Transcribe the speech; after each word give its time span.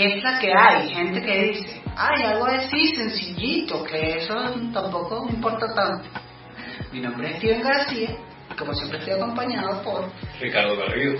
¿qué 0.00 0.16
es 0.16 0.22
la 0.22 0.38
que 0.38 0.50
hay? 0.50 0.88
Gente 0.88 1.20
que 1.20 1.42
dice, 1.42 1.82
ay, 1.94 2.22
algo 2.22 2.46
así 2.46 2.94
sencillito, 2.96 3.84
que 3.84 4.16
eso 4.16 4.34
tampoco 4.72 5.26
me 5.26 5.32
importa 5.32 5.66
tanto. 5.74 6.08
Mi 6.90 7.00
nombre 7.00 7.28
es 7.28 7.36
Steven 7.36 7.60
García 7.60 8.16
y 8.50 8.56
como 8.56 8.72
siempre 8.72 8.98
estoy 8.98 9.12
acompañado 9.12 9.82
por 9.82 10.10
Ricardo 10.40 10.74
Garrido. 10.78 11.18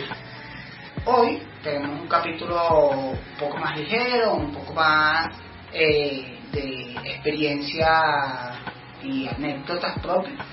Hoy 1.04 1.42
tenemos 1.62 2.00
un 2.00 2.08
capítulo 2.08 2.88
un 2.88 3.18
poco 3.38 3.58
más 3.58 3.78
ligero, 3.78 4.36
un 4.36 4.50
poco 4.50 4.72
más 4.72 5.28
eh, 5.74 6.38
de 6.50 6.94
experiencia 7.04 8.54
y 9.02 9.28
anécdotas 9.28 9.98
propias. 10.00 10.46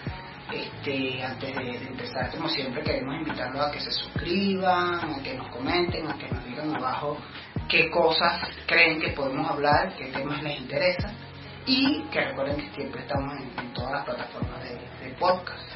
Este, 0.52 1.23
antes 1.23 1.55
de, 1.55 1.64
de 1.64 1.88
empezar, 1.88 2.32
como 2.32 2.50
siempre, 2.50 2.82
queremos 2.82 3.16
invitarlos 3.16 3.68
a 3.68 3.71
que 3.71 3.80
se 3.80 3.91
suscriban, 3.91 5.14
a 5.14 5.23
que 5.23 5.34
nos 5.34 5.50
comenten, 5.50 6.09
a 6.09 6.18
que 6.18 6.28
nos 6.29 6.46
digan 6.46 6.75
abajo 6.75 7.18
qué 7.70 7.89
cosas 7.89 8.42
creen 8.66 9.00
que 9.02 9.10
podemos 9.10 9.50
hablar, 9.50 9.94
qué 9.98 10.06
temas 10.06 10.42
les 10.44 10.60
interesan 10.60 11.16
y 11.66 12.02
que 12.12 12.21
recuerden 12.21 12.56
que 12.57 12.76
siempre 12.76 13.02
estamos 13.02 13.34
en, 13.36 13.52
en 13.66 13.74
todas 13.74 13.92
las 13.92 14.06
plataformas 14.06 14.64
de, 14.64 15.06
de 15.07 15.14
podcast. 15.16 15.70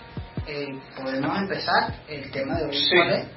Eh, 0.48 0.67
podemos 0.95 1.38
empezar 1.38 1.94
el 2.08 2.31
tema 2.31 2.55
de 2.55 2.66
hoy. 2.66 2.73
Sí. 2.76 2.95
¿cuál 2.95 3.14
es? 3.14 3.27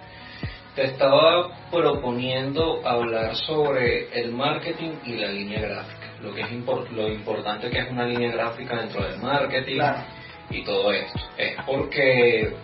Te 0.74 0.84
estaba 0.86 1.50
proponiendo 1.70 2.84
hablar 2.86 3.36
sobre 3.36 4.08
el 4.20 4.32
marketing 4.32 4.92
y 5.04 5.12
la 5.16 5.28
línea 5.28 5.60
gráfica, 5.60 6.06
lo 6.20 6.34
que 6.34 6.40
es 6.42 6.50
impor- 6.50 6.88
lo 6.90 7.08
importante 7.08 7.70
que 7.70 7.78
es 7.78 7.90
una 7.90 8.06
línea 8.06 8.32
gráfica 8.32 8.76
dentro 8.80 9.04
del 9.04 9.20
marketing 9.20 9.74
Claro. 9.76 10.02
y 10.50 10.64
todo 10.64 10.92
esto. 10.92 11.20
Es 11.36 11.56
porque 11.64 12.54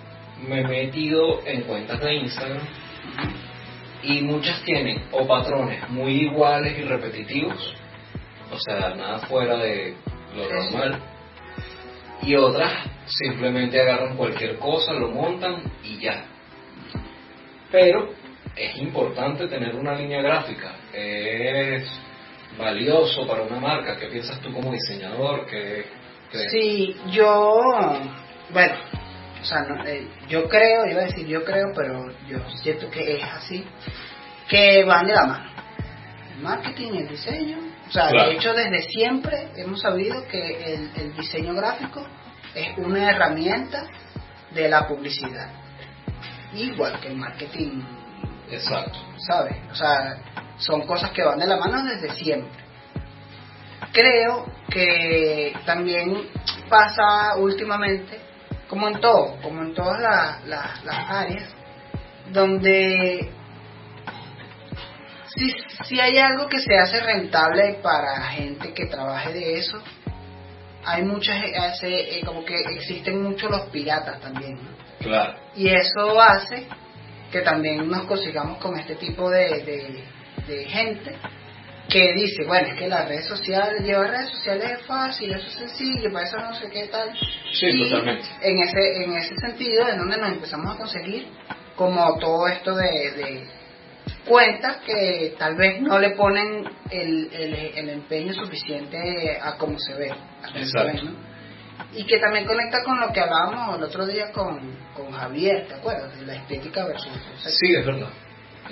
me 0.49 0.61
he 0.61 0.65
metido 0.67 1.41
en 1.47 1.63
cuentas 1.63 2.01
de 2.01 2.15
Instagram 2.15 2.63
y 4.03 4.23
muchas 4.23 4.63
tienen 4.63 5.05
o 5.13 5.27
patrones 5.27 5.89
muy 5.91 6.23
iguales 6.23 6.79
y 6.79 6.83
repetitivos, 6.83 7.75
o 8.53 8.59
sea, 8.59 8.95
nada 8.95 9.19
fuera 9.21 9.57
de 9.57 9.95
lo 10.35 10.49
normal, 10.49 11.01
y 12.23 12.35
otras 12.37 12.73
simplemente 13.07 13.81
agarran 13.81 14.17
cualquier 14.17 14.59
cosa, 14.59 14.93
lo 14.93 15.09
montan 15.11 15.63
y 15.83 15.99
ya. 15.99 16.25
Pero 17.71 18.11
es 18.57 18.77
importante 18.79 19.47
tener 19.47 19.75
una 19.75 19.95
línea 19.95 20.21
gráfica, 20.21 20.75
es 20.93 21.89
valioso 22.59 23.27
para 23.27 23.43
una 23.43 23.61
marca. 23.61 23.97
¿Qué 23.97 24.07
piensas 24.09 24.41
tú 24.41 24.53
como 24.53 24.73
diseñador? 24.73 25.47
¿Qué 25.47 25.87
crees? 26.31 26.53
Sí, 26.53 26.97
yo, 27.11 27.55
bueno, 28.53 28.75
o 29.41 29.45
sea, 29.45 29.63
no, 29.63 29.85
eh, 29.87 30.09
yo 30.29 30.49
creo, 30.49 30.87
iba 30.87 31.03
a 31.03 31.07
decir 31.07 31.27
yo 31.27 31.45
creo, 31.45 31.73
pero 31.75 32.11
yo 32.27 32.39
siento 32.63 32.91
que 32.91 33.17
es 33.17 33.25
así, 33.25 33.65
que 34.49 34.85
van 34.85 35.07
de 35.07 35.15
la 35.15 35.27
mano. 35.27 35.51
El 36.37 36.43
marketing 36.43 36.93
y 36.95 36.99
el 36.99 37.09
diseño. 37.09 37.59
O 37.89 37.91
sea, 37.93 38.09
Claro. 38.09 38.29
de 38.31 38.37
hecho, 38.37 38.53
desde 38.55 38.83
siempre 38.83 39.49
hemos 39.57 39.81
sabido 39.81 40.27
que 40.29 40.75
el, 40.75 40.91
el 40.97 41.17
diseño 41.17 41.55
gráfico 41.55 42.07
es 42.55 42.69
una 42.79 43.11
herramienta 43.11 43.87
de 44.53 44.69
la 44.69 44.87
publicidad. 44.87 45.51
Igual 46.55 47.01
que 47.01 47.09
el 47.09 47.17
marketing 47.17 47.83
Exacto. 48.51 48.99
¿sabes? 49.29 49.57
O 49.71 49.75
sea, 49.75 50.17
son 50.59 50.83
cosas 50.87 51.11
que 51.13 51.23
van 51.23 51.39
de 51.39 51.47
la 51.47 51.57
mano 51.57 51.85
desde 51.85 52.11
siempre. 52.15 52.51
Creo 53.93 54.47
que 54.69 55.53
también 55.67 56.29
pasa 56.69 57.37
últimamente, 57.37 58.21
como 58.71 58.89
en 58.89 59.01
todo, 59.01 59.37
como 59.43 59.63
en 59.63 59.75
todas 59.75 60.01
la- 60.01 60.41
la- 60.47 60.75
las 60.85 61.11
áreas, 61.11 61.55
donde 62.33 63.29
si, 65.37 65.55
si 65.85 66.01
hay 66.01 66.19
algo 66.19 66.49
que 66.49 66.61
se 66.61 66.77
hace 66.79 67.01
rentable 67.01 67.75
para 67.83 68.23
gente 68.29 68.73
que 68.73 68.87
trabaje 68.87 69.33
de 69.33 69.59
eso, 69.59 69.83
hay 70.85 71.03
muchas, 71.03 71.37
hace, 71.59 72.19
eh, 72.19 72.23
como 72.25 72.45
que 72.45 72.55
existen 72.77 73.23
muchos 73.23 73.51
los 73.51 73.63
piratas 73.71 74.21
también, 74.21 74.55
¿no? 74.55 74.71
Claro. 75.01 75.35
Y 75.57 75.69
eso 75.69 76.21
hace 76.21 76.67
que 77.31 77.41
también 77.43 77.89
nos 77.89 78.05
consigamos 78.07 78.59
con 78.59 78.79
este 78.79 78.95
tipo 78.97 79.29
de, 79.31 79.63
de, 79.65 80.05
de 80.47 80.65
gente 80.65 81.17
que 81.91 82.13
dice, 82.15 82.45
bueno, 82.47 82.69
es 82.69 82.75
que 82.79 82.89
las 82.89 83.09
redes 83.09 83.27
sociales, 83.27 83.83
llevar 83.85 84.11
redes 84.11 84.31
sociales 84.31 84.79
es 84.81 84.87
fácil, 84.87 85.33
eso 85.33 85.47
es 85.47 85.55
sencillo, 85.55 86.13
para 86.13 86.27
eso 86.27 86.37
no 86.39 86.55
sé 86.55 86.69
qué 86.71 86.87
tal. 86.89 87.11
Sí, 87.53 87.67
Y 87.67 87.89
totalmente. 87.91 88.25
En 88.43 88.59
ese, 88.61 89.05
en 89.05 89.13
ese 89.17 89.35
sentido 89.37 89.87
es 89.89 89.97
donde 89.97 90.17
nos 90.17 90.33
empezamos 90.33 90.75
a 90.75 90.79
conseguir 90.79 91.27
como 91.77 92.19
todo 92.19 92.47
esto 92.49 92.75
de, 92.75 93.11
de 93.13 93.49
cuentas 94.27 94.79
que 94.87 95.35
tal 95.39 95.57
vez 95.57 95.81
no 95.81 95.99
le 95.99 96.11
ponen 96.11 96.65
el, 96.91 97.29
el, 97.33 97.55
el 97.55 97.89
empeño 97.91 98.33
suficiente 98.35 99.39
a 99.43 99.57
cómo 99.57 99.79
se 99.79 99.95
ve. 99.95 100.11
a 100.11 100.15
cómo 100.47 100.53
se 100.55 100.61
Exacto. 100.61 100.93
ve, 100.93 101.03
¿no? 101.11 101.31
Y 101.93 102.05
que 102.07 102.19
también 102.19 102.45
conecta 102.47 102.85
con 102.85 103.01
lo 103.01 103.11
que 103.13 103.21
hablábamos 103.21 103.77
el 103.79 103.83
otro 103.83 104.07
día 104.07 104.31
con, 104.31 104.61
con 104.95 105.11
Javier, 105.11 105.67
¿te 105.67 105.75
acuerdas? 105.75 106.17
De 106.19 106.27
la 106.27 106.35
estética 106.37 106.87
versus 106.87 107.07
el 107.09 107.39
sexo. 107.39 107.51
Sí, 107.59 107.75
es 107.75 107.85
verdad. 107.85 108.11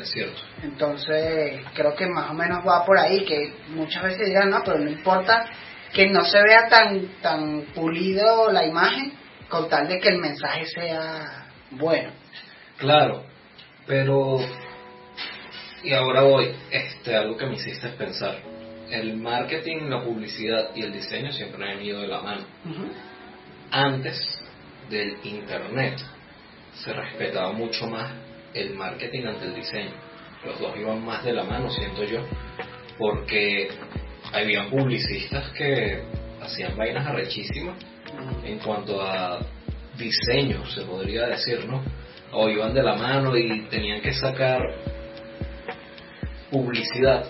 Es 0.01 0.11
cierto. 0.11 0.41
Entonces, 0.63 1.61
creo 1.75 1.95
que 1.95 2.07
más 2.07 2.31
o 2.31 2.35
menos 2.35 2.67
va 2.67 2.85
por 2.85 2.99
ahí, 2.99 3.25
que 3.25 3.53
muchas 3.69 4.03
veces 4.03 4.29
dirán, 4.29 4.51
no, 4.51 4.63
pero 4.65 4.79
no 4.79 4.91
importa 4.91 5.47
que 5.93 6.09
no 6.09 6.25
se 6.25 6.41
vea 6.43 6.69
tan, 6.69 7.21
tan 7.21 7.63
pulido 7.75 8.51
la 8.53 8.65
imagen, 8.65 9.13
con 9.49 9.69
tal 9.69 9.89
de 9.89 9.99
que 9.99 10.09
el 10.11 10.19
mensaje 10.19 10.67
sea 10.67 11.49
bueno. 11.71 12.11
Claro, 12.77 13.25
pero 13.87 14.39
y 15.83 15.93
ahora 15.93 16.23
voy, 16.23 16.55
este, 16.71 17.17
algo 17.17 17.37
que 17.37 17.47
me 17.47 17.55
hiciste 17.55 17.89
pensar. 17.91 18.37
El 18.91 19.17
marketing, 19.17 19.89
la 19.89 20.03
publicidad 20.03 20.71
y 20.75 20.83
el 20.83 20.93
diseño 20.93 21.33
siempre 21.33 21.71
han 21.71 21.83
ido 21.83 22.01
de 22.01 22.09
la 22.09 22.21
mano. 22.21 22.45
Antes 23.71 24.19
del 24.89 25.19
internet 25.25 25.99
se 26.73 26.93
respetaba 26.93 27.53
mucho 27.53 27.87
más 27.87 28.13
el 28.55 28.75
marketing 28.75 29.27
ante 29.27 29.47
el 29.47 29.55
diseño. 29.55 29.93
Los 30.45 30.61
dos 30.61 30.77
iban 30.77 31.05
más 31.05 31.25
de 31.25 31.33
la 31.33 31.45
mano, 31.45 31.71
siento 31.71 32.05
yo, 32.05 32.21
porque 32.97 33.69
había 34.33 34.69
publicistas 34.69 35.51
que 35.53 36.03
hacían 36.41 36.77
vainas 36.77 37.07
arrechísimas 37.07 37.77
en 38.45 38.59
cuanto 38.59 39.01
a 39.03 39.41
diseño, 39.97 40.65
se 40.67 40.83
podría 40.83 41.27
decir, 41.27 41.67
¿no? 41.67 41.83
O 42.33 42.49
iban 42.49 42.75
de 42.75 42.83
la 42.83 42.95
mano 42.95 43.37
y 43.37 43.63
tenían 43.69 44.01
que 44.01 44.13
sacar 44.13 44.63
publicidad 46.51 47.25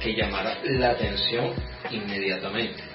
que 0.00 0.14
llamara 0.14 0.58
la 0.64 0.90
atención 0.90 1.52
inmediatamente. 1.90 2.87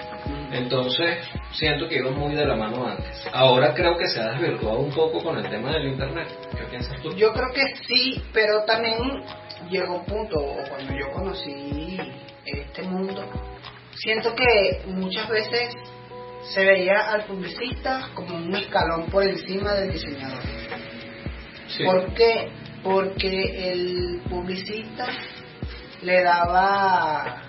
Entonces, 0.51 1.27
siento 1.51 1.87
que 1.87 1.95
iban 1.95 2.17
muy 2.17 2.35
de 2.35 2.45
la 2.45 2.55
mano 2.55 2.87
antes. 2.87 3.27
Ahora 3.31 3.73
creo 3.73 3.97
que 3.97 4.07
se 4.07 4.19
ha 4.19 4.31
desvirtuado 4.31 4.79
un 4.79 4.91
poco 4.91 5.21
con 5.23 5.37
el 5.37 5.49
tema 5.49 5.71
del 5.71 5.87
internet. 5.87 6.27
¿Qué 6.51 6.63
piensas 6.65 7.01
tú? 7.01 7.13
Yo 7.15 7.33
creo 7.33 7.51
que 7.53 7.75
sí, 7.87 8.23
pero 8.33 8.63
también 8.65 9.23
llegó 9.69 9.97
un 9.97 10.05
punto, 10.05 10.37
cuando 10.69 10.93
yo 10.93 11.11
conocí 11.11 11.97
este 12.45 12.83
mundo, 12.83 13.23
siento 13.95 14.35
que 14.35 14.83
muchas 14.87 15.27
veces 15.29 15.75
se 16.53 16.65
veía 16.65 17.11
al 17.11 17.23
publicista 17.25 18.09
como 18.13 18.35
un 18.35 18.55
escalón 18.55 19.05
por 19.09 19.23
encima 19.23 19.73
del 19.73 19.93
diseñador. 19.93 20.43
Sí. 21.67 21.83
¿Por 21.83 22.13
qué? 22.13 22.49
Porque 22.83 23.71
el 23.71 24.21
publicista 24.29 25.07
le 26.01 26.21
daba 26.21 27.43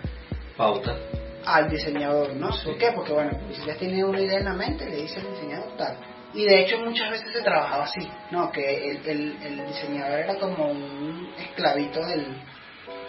Pauta. 0.56 1.13
Al 1.46 1.68
diseñador, 1.70 2.34
¿no? 2.34 2.50
¿Por 2.64 2.78
qué? 2.78 2.92
Porque 2.94 3.12
bueno, 3.12 3.30
el 3.30 3.36
publicista 3.38 3.74
tiene 3.74 4.04
una 4.04 4.20
idea 4.20 4.38
en 4.38 4.44
la 4.44 4.54
mente, 4.54 4.88
le 4.88 4.96
dice 4.96 5.20
al 5.20 5.30
diseñador 5.34 5.76
tal. 5.76 5.96
Y 6.34 6.44
de 6.44 6.60
hecho 6.62 6.78
muchas 6.80 7.10
veces 7.10 7.32
se 7.32 7.42
trabajaba 7.42 7.84
así, 7.84 8.08
¿no? 8.30 8.50
Que 8.50 8.90
el, 8.90 9.06
el- 9.08 9.36
el 9.42 9.66
diseñador 9.68 10.18
era 10.20 10.34
como 10.36 10.68
un 10.70 11.32
esclavito 11.38 12.00
del, 12.06 12.26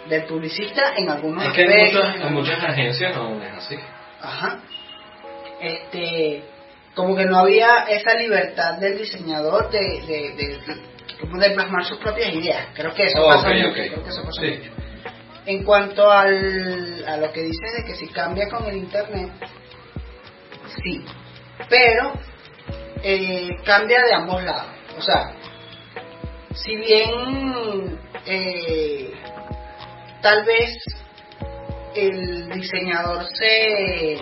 del 0.08 0.24
publicista 0.24 0.94
en 0.96 1.10
algunos 1.10 1.44
Es 1.44 1.52
que 1.52 1.62
en 1.62 1.70
aspectos, 1.72 2.04
muchas, 2.06 2.26
en 2.26 2.34
muchas 2.34 2.64
agencias 2.64 3.16
aún 3.16 3.42
es 3.42 3.52
así. 3.56 3.76
Ajá. 4.20 4.60
Este, 5.60 6.44
como 6.94 7.16
que 7.16 7.24
no 7.24 7.38
había 7.38 7.84
esa 7.88 8.14
libertad 8.14 8.74
del 8.78 8.98
diseñador 8.98 9.70
de, 9.70 9.80
de, 9.80 10.34
de, 10.36 10.58
de- 10.58 10.96
de 11.38 11.50
plasmar 11.50 11.84
sus 11.84 11.98
propias 11.98 12.32
ideas. 12.34 12.68
Creo 12.74 12.92
que 12.94 13.04
eso 13.06 13.18
Oh, 13.22 13.28
pasa 13.28 13.48
ok, 13.48 13.54
mucho, 13.54 13.68
ok. 13.68 13.74
creo 13.74 14.02
que 14.04 14.08
eso 14.10 14.22
pasa 14.22 14.40
Sí. 14.42 14.50
mucho. 14.58 14.72
En 15.46 15.62
cuanto 15.64 16.10
al, 16.10 17.04
a 17.06 17.16
lo 17.18 17.32
que 17.32 17.42
dices 17.42 17.72
de 17.76 17.84
que 17.84 17.94
si 17.94 18.08
cambia 18.08 18.48
con 18.48 18.66
el 18.66 18.76
internet, 18.76 19.30
sí, 20.82 21.04
pero 21.68 22.14
eh, 23.02 23.56
cambia 23.64 24.02
de 24.02 24.14
ambos 24.14 24.42
lados. 24.42 24.72
O 24.98 25.00
sea, 25.00 25.34
si 26.54 26.76
bien 26.76 27.98
eh, 28.24 29.12
tal 30.20 30.44
vez 30.44 30.76
el 31.94 32.48
diseñador 32.50 33.24
se 33.34 34.18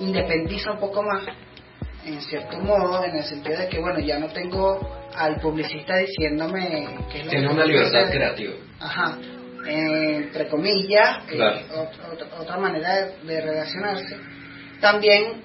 independiza 0.00 0.72
un 0.72 0.80
poco 0.80 1.02
más, 1.02 1.24
en 2.04 2.20
cierto 2.22 2.58
modo, 2.58 3.04
en 3.04 3.16
el 3.16 3.24
sentido 3.24 3.58
de 3.58 3.68
que, 3.68 3.80
bueno, 3.80 3.98
ya 4.00 4.18
no 4.18 4.28
tengo 4.28 4.80
al 5.14 5.40
publicista 5.40 5.96
diciéndome 5.96 6.88
que 7.10 7.18
es 7.18 7.24
lo 7.24 7.30
Tiene 7.30 7.46
que 7.48 7.54
una 7.54 7.64
libertad 7.64 8.10
creativa. 8.10 8.54
Ajá. 8.80 9.18
Entre 9.66 10.48
comillas, 10.48 11.24
eh, 11.30 11.66
otra, 12.38 12.56
manera 12.58 13.08
de, 13.22 13.40
relacionarse, 13.40 14.16
también 14.80 15.42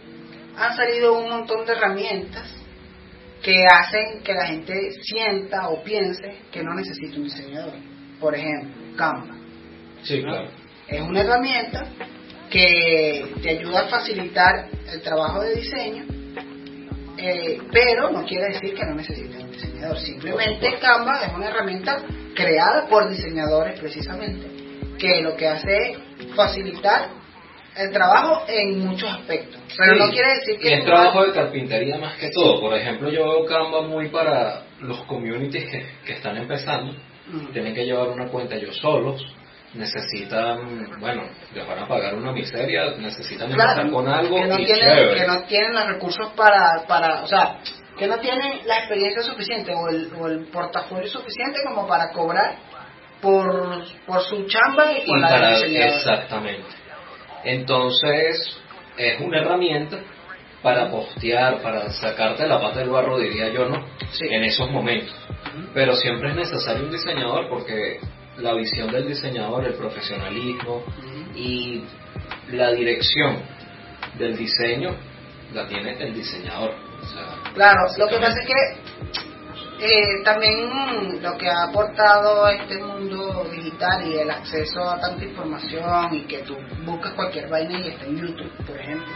han 0.56 0.75
salido 0.75 1.18
un 1.18 1.29
montón 1.29 1.65
de 1.65 1.73
herramientas 1.73 2.56
que 3.41 3.65
hacen 3.65 4.21
que 4.23 4.33
la 4.33 4.45
gente 4.45 4.91
sienta 5.01 5.69
o 5.69 5.81
piense 5.83 6.38
que 6.51 6.63
no 6.63 6.75
necesita 6.75 7.18
un 7.18 7.23
diseñador. 7.23 7.73
Por 8.19 8.35
ejemplo, 8.35 8.95
Canva. 8.95 9.35
Sí, 10.03 10.21
claro. 10.21 10.50
Es 10.88 11.01
una 11.01 11.21
herramienta 11.21 11.85
que 12.51 13.33
te 13.41 13.50
ayuda 13.50 13.81
a 13.81 13.88
facilitar 13.88 14.68
el 14.91 15.01
trabajo 15.01 15.41
de 15.41 15.56
diseño, 15.56 16.06
eh, 17.17 17.59
pero 17.71 18.09
no 18.11 18.25
quiere 18.25 18.53
decir 18.53 18.73
que 18.73 18.85
no 18.85 18.95
necesites 18.95 19.43
un 19.43 19.51
diseñador. 19.51 19.97
Simplemente 19.99 20.77
Canva 20.79 21.25
es 21.25 21.33
una 21.33 21.49
herramienta 21.49 22.03
creada 22.35 22.87
por 22.87 23.09
diseñadores 23.09 23.79
precisamente, 23.79 24.47
que 24.97 25.21
lo 25.21 25.35
que 25.35 25.47
hace 25.47 25.91
es 25.91 25.97
facilitar 26.35 27.09
el 27.77 27.91
trabajo 27.91 28.43
en 28.47 28.79
muchos 28.79 29.09
aspectos. 29.09 29.61
Pero 29.77 29.95
no 29.95 30.09
quiere 30.09 30.29
decir 30.39 30.59
que... 30.59 30.69
Y 30.69 30.73
es 30.73 30.85
trabajo 30.85 31.25
de 31.25 31.31
carpintería 31.31 31.97
más 31.97 32.17
que 32.17 32.29
todo. 32.29 32.59
Por 32.59 32.73
ejemplo, 32.73 33.09
yo 33.09 33.23
veo 33.23 33.45
Canva 33.45 33.81
muy 33.83 34.09
para 34.09 34.63
los 34.81 35.01
communities 35.05 35.69
que, 36.05 36.13
están 36.13 36.37
empezando. 36.37 36.95
Tienen 37.53 37.73
que 37.73 37.85
llevar 37.85 38.09
una 38.09 38.27
cuenta 38.27 38.55
ellos 38.55 38.77
solos. 38.77 39.25
Necesitan, 39.73 41.00
bueno, 41.00 41.23
les 41.53 41.65
van 41.65 41.79
a 41.79 41.88
pagar 41.88 42.15
una 42.15 42.33
miseria, 42.33 42.91
necesitan 42.97 43.50
empezar 43.51 43.89
con 43.89 44.07
algo 44.07 44.35
que 44.35 44.47
no, 44.47 44.57
tienen, 44.57 45.15
que 45.15 45.25
no 45.25 45.44
tienen 45.44 45.73
los 45.73 45.88
recursos 45.88 46.33
para, 46.35 46.85
para, 46.88 47.23
o 47.23 47.27
sea, 47.27 47.57
que 47.97 48.06
no 48.06 48.18
tienen 48.19 48.68
la 48.68 48.79
experiencia 48.79 49.21
suficiente 49.21 49.73
o 49.73 49.88
el, 49.88 50.12
o 50.19 50.27
el 50.27 50.45
portafolio 50.47 51.07
suficiente 51.07 51.59
como 51.65 51.88
para 51.88 52.12
cobrar 52.12 52.56
por, 53.21 53.85
por 54.06 54.21
su 54.23 54.45
chamba 54.45 54.91
y 54.91 55.06
por 55.06 55.19
la 55.19 55.29
para, 55.29 55.59
Exactamente. 55.59 56.68
Entonces, 57.44 58.57
es 58.97 59.21
una 59.21 59.39
herramienta 59.39 60.00
para 60.62 60.89
postear, 60.91 61.62
para 61.62 61.91
sacarte 61.91 62.47
la 62.47 62.59
pata 62.59 62.79
del 62.79 62.89
barro, 62.89 63.18
diría 63.18 63.50
yo, 63.50 63.65
¿no? 63.68 63.85
En 64.19 64.44
esos 64.44 64.69
momentos. 64.69 65.15
Pero 65.73 65.95
siempre 65.95 66.29
es 66.29 66.35
necesario 66.35 66.85
un 66.85 66.91
diseñador 66.91 67.50
porque 67.50 68.00
la 68.41 68.53
visión 68.53 68.91
del 68.91 69.07
diseñador, 69.07 69.65
el 69.65 69.75
profesionalismo 69.75 70.83
y 71.35 71.83
la 72.51 72.71
dirección 72.71 73.38
del 74.17 74.35
diseño 74.35 74.95
la 75.53 75.67
tiene 75.67 76.01
el 76.01 76.13
diseñador. 76.13 76.73
Claro, 77.53 77.81
lo 77.97 78.07
que 78.07 78.17
pasa 78.17 78.39
es 78.39 78.47
que 78.47 78.81
eh, 79.83 80.23
también 80.23 81.21
lo 81.21 81.38
que 81.38 81.49
ha 81.49 81.63
aportado 81.63 82.47
este 82.49 82.77
mundo 82.77 83.45
digital 83.51 84.07
y 84.07 84.17
el 84.17 84.29
acceso 84.29 84.89
a 84.89 84.99
tanta 84.99 85.23
información 85.23 86.13
y 86.13 86.21
que 86.25 86.39
tú 86.39 86.55
buscas 86.85 87.13
cualquier 87.13 87.49
vaina 87.49 87.79
y 87.79 87.89
está 87.89 88.05
en 88.05 88.17
YouTube, 88.17 88.65
por 88.65 88.77
ejemplo, 88.79 89.07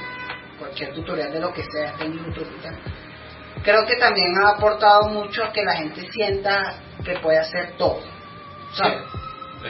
cualquier 0.60 0.94
tutorial 0.94 1.31
de 1.31 1.39
lo 1.39 1.54
que 1.54 1.63
sea 1.63 1.92
está 1.92 2.06
en 2.06 2.13
YouTube 2.13 2.51
y 2.60 2.63
tal. 2.63 2.80
Creo 3.63 3.86
que 3.86 3.95
también 3.95 4.33
ha 4.44 4.57
aportado 4.57 5.10
mucho 5.10 5.44
a 5.44 5.51
que 5.51 5.63
la 5.63 5.75
gente 5.75 6.12
sienta 6.12 6.75
que 7.04 7.18
puede 7.19 7.39
hacer 7.39 7.78
todo. 7.78 8.15
¿Sabes? 8.75 9.01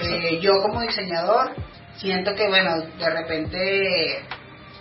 Eh, 0.01 0.39
yo 0.39 0.51
como 0.61 0.81
diseñador 0.81 1.55
siento 1.97 2.33
que, 2.35 2.47
bueno, 2.47 2.81
de 2.97 3.09
repente 3.09 4.25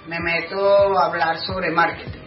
me 0.06 0.18
meto 0.20 0.98
a 0.98 1.06
hablar 1.06 1.38
sobre 1.38 1.70
marketing 1.70 2.24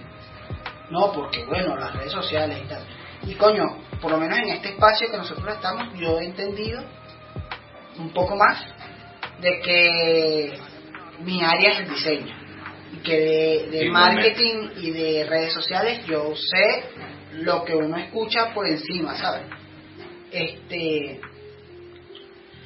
no, 0.89 1.11
porque 1.11 1.43
bueno, 1.45 1.75
las 1.75 1.93
redes 1.95 2.11
sociales 2.11 2.59
y 2.63 2.67
tal. 2.67 2.83
Y 3.25 3.33
coño, 3.35 3.65
por 4.01 4.11
lo 4.11 4.17
menos 4.17 4.39
en 4.39 4.49
este 4.49 4.69
espacio 4.69 5.09
que 5.11 5.17
nosotros 5.17 5.55
estamos, 5.55 5.93
yo 5.99 6.19
he 6.19 6.25
entendido 6.25 6.81
un 7.97 8.13
poco 8.13 8.35
más 8.35 8.63
de 9.41 9.59
que 9.59 10.59
mi 11.19 11.43
área 11.43 11.71
es 11.71 11.79
el 11.79 11.89
diseño. 11.89 12.35
Y 12.93 12.97
que 12.97 13.67
de, 13.69 13.89
marketing 13.89 14.69
y 14.77 14.91
de 14.91 15.25
redes 15.25 15.53
sociales 15.53 16.05
yo 16.05 16.33
sé 16.35 16.83
lo 17.33 17.65
que 17.65 17.75
uno 17.75 17.97
escucha 17.97 18.53
por 18.53 18.65
encima, 18.65 19.15
¿sabes? 19.17 19.43
Este, 20.31 21.19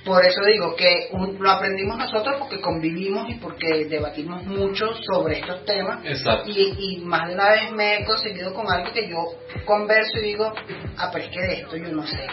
por 0.05 0.25
eso 0.25 0.41
digo 0.43 0.75
que 0.75 1.09
lo 1.39 1.51
aprendimos 1.51 1.97
nosotros 1.97 2.37
porque 2.39 2.59
convivimos 2.59 3.29
y 3.29 3.35
porque 3.35 3.85
debatimos 3.85 4.43
mucho 4.45 4.95
sobre 4.95 5.39
estos 5.39 5.63
temas. 5.65 6.03
Y, 6.47 7.01
más 7.03 7.27
de 7.27 7.35
una 7.35 7.49
vez 7.51 7.71
me 7.71 7.97
he 7.97 8.05
conseguido 8.05 8.53
con 8.53 8.71
algo 8.71 8.91
que 8.91 9.07
yo 9.07 9.17
converso 9.65 10.17
y 10.17 10.21
digo, 10.21 10.51
ah, 10.97 11.09
pero 11.13 11.25
es 11.25 11.31
que 11.31 11.41
de 11.41 11.53
esto 11.61 11.75
yo 11.77 11.89
no 11.89 12.05
sé. 12.05 12.27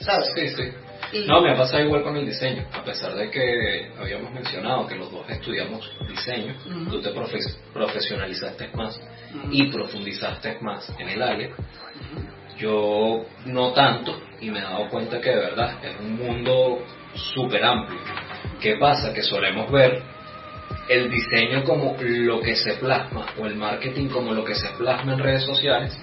¿Sabes? 0.00 0.30
Sí, 0.34 0.48
sí. 0.48 1.26
no, 1.26 1.42
me 1.42 1.52
ha 1.52 1.56
pasado 1.56 1.84
igual 1.84 2.02
con 2.02 2.16
el 2.16 2.24
diseño. 2.24 2.66
A 2.72 2.82
pesar 2.82 3.14
de 3.14 3.30
que 3.30 3.90
habíamos 3.98 4.32
mencionado 4.32 4.86
que 4.86 4.96
los 4.96 5.10
dos 5.10 5.28
estudiamos 5.28 5.90
diseño, 6.08 6.54
tú 6.90 7.02
te 7.02 7.10
profesionalizaste 7.72 8.68
más 8.74 8.98
y 9.50 9.70
profundizaste 9.70 10.58
más 10.60 10.90
en 10.98 11.08
el 11.10 11.22
área. 11.22 11.50
Yo 12.64 13.26
no 13.44 13.74
tanto 13.74 14.18
y 14.40 14.50
me 14.50 14.60
he 14.60 14.62
dado 14.62 14.88
cuenta 14.88 15.20
que 15.20 15.28
de 15.28 15.36
verdad 15.36 15.84
es 15.84 16.00
un 16.00 16.16
mundo 16.16 16.82
súper 17.12 17.62
amplio. 17.62 18.00
¿Qué 18.58 18.76
pasa? 18.76 19.12
Que 19.12 19.22
solemos 19.22 19.70
ver 19.70 20.02
el 20.88 21.10
diseño 21.10 21.62
como 21.62 21.94
lo 22.00 22.40
que 22.40 22.56
se 22.56 22.72
plasma 22.76 23.26
o 23.38 23.44
el 23.44 23.56
marketing 23.56 24.08
como 24.08 24.32
lo 24.32 24.46
que 24.46 24.54
se 24.54 24.70
plasma 24.78 25.12
en 25.12 25.18
redes 25.18 25.44
sociales, 25.44 25.94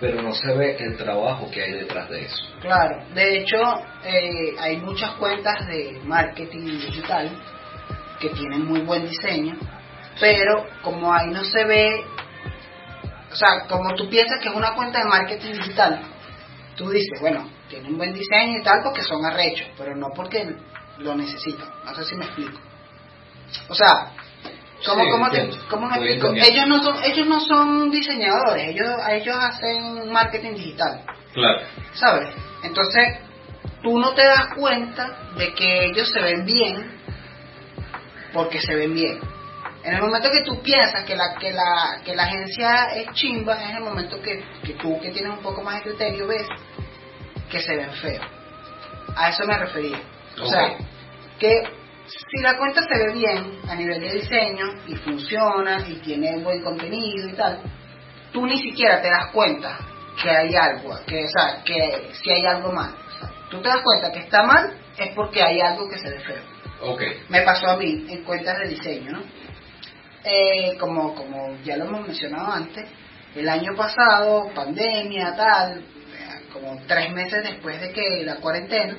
pero 0.00 0.20
no 0.20 0.34
se 0.34 0.52
ve 0.52 0.76
el 0.80 0.98
trabajo 0.98 1.50
que 1.50 1.62
hay 1.62 1.72
detrás 1.72 2.10
de 2.10 2.26
eso. 2.26 2.44
Claro, 2.60 3.06
de 3.14 3.38
hecho 3.38 3.56
eh, 4.04 4.54
hay 4.58 4.76
muchas 4.76 5.12
cuentas 5.12 5.66
de 5.66 5.98
marketing 6.04 6.66
digital 6.78 7.30
que 8.20 8.28
tienen 8.28 8.66
muy 8.66 8.80
buen 8.80 9.08
diseño, 9.08 9.56
pero 10.20 10.66
como 10.82 11.10
ahí 11.10 11.30
no 11.30 11.42
se 11.42 11.64
ve 11.64 12.04
o 13.32 13.36
sea, 13.36 13.66
como 13.66 13.94
tú 13.94 14.08
piensas 14.08 14.40
que 14.40 14.48
es 14.48 14.54
una 14.54 14.74
cuenta 14.74 14.98
de 14.98 15.06
marketing 15.06 15.52
digital, 15.52 16.02
tú 16.76 16.90
dices, 16.90 17.18
bueno, 17.20 17.48
tiene 17.68 17.88
un 17.88 17.96
buen 17.96 18.12
diseño 18.12 18.58
y 18.58 18.62
tal 18.62 18.80
porque 18.82 19.02
son 19.02 19.24
arrechos, 19.24 19.68
pero 19.78 19.96
no 19.96 20.08
porque 20.14 20.54
lo 20.98 21.14
necesitan. 21.14 21.68
No 21.84 21.94
sé 21.94 22.04
si 22.04 22.14
me 22.14 22.26
explico. 22.26 22.58
O 23.68 23.74
sea, 23.74 24.12
¿cómo, 24.86 25.04
cómo, 25.10 25.28
cómo 25.70 25.88
me 25.88 25.96
explico? 25.96 26.32
Ellos 26.34 26.66
no 26.66 26.82
son 26.82 26.96
ellos 27.04 27.26
no 27.26 27.40
son 27.40 27.90
diseñadores, 27.90 28.68
ellos 28.68 28.88
ellos 29.08 29.36
hacen 29.38 30.12
marketing 30.12 30.54
digital. 30.54 31.02
Claro. 31.32 31.62
¿Sabes? 31.94 32.28
Entonces, 32.62 33.18
tú 33.82 33.98
no 33.98 34.12
te 34.12 34.24
das 34.24 34.54
cuenta 34.54 35.30
de 35.36 35.54
que 35.54 35.86
ellos 35.86 36.10
se 36.12 36.20
ven 36.20 36.44
bien 36.44 37.00
porque 38.32 38.60
se 38.60 38.74
ven 38.74 38.94
bien. 38.94 39.31
En 39.84 39.94
el 39.94 40.00
momento 40.00 40.30
que 40.30 40.42
tú 40.42 40.62
piensas 40.62 41.04
que 41.04 41.16
la, 41.16 41.34
que 41.34 41.52
la, 41.52 42.00
que 42.04 42.14
la 42.14 42.22
agencia 42.24 42.84
es 42.94 43.12
chimba, 43.14 43.60
es 43.62 43.76
el 43.76 43.82
momento 43.82 44.20
que, 44.22 44.44
que 44.64 44.74
tú, 44.74 44.98
que 45.00 45.10
tienes 45.10 45.32
un 45.32 45.42
poco 45.42 45.62
más 45.62 45.76
de 45.76 45.90
criterio, 45.90 46.28
ves 46.28 46.46
que 47.50 47.60
se 47.60 47.76
ven 47.76 47.92
feos. 47.94 48.24
A 49.16 49.30
eso 49.30 49.44
me 49.44 49.58
refería. 49.58 50.00
O 50.40 50.46
sea, 50.46 50.76
que 51.38 51.64
si 52.06 52.42
la 52.42 52.56
cuenta 52.56 52.82
se 52.82 52.98
ve 52.98 53.12
bien 53.12 53.58
a 53.68 53.74
nivel 53.74 54.00
de 54.00 54.12
diseño 54.12 54.66
y 54.86 54.94
funciona 54.96 55.84
y 55.86 55.96
tiene 55.96 56.38
buen 56.38 56.62
contenido 56.62 57.28
y 57.28 57.32
tal, 57.32 57.60
tú 58.32 58.46
ni 58.46 58.58
siquiera 58.58 59.02
te 59.02 59.08
das 59.08 59.30
cuenta 59.32 59.78
que 60.22 60.30
hay 60.30 60.54
algo, 60.54 60.96
que, 61.06 61.24
o 61.24 61.28
sea, 61.28 61.62
que 61.64 62.10
si 62.12 62.30
hay 62.30 62.46
algo 62.46 62.72
mal. 62.72 62.94
tú 63.50 63.60
te 63.60 63.68
das 63.68 63.82
cuenta 63.82 64.12
que 64.12 64.20
está 64.20 64.42
mal 64.44 64.74
es 64.96 65.14
porque 65.14 65.42
hay 65.42 65.60
algo 65.60 65.88
que 65.88 65.98
se 65.98 66.10
ve 66.10 66.20
feo. 66.20 66.42
Okay. 66.80 67.22
Me 67.28 67.42
pasó 67.42 67.68
a 67.68 67.76
mí 67.76 68.06
en 68.08 68.24
cuentas 68.24 68.58
de 68.58 68.68
diseño, 68.68 69.12
¿no? 69.12 69.22
Eh, 70.24 70.76
como, 70.78 71.14
como 71.14 71.56
ya 71.64 71.76
lo 71.76 71.86
hemos 71.86 72.06
mencionado 72.06 72.52
antes, 72.52 72.88
el 73.34 73.48
año 73.48 73.74
pasado, 73.74 74.50
pandemia, 74.54 75.34
tal, 75.34 75.82
como 76.52 76.80
tres 76.86 77.12
meses 77.12 77.42
después 77.42 77.80
de 77.80 77.92
que 77.92 78.22
la 78.24 78.36
cuarentena, 78.36 78.96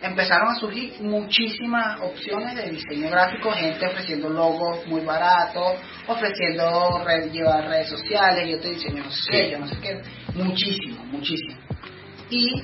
empezaron 0.00 0.48
a 0.48 0.54
surgir 0.54 1.00
muchísimas 1.00 2.00
opciones 2.00 2.54
de 2.54 2.70
diseño 2.70 3.10
gráfico, 3.10 3.50
gente 3.52 3.86
ofreciendo 3.86 4.28
logos 4.28 4.86
muy 4.86 5.00
baratos, 5.02 5.78
ofreciendo 6.06 7.04
llevar 7.32 7.68
redes 7.68 7.88
sociales, 7.88 8.48
yo 8.48 8.60
te 8.60 8.70
diseño 8.70 9.04
no 9.04 9.10
sé 9.10 9.50
yo 9.50 9.58
no 9.58 9.66
sé 9.66 9.76
qué, 9.80 10.00
muchísimo, 10.34 11.04
muchísimo. 11.06 11.58
Y 12.30 12.62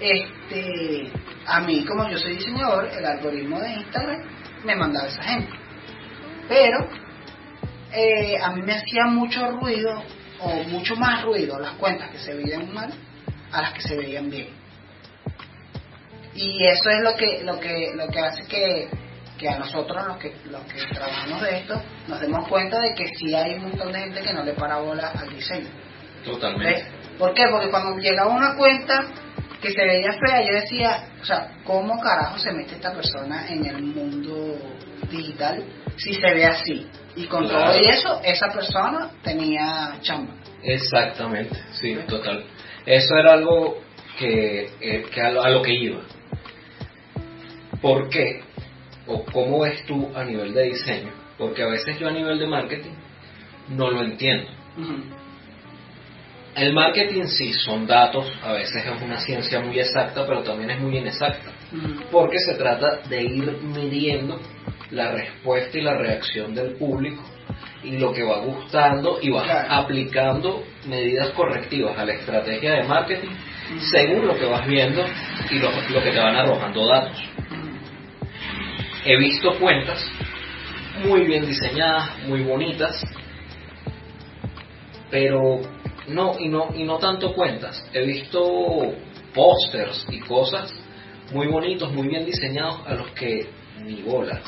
este 0.00 1.12
a 1.46 1.60
mí, 1.60 1.84
como 1.84 2.08
yo 2.08 2.18
soy 2.18 2.36
diseñador, 2.36 2.86
el 2.86 3.04
algoritmo 3.04 3.58
de 3.60 3.72
Instagram 3.72 4.22
me 4.64 4.76
mandaba 4.76 5.08
esa 5.08 5.22
gente. 5.22 5.52
Pero 6.48 6.88
eh, 7.92 8.38
a 8.40 8.50
mí 8.52 8.62
me 8.62 8.74
hacía 8.74 9.06
mucho 9.06 9.50
ruido, 9.52 10.02
o 10.40 10.62
mucho 10.64 10.96
más 10.96 11.24
ruido, 11.24 11.58
las 11.58 11.72
cuentas 11.72 12.10
que 12.10 12.18
se 12.18 12.34
veían 12.34 12.72
mal 12.72 12.92
a 13.52 13.62
las 13.62 13.72
que 13.72 13.82
se 13.82 13.96
veían 13.96 14.30
bien. 14.30 14.48
Y 16.34 16.66
eso 16.66 16.90
es 16.90 17.02
lo 17.02 17.14
que, 17.16 17.42
lo 17.42 17.58
que, 17.58 17.92
lo 17.94 18.06
que 18.08 18.20
hace 18.20 18.46
que, 18.46 18.88
que 19.36 19.48
a 19.48 19.58
nosotros, 19.58 20.06
los 20.06 20.16
que, 20.18 20.34
los 20.44 20.62
que 20.62 20.94
trabajamos 20.94 21.42
de 21.42 21.58
esto, 21.58 21.82
nos 22.08 22.20
demos 22.20 22.48
cuenta 22.48 22.80
de 22.80 22.94
que 22.94 23.06
sí 23.16 23.34
hay 23.34 23.54
un 23.54 23.62
montón 23.62 23.92
de 23.92 24.00
gente 24.00 24.22
que 24.22 24.32
no 24.32 24.44
le 24.44 24.52
para 24.54 24.78
bola 24.78 25.08
al 25.08 25.28
diseño. 25.30 25.68
Totalmente. 26.24 26.86
¿Por 27.18 27.34
qué? 27.34 27.42
Porque 27.50 27.70
cuando 27.70 27.98
llega 27.98 28.26
una 28.26 28.54
cuenta 28.56 29.06
que 29.60 29.72
se 29.72 29.84
veía 29.84 30.12
fea, 30.12 30.42
yo 30.46 30.54
decía, 30.54 31.08
o 31.20 31.24
sea, 31.24 31.50
¿cómo 31.64 32.00
carajo 32.00 32.38
se 32.38 32.52
mete 32.52 32.76
esta 32.76 32.92
persona 32.94 33.46
en 33.48 33.66
el 33.66 33.82
mundo 33.82 34.56
digital 35.10 35.64
si 35.96 36.14
se 36.14 36.34
ve 36.34 36.44
así? 36.44 36.86
Y 37.16 37.26
con 37.26 37.48
todo 37.48 37.72
eso, 37.72 38.20
esa 38.24 38.48
persona 38.48 39.10
tenía 39.22 39.98
chamba. 40.00 40.34
Exactamente, 40.62 41.56
sí, 41.72 41.96
total. 42.06 42.44
Eso 42.86 43.16
era 43.16 43.34
algo 43.34 43.78
que, 44.18 44.70
eh, 44.80 45.04
que 45.12 45.20
a, 45.20 45.30
lo, 45.30 45.62
que 45.62 45.74
iba. 45.74 46.00
¿Por 47.80 48.08
qué? 48.08 48.42
¿O 49.06 49.24
cómo 49.24 49.60
ves 49.60 49.84
tú 49.86 50.10
a 50.14 50.24
nivel 50.24 50.54
de 50.54 50.64
diseño? 50.64 51.12
Porque 51.36 51.62
a 51.62 51.66
veces 51.66 51.98
yo 51.98 52.08
a 52.08 52.12
nivel 52.12 52.38
de 52.38 52.46
marketing 52.46 52.92
no 53.70 53.90
lo 53.90 54.02
entiendo. 54.02 54.50
El 56.54 56.72
marketing 56.74 57.24
sí 57.24 57.52
son 57.52 57.86
datos, 57.86 58.26
a 58.42 58.52
veces 58.52 58.84
es 58.84 59.02
una 59.02 59.18
ciencia 59.20 59.60
muy 59.60 59.78
exacta, 59.78 60.26
pero 60.26 60.42
también 60.42 60.70
es 60.70 60.80
muy 60.80 60.96
inexacta, 60.98 61.52
porque 62.10 62.38
se 62.38 62.54
trata 62.54 63.00
de 63.08 63.22
ir 63.22 63.58
midiendo 63.62 64.40
la 64.90 65.12
respuesta 65.12 65.78
y 65.78 65.82
la 65.82 65.96
reacción 65.96 66.54
del 66.54 66.74
público 66.74 67.22
y 67.82 67.96
lo 67.98 68.12
que 68.12 68.22
va 68.22 68.40
gustando 68.40 69.18
y 69.22 69.30
vas 69.30 69.48
aplicando 69.68 70.64
medidas 70.86 71.30
correctivas 71.30 71.98
a 71.98 72.04
la 72.04 72.12
estrategia 72.12 72.74
de 72.74 72.82
marketing 72.84 73.30
según 73.90 74.26
lo 74.26 74.36
que 74.36 74.46
vas 74.46 74.66
viendo 74.66 75.04
y 75.50 75.58
lo, 75.58 75.70
lo 75.70 76.02
que 76.02 76.10
te 76.10 76.18
van 76.18 76.36
arrojando 76.36 76.86
datos. 76.86 77.22
He 79.04 79.16
visto 79.16 79.58
cuentas 79.58 80.04
muy 81.04 81.24
bien 81.24 81.46
diseñadas, 81.46 82.18
muy 82.26 82.42
bonitas, 82.42 83.02
pero 85.10 85.60
no 86.08 86.36
y 86.38 86.48
no 86.48 86.68
y 86.74 86.84
no 86.84 86.98
tanto 86.98 87.32
cuentas. 87.32 87.82
He 87.92 88.04
visto 88.04 88.92
pósters 89.34 90.06
y 90.10 90.20
cosas 90.20 90.72
muy 91.32 91.46
bonitos, 91.46 91.92
muy 91.92 92.08
bien 92.08 92.26
diseñados 92.26 92.80
a 92.86 92.94
los 92.94 93.10
que 93.12 93.48
ni 93.82 94.02
bolas. 94.02 94.42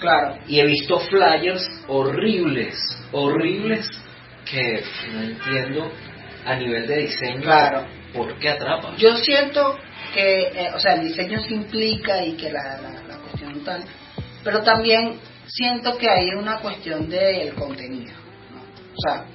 Claro. 0.00 0.38
Y 0.46 0.60
he 0.60 0.66
visto 0.66 0.98
flyers 0.98 1.68
horribles, 1.86 2.76
horribles 3.12 3.88
que 4.50 4.82
no 5.12 5.22
entiendo 5.22 5.92
a 6.44 6.56
nivel 6.56 6.86
de 6.86 6.96
diseño. 7.02 7.42
Claro. 7.42 7.86
¿Por 8.14 8.38
qué 8.38 8.48
atrapan? 8.48 8.96
Yo 8.96 9.14
siento 9.16 9.78
que, 10.12 10.40
eh, 10.42 10.70
o 10.74 10.78
sea, 10.80 10.94
el 10.94 11.04
diseño 11.04 11.40
se 11.40 11.54
implica 11.54 12.24
y 12.24 12.32
que 12.32 12.50
la, 12.50 12.80
la, 13.06 13.18
cuestión 13.18 13.62
tal, 13.62 13.84
pero 14.42 14.62
también 14.62 15.20
siento 15.46 15.96
que 15.96 16.10
hay 16.10 16.30
una 16.30 16.58
cuestión 16.58 17.08
del 17.08 17.54
contenido. 17.54 18.14
O 18.96 19.00
sea, 19.00 19.26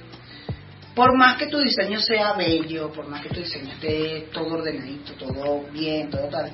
por 0.94 1.16
más 1.16 1.38
que 1.38 1.46
tu 1.46 1.58
diseño 1.58 2.00
sea 2.00 2.34
bello, 2.34 2.92
por 2.92 3.08
más 3.08 3.22
que 3.22 3.30
tu 3.30 3.40
diseño 3.40 3.72
esté 3.72 4.28
todo 4.32 4.58
ordenadito, 4.58 5.14
todo 5.14 5.62
bien, 5.72 6.10
todo 6.10 6.28
tal, 6.28 6.52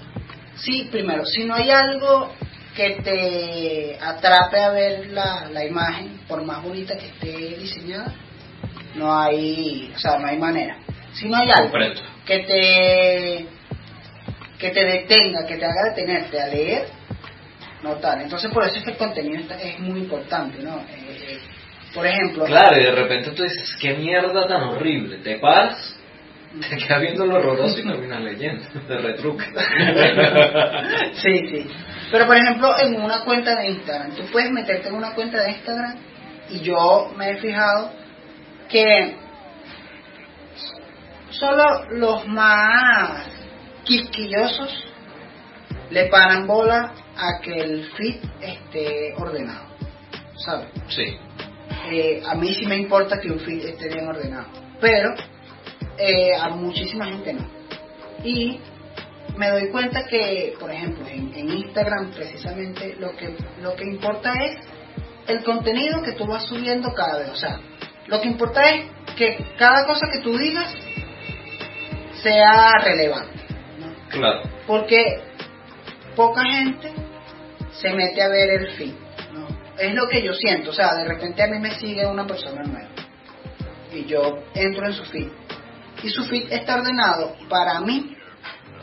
sí, 0.54 0.88
primero, 0.92 1.24
si 1.24 1.44
no 1.44 1.54
hay 1.54 1.70
algo 1.70 2.30
que 2.74 2.90
te 3.02 3.98
atrape 4.00 4.60
a 4.60 4.70
ver 4.70 5.06
la, 5.08 5.48
la 5.50 5.64
imagen, 5.64 6.20
por 6.26 6.42
más 6.44 6.62
bonita 6.62 6.96
que 6.96 7.06
esté 7.06 7.56
diseñada, 7.58 8.14
no 8.94 9.14
hay, 9.14 9.92
o 9.94 9.98
sea, 9.98 10.18
no 10.18 10.26
hay 10.26 10.38
manera. 10.38 10.78
Si 11.14 11.28
no 11.28 11.36
hay 11.36 11.50
algo 11.50 11.72
que 12.24 12.38
te 12.38 13.46
que 14.58 14.70
te 14.70 14.84
detenga, 14.84 15.44
que 15.44 15.56
te 15.56 15.64
haga 15.64 15.90
detenerte 15.90 16.40
a 16.40 16.46
leer, 16.46 16.86
no 17.82 17.94
tal. 17.96 18.22
Entonces 18.22 18.50
por 18.52 18.64
eso 18.64 18.76
es 18.76 18.84
que 18.84 18.92
el 18.92 18.96
contenido 18.96 19.42
es 19.60 19.78
muy 19.80 20.00
importante, 20.00 20.62
¿no? 20.62 20.76
Eh, 20.78 20.84
eh, 21.08 21.38
por 21.92 22.06
ejemplo... 22.06 22.44
Claro, 22.44 22.80
y 22.80 22.84
de 22.84 22.92
repente 22.92 23.32
tú 23.32 23.42
dices, 23.42 23.76
qué 23.80 23.94
mierda 23.94 24.46
tan 24.46 24.62
horrible, 24.62 25.18
te 25.18 25.38
paras, 25.38 25.98
te 26.60 26.76
quedas 26.76 27.00
viendo 27.00 27.26
lo 27.26 27.38
horroroso 27.38 27.76
y 27.76 27.82
terminas 27.88 28.22
leyendo, 28.22 28.64
te 28.86 28.98
retruca. 28.98 29.46
sí, 31.14 31.38
sí. 31.50 31.66
Pero 32.12 32.26
por 32.26 32.36
ejemplo, 32.36 32.74
en 32.78 33.00
una 33.00 33.24
cuenta 33.24 33.56
de 33.56 33.70
Instagram, 33.70 34.14
tú 34.14 34.24
puedes 34.30 34.52
meterte 34.52 34.88
en 34.88 34.94
una 34.94 35.14
cuenta 35.14 35.42
de 35.42 35.52
Instagram 35.52 35.96
y 36.50 36.60
yo 36.60 37.10
me 37.16 37.30
he 37.30 37.36
fijado 37.38 37.90
que 38.68 39.16
solo 41.30 41.86
los 41.90 42.28
más 42.28 43.26
quisquillosos 43.84 44.84
le 45.88 46.06
paran 46.06 46.46
bola 46.46 46.92
a 47.16 47.40
que 47.40 47.58
el 47.58 47.90
feed 47.92 48.16
esté 48.42 49.14
ordenado, 49.16 49.68
¿sabes? 50.36 50.68
Sí. 50.88 51.16
Eh, 51.90 52.22
a 52.28 52.34
mí 52.34 52.54
sí 52.54 52.66
me 52.66 52.76
importa 52.76 53.18
que 53.18 53.30
un 53.30 53.40
feed 53.40 53.64
esté 53.64 53.88
bien 53.88 54.06
ordenado, 54.06 54.48
pero 54.82 55.14
eh, 55.96 56.36
a 56.38 56.50
muchísima 56.50 57.06
gente 57.06 57.32
no. 57.32 57.46
Y 58.22 58.60
me 59.36 59.50
doy 59.50 59.70
cuenta 59.70 60.04
que, 60.04 60.54
por 60.58 60.70
ejemplo, 60.70 61.06
en, 61.08 61.48
Instagram 61.48 62.10
precisamente 62.10 62.96
lo 62.98 63.16
que, 63.16 63.36
lo 63.60 63.74
que 63.74 63.84
importa 63.84 64.32
es 64.44 64.58
el 65.26 65.42
contenido 65.44 66.02
que 66.02 66.12
tú 66.12 66.26
vas 66.26 66.44
subiendo 66.46 66.92
cada 66.92 67.18
vez. 67.18 67.30
O 67.30 67.36
sea, 67.36 67.60
lo 68.06 68.20
que 68.20 68.28
importa 68.28 68.68
es 68.70 68.86
que 69.16 69.44
cada 69.58 69.86
cosa 69.86 70.06
que 70.12 70.20
tú 70.20 70.36
digas 70.36 70.74
sea 72.22 72.72
relevante. 72.82 73.40
Claro. 74.10 74.42
Porque 74.66 75.20
poca 76.14 76.44
gente 76.44 76.92
se 77.72 77.90
mete 77.90 78.22
a 78.22 78.28
ver 78.28 78.50
el 78.50 78.70
feed. 78.72 78.94
Es 79.78 79.94
lo 79.94 80.06
que 80.08 80.22
yo 80.22 80.34
siento. 80.34 80.70
O 80.70 80.74
sea, 80.74 80.94
de 80.94 81.04
repente 81.04 81.42
a 81.42 81.46
mí 81.46 81.58
me 81.58 81.78
sigue 81.78 82.06
una 82.06 82.26
persona 82.26 82.62
nueva. 82.62 82.90
Y 83.92 84.04
yo 84.04 84.38
entro 84.54 84.86
en 84.86 84.92
su 84.92 85.04
feed. 85.04 85.28
Y 86.02 86.10
su 86.10 86.24
feed 86.24 86.52
está 86.52 86.76
ordenado 86.76 87.34
para 87.48 87.80
mí 87.80 88.11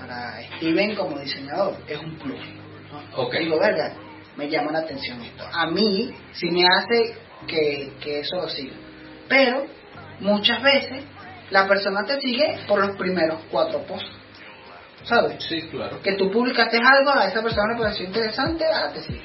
para 0.10 0.42
Steven 0.58 0.96
como 0.96 1.20
diseñador 1.20 1.78
es 1.88 2.00
un 2.00 2.18
plus. 2.18 2.40
¿no? 3.16 3.30
Digo, 3.30 3.60
verga, 3.60 3.94
me 4.36 4.50
llama 4.50 4.72
la 4.72 4.80
atención 4.80 5.22
esto. 5.22 5.44
A 5.54 5.68
mí 5.68 6.12
sí 6.32 6.50
me 6.50 6.64
hace 6.66 7.16
que, 7.48 7.94
que 8.02 8.20
eso 8.22 8.38
lo 8.38 8.50
siga. 8.50 8.74
Pero 9.28 9.68
muchas 10.20 10.62
veces 10.64 11.04
la 11.52 11.68
persona 11.68 12.04
te 12.06 12.20
sigue 12.20 12.60
por 12.68 12.80
los 12.80 12.98
primeros 12.98 13.42
cuatro 13.52 13.84
posts. 13.84 14.10
¿Sabes? 15.04 15.44
Sí, 15.48 15.62
claro. 15.70 16.02
Que 16.02 16.14
tú 16.14 16.30
publicaste 16.32 16.78
algo, 16.78 17.12
a 17.12 17.26
esa 17.26 17.42
persona 17.42 17.74
le 17.74 17.80
pareció 17.80 18.06
interesante, 18.06 18.66
ahora 18.66 18.92
te 18.92 19.02
sigue. 19.02 19.22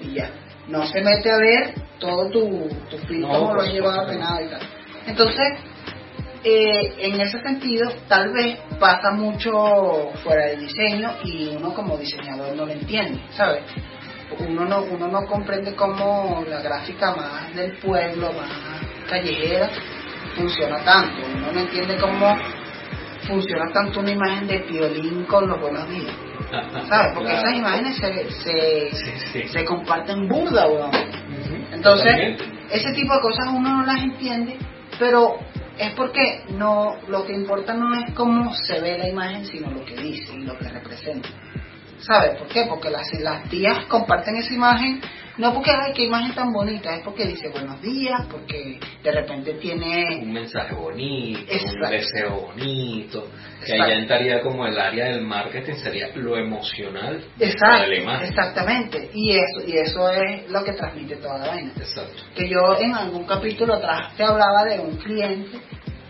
Y 0.00 0.14
ya. 0.14 0.30
No 0.66 0.86
se 0.86 1.02
mete 1.02 1.30
a 1.30 1.36
ver 1.36 1.74
todo 1.98 2.30
tu, 2.30 2.68
tu 2.90 2.98
feed, 3.06 3.22
cómo 3.22 3.54
lo 3.54 3.60
has 3.60 3.72
llevado 3.72 4.06
penado 4.06 4.40
y 4.42 4.48
tal. 4.48 4.62
Entonces, 5.06 5.52
eh, 6.44 6.94
en 6.98 7.20
ese 7.20 7.40
sentido, 7.40 7.90
tal 8.06 8.32
vez 8.32 8.58
pasa 8.78 9.10
mucho 9.12 10.10
fuera 10.22 10.48
del 10.48 10.60
diseño 10.60 11.16
y 11.24 11.56
uno 11.56 11.72
como 11.72 11.96
diseñador 11.96 12.54
no 12.54 12.66
lo 12.66 12.72
entiende, 12.72 13.20
¿sabes? 13.30 13.62
Uno 14.38 14.66
no, 14.66 14.82
uno 14.82 15.08
no 15.08 15.26
comprende 15.26 15.74
cómo 15.74 16.44
la 16.48 16.60
gráfica 16.60 17.14
más 17.14 17.54
del 17.54 17.78
pueblo, 17.78 18.32
más 18.32 18.50
callejera, 19.08 19.70
funciona 20.36 20.84
tanto. 20.84 21.22
Uno 21.34 21.52
no 21.52 21.60
entiende 21.60 21.96
cómo 21.98 22.36
funciona 23.26 23.72
tanto 23.72 24.00
una 24.00 24.10
imagen 24.10 24.46
de 24.46 24.60
piolín 24.60 25.24
con 25.24 25.48
los 25.48 25.58
buenos 25.58 25.88
días. 25.88 26.14
¿Sabes? 26.88 27.12
Porque 27.14 27.32
esas 27.32 27.54
imágenes 27.54 27.96
se, 27.96 29.48
se, 29.48 29.64
comparten 29.64 30.28
burda, 30.28 30.66
weón. 30.66 30.90
Entonces, 31.72 32.38
ese 32.70 32.92
tipo 32.92 33.14
de 33.14 33.20
cosas 33.20 33.46
uno 33.48 33.78
no 33.78 33.86
las 33.86 34.02
entiende, 34.02 34.58
pero 34.98 35.38
es 35.78 35.92
porque 35.94 36.44
no 36.50 36.96
lo 37.08 37.24
que 37.24 37.32
importa 37.32 37.74
no 37.74 37.94
es 37.94 38.12
cómo 38.14 38.54
se 38.54 38.80
ve 38.80 38.98
la 38.98 39.08
imagen, 39.08 39.44
sino 39.46 39.70
lo 39.70 39.84
que 39.84 39.96
dice 39.96 40.34
y 40.34 40.42
lo 40.42 40.56
que 40.58 40.68
representa. 40.68 41.28
¿Sabes 41.98 42.38
por 42.38 42.48
qué? 42.48 42.66
Porque 42.68 42.90
las, 42.90 43.12
las 43.20 43.48
tías 43.48 43.86
comparten 43.86 44.36
esa 44.36 44.52
imagen, 44.52 45.00
no 45.38 45.52
porque, 45.52 45.70
ay, 45.70 45.92
qué 45.94 46.04
imagen 46.04 46.34
tan 46.34 46.52
bonita, 46.52 46.94
es 46.94 47.02
porque 47.02 47.26
dice 47.26 47.48
buenos 47.48 47.80
días, 47.82 48.26
porque 48.30 48.78
de 49.02 49.10
repente 49.10 49.54
tiene... 49.54 50.20
Un 50.22 50.32
mensaje 50.32 50.74
bonito, 50.74 51.40
un 51.42 51.90
deseo 51.90 52.40
bonito, 52.40 53.28
que 53.64 53.72
allá 53.74 53.94
entraría 53.94 54.40
como 54.42 54.66
el 54.66 54.78
área 54.78 55.06
del 55.06 55.22
marketing, 55.22 55.74
sería 55.74 56.08
lo 56.14 56.36
emocional 56.36 57.24
Exacto, 57.38 57.82
de 57.82 57.88
la 57.88 58.02
imagen. 58.02 58.28
Exactamente, 58.28 59.10
y 59.12 59.32
eso, 59.32 59.66
y 59.66 59.76
eso 59.76 60.10
es 60.10 60.50
lo 60.50 60.62
que 60.62 60.72
transmite 60.72 61.16
toda 61.16 61.38
la 61.38 61.46
vaina. 61.48 61.72
Exacto. 61.76 62.22
Que 62.34 62.48
yo 62.48 62.78
en 62.78 62.94
algún 62.94 63.24
capítulo 63.24 63.74
atrás 63.74 64.14
te 64.16 64.22
hablaba 64.22 64.64
de 64.64 64.78
un 64.78 64.96
cliente 64.96 65.58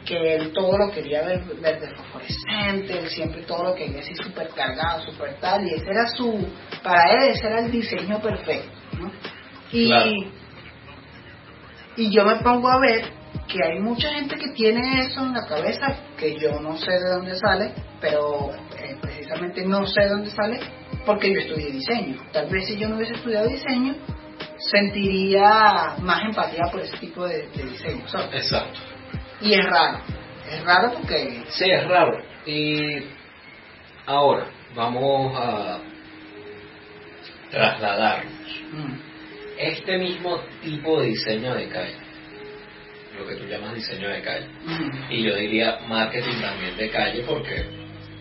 que 0.04 0.34
él 0.34 0.52
todo 0.52 0.76
lo 0.76 0.90
quería 0.90 1.22
ver 1.22 1.44
verde 1.60 1.88
fosforescente, 1.96 2.98
él 2.98 3.08
siempre 3.08 3.42
todo 3.42 3.64
lo 3.64 3.74
quería 3.74 4.00
así 4.00 4.14
súper 4.14 4.48
cargado, 4.48 5.00
súper 5.02 5.34
tal, 5.40 5.66
y 5.66 5.74
ese 5.74 5.86
era 5.86 6.06
su, 6.08 6.46
para 6.82 7.12
él 7.12 7.30
ese 7.30 7.46
era 7.46 7.60
el 7.60 7.70
diseño 7.70 8.20
perfecto, 8.20 8.70
¿no? 8.98 9.10
Y, 9.72 9.92
y 11.96 12.10
yo 12.10 12.24
me 12.24 12.36
pongo 12.36 12.68
a 12.68 12.78
ver 12.80 13.04
que 13.48 13.58
hay 13.64 13.80
mucha 13.80 14.10
gente 14.10 14.36
que 14.36 14.48
tiene 14.50 15.04
eso 15.04 15.20
en 15.20 15.32
la 15.32 15.46
cabeza, 15.46 15.96
que 16.16 16.38
yo 16.38 16.60
no 16.60 16.76
sé 16.76 16.90
de 16.92 17.10
dónde 17.14 17.36
sale, 17.36 17.72
pero 18.00 18.50
eh, 18.78 18.96
precisamente 19.00 19.64
no 19.64 19.86
sé 19.86 20.02
de 20.02 20.08
dónde 20.08 20.30
sale 20.30 20.60
porque 21.04 21.32
yo 21.32 21.40
estudié 21.40 21.70
diseño. 21.70 22.22
Tal 22.32 22.48
vez 22.48 22.66
si 22.66 22.78
yo 22.78 22.88
no 22.88 22.96
hubiese 22.96 23.14
estudiado 23.14 23.48
diseño, 23.48 23.94
sentiría 24.58 25.96
más 26.00 26.24
empatía 26.24 26.64
por 26.70 26.80
ese 26.80 26.96
tipo 26.98 27.26
de, 27.26 27.48
de 27.48 27.64
diseño. 27.64 28.04
Exacto. 28.32 28.93
Y 29.44 29.54
es 29.54 29.64
raro. 29.66 29.98
Es 30.50 30.64
raro 30.64 30.92
porque... 30.94 31.42
Sí, 31.50 31.70
es 31.70 31.86
raro. 31.88 32.18
Y 32.46 33.04
Ahora, 34.06 34.46
vamos 34.74 35.32
a 35.36 35.78
trasladarnos. 37.50 38.32
Mm. 38.72 38.94
Este 39.58 39.98
mismo 39.98 40.40
tipo 40.62 41.00
de 41.00 41.06
diseño 41.08 41.54
de 41.54 41.68
calle, 41.68 41.94
lo 43.18 43.26
que 43.26 43.36
tú 43.36 43.44
llamas 43.46 43.74
diseño 43.74 44.08
de 44.08 44.20
calle, 44.20 44.46
Mm. 44.64 45.10
y 45.12 45.22
yo 45.22 45.36
diría 45.36 45.78
marketing 45.88 46.40
también 46.40 46.76
de 46.76 46.90
calle 46.90 47.22
porque 47.26 47.64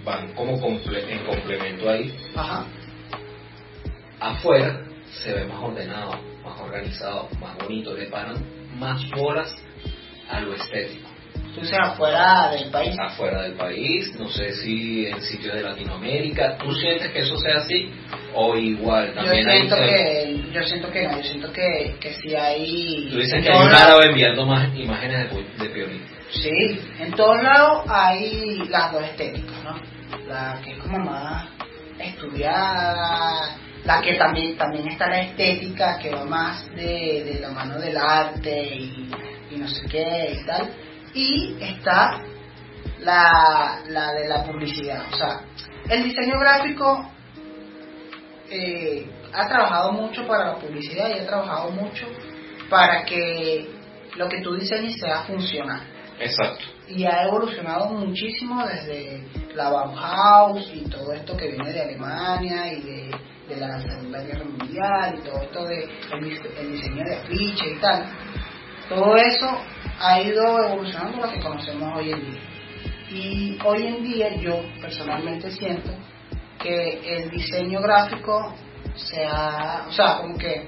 van 0.05 0.33
como 0.35 0.57
comple- 0.61 1.07
en 1.09 1.25
complemento 1.25 1.89
ahí, 1.89 2.13
Ajá. 2.35 2.65
afuera 4.19 4.85
se 5.23 5.33
ve 5.33 5.45
más 5.45 5.61
ordenado, 5.63 6.11
más 6.43 6.59
organizado, 6.61 7.29
más 7.41 7.57
bonito, 7.57 7.93
le 7.95 8.05
paran 8.05 8.35
más 8.77 9.09
bolas 9.11 9.53
a 10.29 10.39
lo 10.41 10.53
estético. 10.53 11.09
Tú 11.53 11.61
dices 11.61 11.77
afuera 11.79 12.49
del 12.51 12.71
país. 12.71 12.95
Afuera 12.99 13.43
del 13.43 13.53
país, 13.53 14.11
no 14.17 14.27
sé 14.27 14.53
si 14.53 15.05
en 15.05 15.21
sitios 15.21 15.53
de 15.53 15.61
Latinoamérica, 15.61 16.57
¿tú 16.57 16.71
sientes 16.73 17.11
que 17.11 17.19
eso 17.19 17.37
sea 17.37 17.57
así? 17.57 17.91
O 18.33 18.57
igual, 18.57 19.09
Yo 19.09 19.21
también 19.21 19.47
hay... 19.47 19.57
siento 19.59 19.75
que, 19.75 20.43
yo 20.51 20.63
siento 20.63 20.91
que 20.91 21.07
no, 21.07 21.17
yo 21.17 21.23
siento 21.23 21.51
que, 21.51 21.95
que 21.99 22.13
sí 22.15 22.35
hay... 22.35 23.07
Tú 23.11 23.19
dices 23.19 23.43
que 23.43 23.51
hay 23.51 23.67
un 23.67 23.73
árabe 23.73 24.07
enviando 24.09 24.45
más 24.47 24.75
imágenes 24.75 25.29
de, 25.31 25.63
de 25.63 25.69
Piolín. 25.69 26.01
Sí, 26.31 26.79
en 26.99 27.11
todos 27.11 27.43
lados 27.43 27.83
hay 27.87 28.67
las 28.69 28.91
dos 28.91 29.03
estéticas, 29.03 29.63
¿no? 29.63 29.79
La 30.27 30.59
que 30.63 30.71
es 30.71 30.77
como 30.79 30.97
más 30.97 31.47
estudiada, 31.99 33.55
la 33.85 34.01
que 34.01 34.15
también 34.15 34.57
también 34.57 34.87
está 34.87 35.07
la 35.07 35.21
estética 35.21 35.99
que 35.99 36.09
va 36.09 36.25
más 36.25 36.67
de, 36.75 37.23
de 37.23 37.39
la 37.39 37.51
mano 37.51 37.79
del 37.79 37.95
arte 37.97 38.75
y, 38.75 39.11
y 39.51 39.57
no 39.57 39.67
sé 39.67 39.85
qué 39.87 40.39
y 40.41 40.45
tal. 40.45 40.69
Y 41.13 41.57
está 41.61 42.21
la, 42.99 43.79
la 43.87 44.13
de 44.13 44.27
la 44.27 44.43
publicidad. 44.43 45.03
O 45.11 45.15
sea, 45.15 45.41
el 45.89 46.03
diseño 46.03 46.39
gráfico 46.39 47.09
eh, 48.49 49.07
ha 49.33 49.47
trabajado 49.47 49.91
mucho 49.93 50.25
para 50.27 50.47
la 50.53 50.55
publicidad 50.55 51.09
y 51.09 51.19
ha 51.19 51.25
trabajado 51.27 51.71
mucho 51.71 52.07
para 52.69 53.03
que 53.03 53.69
lo 54.15 54.27
que 54.29 54.41
tú 54.41 54.55
diseñes 54.55 54.99
sea 54.99 55.23
funcional 55.23 55.81
Exacto. 56.19 56.63
y 56.87 57.03
ha 57.05 57.23
evolucionado 57.23 57.89
muchísimo 57.89 58.65
desde 58.65 59.23
la 59.55 59.69
Bauhaus 59.69 60.69
y 60.73 60.87
todo 60.89 61.13
esto 61.13 61.35
que 61.35 61.47
viene 61.49 61.71
de 61.71 61.81
Alemania 61.81 62.71
y 62.73 62.81
de, 62.81 63.11
de 63.49 63.55
la 63.57 63.79
Segunda 63.81 64.21
Guerra 64.21 64.45
Mundial 64.45 65.15
y 65.17 65.23
todo 65.23 65.41
esto 65.41 65.65
de 65.65 65.83
el, 65.83 66.23
dis- 66.25 66.59
el 66.59 66.71
diseño 66.73 67.03
de 67.05 67.15
afiche 67.15 67.69
y 67.71 67.79
tal. 67.79 68.05
Todo 68.87 69.15
eso 69.15 69.47
ha 70.03 70.21
ido 70.21 70.43
evolucionando 70.65 71.25
lo 71.25 71.31
que 71.31 71.39
conocemos 71.39 71.97
hoy 71.97 72.11
en 72.11 72.19
día. 72.19 72.41
Y 73.09 73.57
hoy 73.63 73.87
en 73.87 74.03
día 74.03 74.35
yo 74.35 74.61
personalmente 74.81 75.49
siento 75.51 75.91
que 76.59 77.17
el 77.17 77.29
diseño 77.29 77.81
gráfico 77.81 78.53
se 78.95 79.25
ha, 79.25 79.85
o 79.87 79.91
sea, 79.91 80.17
como 80.17 80.37
que 80.37 80.67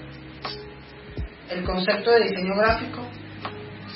el 1.49 1.63
concepto 1.65 2.11
de 2.11 2.23
diseño 2.29 2.55
gráfico 2.55 3.01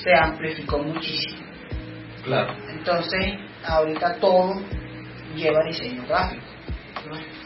se 0.03 0.13
amplificó 0.13 0.79
muchísimo. 0.79 1.47
Claro. 2.23 2.53
Entonces, 2.69 3.35
ahorita 3.65 4.15
todo 4.15 4.61
lleva 5.35 5.63
diseño 5.67 6.05
gráfico. 6.05 6.43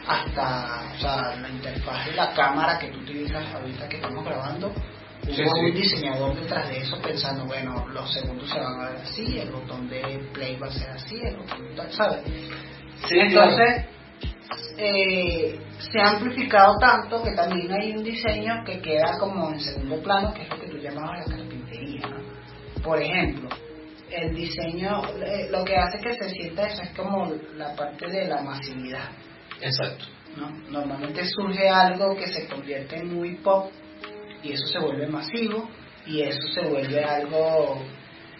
Hasta 0.06 0.92
o 0.94 0.98
sea, 0.98 1.36
la 1.36 1.48
interfaz 1.48 2.06
de 2.06 2.12
la 2.12 2.34
cámara 2.34 2.78
que 2.78 2.88
tú 2.88 2.98
utilizas 2.98 3.54
ahorita 3.54 3.88
que 3.88 3.96
estamos 3.96 4.24
grabando. 4.24 4.72
Hubo 5.26 5.32
Sí, 5.34 5.42
sí. 5.42 5.60
un 5.60 5.74
diseñador 5.74 6.34
detrás 6.38 6.68
de 6.68 6.78
eso 6.78 7.00
pensando, 7.00 7.46
bueno, 7.46 7.86
los 7.88 8.12
segundos 8.12 8.48
se 8.50 8.60
van 8.60 8.80
a 8.80 8.90
ver 8.90 9.00
así, 9.00 9.38
el 9.38 9.50
botón 9.50 9.88
de 9.88 10.28
play 10.32 10.56
va 10.56 10.66
a 10.66 10.70
ser 10.70 10.90
así, 10.90 11.18
el 11.22 11.36
botón 11.36 11.74
de 11.74 11.90
¿sabes? 11.92 12.20
Sí, 13.08 13.18
Entonces, 13.18 13.86
eh, 14.76 15.58
se 15.78 16.00
ha 16.00 16.10
amplificado 16.10 16.76
tanto 16.78 17.22
que 17.22 17.32
también 17.32 17.72
hay 17.72 17.92
un 17.92 18.04
diseño 18.04 18.64
que 18.64 18.80
queda 18.80 19.18
como 19.18 19.50
en 19.50 19.60
segundo 19.60 20.02
plano, 20.02 20.32
que 20.34 20.42
es 20.42 20.50
lo 20.50 20.60
que 20.60 20.68
tú 20.68 20.76
llamabas 20.78 21.26
la 21.28 21.36
carpintería. 21.36 22.06
¿no? 22.08 22.82
Por 22.82 23.00
ejemplo, 23.00 23.48
el 24.10 24.34
diseño, 24.34 25.02
eh, 25.24 25.48
lo 25.50 25.64
que 25.64 25.76
hace 25.76 25.98
que 26.00 26.14
se 26.14 26.28
sienta 26.30 26.66
eso 26.66 26.82
es 26.82 26.90
como 26.90 27.32
la 27.56 27.74
parte 27.74 28.08
de 28.08 28.26
la 28.26 28.42
masividad. 28.42 29.10
Exacto. 29.60 30.04
¿no? 30.36 30.50
Normalmente 30.70 31.24
surge 31.24 31.68
algo 31.68 32.14
que 32.16 32.26
se 32.26 32.46
convierte 32.48 32.96
en 32.96 33.14
muy 33.14 33.36
pop 33.36 33.70
y 34.44 34.52
eso 34.52 34.66
se 34.66 34.78
vuelve 34.78 35.06
masivo 35.06 35.68
y 36.06 36.20
eso 36.20 36.42
se 36.54 36.68
vuelve 36.68 37.02
algo 37.02 37.82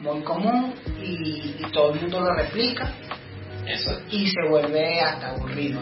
muy 0.00 0.20
común 0.22 0.74
y, 1.00 1.56
y 1.58 1.70
todo 1.72 1.94
el 1.94 2.00
mundo 2.02 2.20
lo 2.20 2.34
replica 2.34 2.92
Exacto. 3.66 4.04
y 4.10 4.26
se 4.26 4.48
vuelve 4.48 5.00
hasta 5.00 5.30
aburrido. 5.30 5.80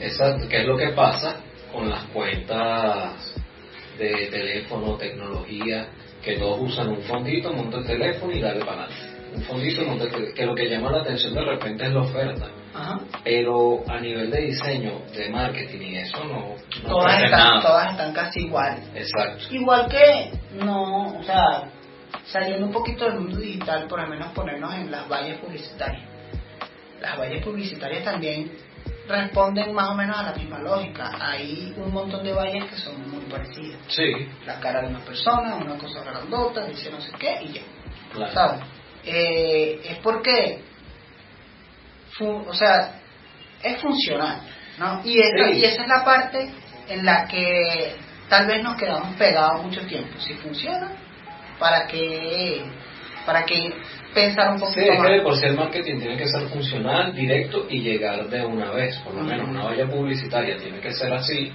Exacto, 0.00 0.48
que 0.48 0.60
es 0.60 0.66
lo 0.66 0.76
que 0.76 0.88
pasa 0.88 1.40
con 1.72 1.88
las 1.88 2.02
cuentas 2.06 3.34
de 3.98 4.26
teléfono, 4.30 4.96
tecnología, 4.96 5.88
que 6.22 6.36
todos 6.36 6.60
usan 6.60 6.88
un 6.88 7.02
fondito, 7.02 7.52
monta 7.52 7.78
el 7.78 7.86
teléfono 7.86 8.32
y 8.32 8.40
dale 8.40 8.60
para 8.64 8.84
adelante. 8.84 9.03
Un 9.34 9.42
fondito, 9.42 9.82
que 10.34 10.46
lo 10.46 10.54
que 10.54 10.68
llama 10.68 10.90
la 10.92 10.98
atención 11.00 11.34
de 11.34 11.40
repente 11.42 11.84
es 11.84 11.92
la 11.92 12.00
oferta. 12.00 12.46
Ajá. 12.74 13.00
Pero 13.22 13.84
a 13.88 14.00
nivel 14.00 14.30
de 14.30 14.40
diseño, 14.42 15.00
de 15.14 15.28
marketing 15.30 15.80
y 15.80 15.96
eso 15.96 16.22
no, 16.24 16.54
no 16.82 16.88
todas, 16.88 17.22
están, 17.24 17.30
nada. 17.40 17.62
todas 17.62 17.90
están 17.92 18.12
casi 18.12 18.40
iguales. 18.40 18.84
Exacto. 18.94 19.44
Igual 19.50 19.88
que, 19.88 20.30
no, 20.64 21.18
o 21.18 21.22
sea, 21.22 21.70
saliendo 22.26 22.66
un 22.66 22.72
poquito 22.72 23.04
del 23.04 23.20
mundo 23.20 23.38
digital, 23.38 23.86
por 23.86 24.00
lo 24.00 24.08
menos 24.08 24.28
ponernos 24.32 24.74
en 24.74 24.90
las 24.90 25.08
vallas 25.08 25.38
publicitarias. 25.40 26.02
Las 27.00 27.18
vallas 27.18 27.44
publicitarias 27.44 28.04
también 28.04 28.50
responden 29.06 29.74
más 29.74 29.90
o 29.90 29.94
menos 29.94 30.16
a 30.16 30.22
la 30.22 30.32
misma 30.34 30.58
lógica. 30.60 31.10
Hay 31.20 31.74
un 31.76 31.92
montón 31.92 32.24
de 32.24 32.32
vallas 32.32 32.70
que 32.70 32.76
son 32.76 33.10
muy 33.10 33.20
parecidas. 33.24 33.78
Sí, 33.88 34.28
La 34.46 34.58
cara 34.60 34.80
de 34.82 34.88
una 34.88 35.00
persona, 35.00 35.56
una 35.56 35.76
cosa 35.76 36.02
grandota, 36.02 36.64
dice 36.66 36.90
no 36.90 37.00
sé 37.00 37.10
qué 37.18 37.38
y 37.42 37.52
ya. 37.52 37.62
claro. 38.12 38.32
¿sabes? 38.32 38.60
Eh, 39.06 39.80
es 39.84 39.96
porque, 39.98 40.60
o 42.20 42.54
sea, 42.54 43.00
es 43.62 43.80
funcional, 43.80 44.40
¿no? 44.78 45.00
Y 45.04 45.18
esa, 45.20 45.48
Sí. 45.52 45.58
y 45.58 45.64
esa 45.64 45.82
es 45.82 45.88
la 45.88 46.04
parte 46.04 46.50
en 46.88 47.04
la 47.04 47.26
que 47.26 47.94
tal 48.28 48.46
vez 48.46 48.62
nos 48.62 48.76
quedamos 48.76 49.14
pegados 49.16 49.62
mucho 49.64 49.80
tiempo. 49.86 50.18
Si 50.20 50.34
funciona, 50.34 50.92
¿para 51.58 51.86
qué, 51.86 52.62
para 53.26 53.44
qué 53.44 53.72
pensar 54.14 54.52
un 54.52 54.58
Sí, 54.58 54.64
poquito 54.64 54.80
es 54.80 54.86
que 55.00 55.08
de 55.08 55.16
más? 55.16 55.22
por 55.22 55.36
sí 55.36 55.46
el 55.46 55.54
marketing 55.56 55.98
tiene 55.98 56.16
que 56.16 56.28
ser 56.28 56.48
funcional, 56.48 57.14
directo 57.14 57.66
y 57.68 57.80
llegar 57.80 58.28
de 58.28 58.44
una 58.44 58.70
vez, 58.70 58.96
por 59.00 59.14
lo 59.14 59.22
menos 59.22 59.48
una 59.48 59.64
valla 59.64 59.86
publicitaria 59.88 60.56
tiene 60.58 60.80
que 60.80 60.92
ser 60.92 61.12
así, 61.12 61.52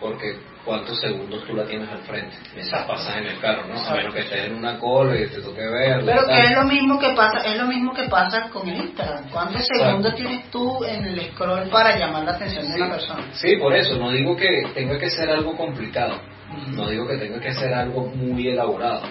porque 0.00 0.36
cuántos 0.64 1.00
segundos 1.00 1.44
tú 1.44 1.54
la 1.54 1.64
tienes 1.64 1.88
al 1.88 1.98
frente, 2.02 2.36
Exacto. 2.56 2.92
pasas 2.92 3.16
en 3.18 3.26
el 3.26 3.38
carro, 3.40 3.66
¿no? 3.66 3.74
A 3.74 3.76
Exacto. 3.78 3.96
menos 3.98 4.14
que 4.14 4.20
estés 4.20 4.46
en 4.46 4.54
una 4.54 4.78
cola 4.78 5.16
y 5.20 5.26
te 5.28 5.40
toque 5.40 5.60
verla. 5.60 6.14
Pero 6.14 6.26
que 6.26 6.44
es 6.46 6.50
lo 6.52 6.64
mismo 6.64 6.98
que 6.98 7.10
pasa, 7.10 7.38
es 7.46 7.56
lo 7.58 7.66
mismo 7.66 7.92
que 7.92 8.04
pasa 8.04 8.48
con 8.50 8.68
el 8.68 8.76
Instagram. 8.76 9.28
¿Cuántos 9.30 9.60
Exacto. 9.62 9.84
segundos 9.84 10.14
tienes 10.14 10.50
tú 10.50 10.84
en 10.84 11.04
el 11.04 11.20
scroll 11.32 11.68
para 11.68 11.98
llamar 11.98 12.24
la 12.24 12.32
atención 12.32 12.68
de 12.70 12.76
una 12.82 12.90
persona? 12.92 13.24
Sí, 13.32 13.56
por 13.56 13.74
eso, 13.74 13.96
no 13.96 14.10
digo 14.10 14.36
que 14.36 14.66
tenga 14.74 14.98
que 14.98 15.10
ser 15.10 15.30
algo 15.30 15.56
complicado, 15.56 16.20
no 16.68 16.88
digo 16.88 17.06
que 17.08 17.16
tenga 17.16 17.40
que 17.40 17.52
ser 17.54 17.74
algo 17.74 18.06
muy 18.06 18.48
elaborado. 18.48 19.02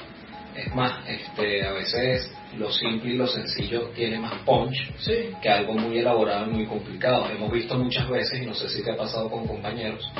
Es 0.56 0.74
más, 0.76 1.08
este, 1.08 1.66
a 1.66 1.72
veces 1.72 2.30
lo 2.58 2.70
simple 2.72 3.12
y 3.12 3.18
lo 3.18 3.26
sencillo 3.26 3.90
tiene 3.96 4.20
más 4.20 4.34
punch 4.46 4.76
Sí. 5.00 5.30
que 5.42 5.50
algo 5.50 5.74
muy 5.74 5.98
elaborado 6.00 6.48
y 6.48 6.50
muy 6.50 6.66
complicado. 6.66 7.30
Hemos 7.30 7.50
visto 7.52 7.78
muchas 7.78 8.10
veces, 8.10 8.42
y 8.42 8.46
no 8.46 8.54
sé 8.54 8.68
si 8.68 8.84
te 8.84 8.92
ha 8.92 8.98
pasado 8.98 9.30
con 9.30 9.48
compañeros. 9.48 10.12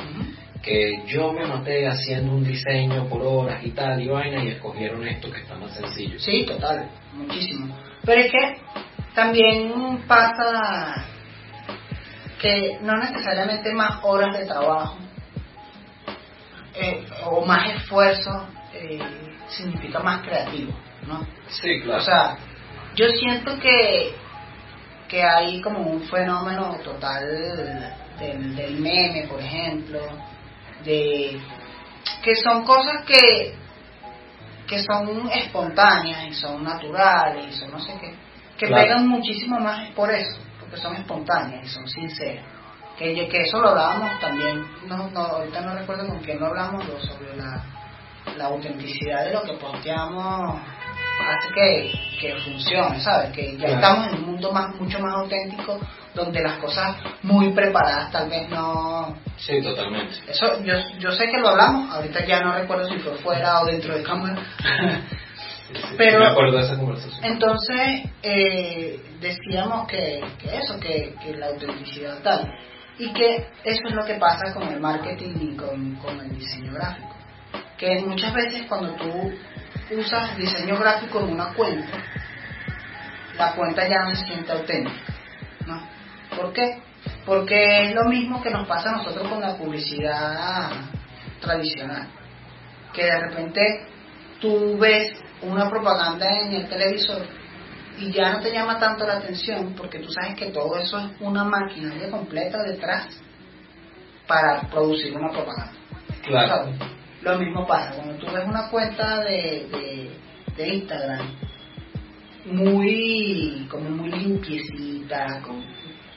Que 0.62 1.02
yo 1.06 1.32
me 1.32 1.44
maté 1.44 1.88
haciendo 1.88 2.32
un 2.32 2.44
diseño 2.44 3.08
por 3.08 3.20
horas 3.22 3.64
y 3.64 3.70
tal 3.70 4.00
y 4.00 4.08
vaina 4.08 4.42
y 4.44 4.48
escogieron 4.48 5.06
esto 5.06 5.30
que 5.30 5.40
está 5.40 5.56
más 5.56 5.74
sencillo. 5.74 6.18
Sí, 6.20 6.46
total, 6.46 6.88
muchísimo. 7.14 7.76
Pero 8.04 8.20
es 8.20 8.30
que 8.30 8.60
también 9.14 10.04
pasa 10.06 11.04
que 12.40 12.78
no 12.80 12.96
necesariamente 12.96 13.72
más 13.72 14.00
horas 14.02 14.38
de 14.38 14.46
trabajo 14.46 14.98
eh, 16.74 17.06
o 17.26 17.44
más 17.44 17.70
esfuerzo 17.74 18.46
eh, 18.72 19.00
significa 19.48 19.98
más 19.98 20.22
creativo, 20.22 20.72
¿no? 21.06 21.26
Sí, 21.48 21.80
claro. 21.82 22.00
O 22.00 22.04
sea, 22.04 22.36
yo 22.94 23.08
siento 23.08 23.58
que, 23.58 24.14
que 25.08 25.22
hay 25.22 25.60
como 25.60 25.80
un 25.80 26.02
fenómeno 26.02 26.76
total 26.84 27.26
del, 28.18 28.56
del 28.56 28.80
meme, 28.80 29.26
por 29.28 29.40
ejemplo, 29.40 30.00
de 30.84 31.40
que 32.22 32.34
son 32.36 32.64
cosas 32.64 33.04
que, 33.06 33.54
que 34.66 34.82
son 34.82 35.28
espontáneas 35.30 36.24
y 36.28 36.34
son 36.34 36.62
naturales 36.64 37.46
y 37.48 37.52
son 37.58 37.70
no 37.72 37.78
sé 37.80 37.92
qué, 38.00 38.14
que 38.56 38.66
Claro. 38.66 38.82
pegan 38.82 39.08
muchísimo 39.08 39.58
más 39.60 39.88
por 39.90 40.10
eso, 40.10 40.38
porque 40.60 40.76
son 40.76 40.94
espontáneas 40.96 41.64
y 41.64 41.68
son 41.68 41.88
sinceras. 41.88 42.44
Que, 42.98 43.16
yo- 43.16 43.28
que 43.28 43.42
eso 43.42 43.58
lo 43.60 43.70
hablábamos 43.70 44.20
también, 44.20 44.64
no, 44.86 45.08
no, 45.08 45.20
ahorita 45.20 45.60
no 45.62 45.74
recuerdo 45.74 46.06
con 46.06 46.18
quién 46.20 46.38
lo 46.38 46.46
hablamos, 46.46 46.86
lo- 46.86 47.00
sobre 47.00 47.36
la, 47.36 47.64
la 48.36 48.44
autenticidad 48.46 49.24
de 49.24 49.32
lo 49.32 49.42
que 49.42 49.54
posteamos 49.54 50.60
hace 51.28 51.54
que, 51.54 51.92
que 52.20 52.34
funcione, 52.36 53.00
¿sabes? 53.00 53.30
Que 53.32 53.52
ya 53.56 53.66
Claro. 53.66 53.74
estamos 53.74 54.06
en 54.08 54.14
un 54.14 54.26
mundo 54.32 54.52
más 54.52 54.74
mucho 54.76 54.98
más 55.00 55.14
auténtico 55.14 55.78
donde 56.14 56.42
las 56.42 56.58
cosas 56.58 56.96
muy 57.22 57.52
preparadas 57.52 58.10
tal 58.10 58.28
vez 58.28 58.48
no... 58.48 59.16
Sí, 59.36 59.60
totalmente. 59.62 60.14
Eso 60.28 60.62
yo, 60.62 60.74
yo 60.98 61.12
sé 61.12 61.26
que 61.26 61.38
lo 61.38 61.48
hablamos, 61.48 61.94
ahorita 61.94 62.24
ya 62.26 62.40
no 62.40 62.54
recuerdo 62.54 62.88
si 62.88 62.98
fue 62.98 63.14
fuera 63.16 63.60
o 63.60 63.66
dentro 63.66 63.96
de 63.96 64.02
cámara. 64.02 64.42
Pero 65.96 66.20
me 66.20 66.26
acuerdo 66.26 66.58
de 66.58 66.64
esa 66.64 66.76
conversación. 66.76 67.24
entonces 67.24 68.02
eh, 68.22 69.00
decíamos 69.20 69.86
que, 69.86 70.22
que 70.38 70.56
eso, 70.56 70.78
que, 70.78 71.14
que 71.22 71.34
la 71.36 71.46
autenticidad 71.46 72.18
tal, 72.22 72.52
y 72.98 73.12
que 73.12 73.48
eso 73.64 73.80
es 73.88 73.94
lo 73.94 74.04
que 74.04 74.14
pasa 74.14 74.52
con 74.52 74.68
el 74.68 74.80
marketing 74.80 75.34
y 75.40 75.56
con, 75.56 75.96
con 75.96 76.20
el 76.20 76.36
diseño 76.36 76.72
gráfico. 76.74 77.16
Que 77.78 78.00
muchas 78.00 78.34
veces 78.34 78.66
cuando 78.68 78.94
tú 78.94 79.32
usas 79.96 80.36
diseño 80.36 80.78
gráfico 80.78 81.20
en 81.20 81.30
una 81.30 81.52
cuenta, 81.54 81.98
la 83.36 83.54
cuenta 83.54 83.88
ya 83.88 84.04
no 84.04 84.14
se 84.14 84.26
siente 84.26 84.52
auténtica. 84.52 85.11
¿Por 86.36 86.52
qué? 86.52 86.82
Porque 87.24 87.88
es 87.88 87.94
lo 87.94 88.04
mismo 88.04 88.42
que 88.42 88.50
nos 88.50 88.66
pasa 88.66 88.90
a 88.90 88.96
nosotros 88.98 89.28
con 89.28 89.40
la 89.40 89.56
publicidad 89.56 90.70
tradicional. 91.40 92.08
Que 92.92 93.04
de 93.04 93.20
repente 93.20 93.86
tú 94.40 94.78
ves 94.78 95.12
una 95.42 95.68
propaganda 95.68 96.26
en 96.40 96.52
el 96.52 96.68
televisor 96.68 97.22
y 97.98 98.12
ya 98.12 98.32
no 98.32 98.40
te 98.40 98.52
llama 98.52 98.78
tanto 98.78 99.06
la 99.06 99.18
atención 99.18 99.74
porque 99.76 99.98
tú 99.98 100.10
sabes 100.10 100.34
que 100.34 100.50
todo 100.50 100.76
eso 100.76 100.98
es 100.98 101.20
una 101.20 101.44
maquinaria 101.44 102.10
completa 102.10 102.62
detrás 102.62 103.08
para 104.26 104.62
producir 104.70 105.14
una 105.16 105.30
propaganda. 105.30 105.72
Claro. 106.22 106.72
Lo 107.22 107.38
mismo 107.38 107.66
pasa 107.66 107.94
cuando 107.94 108.14
tú 108.16 108.26
ves 108.32 108.44
una 108.46 108.68
cuenta 108.68 109.20
de, 109.20 109.68
de, 109.70 110.10
de 110.56 110.68
Instagram 110.74 111.28
muy 112.46 113.66
como 113.70 113.90
muy 113.90 114.10
limpiecita, 114.10 115.40
con, 115.42 115.62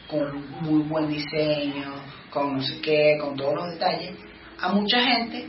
con 0.10 0.62
muy 0.62 0.84
buen 0.84 1.08
diseño, 1.08 1.96
con 2.30 2.56
no 2.56 2.62
sé 2.62 2.80
qué, 2.82 3.18
con 3.20 3.36
todos 3.36 3.56
los 3.56 3.72
detalles, 3.72 4.16
a 4.60 4.72
mucha 4.72 5.02
gente 5.02 5.48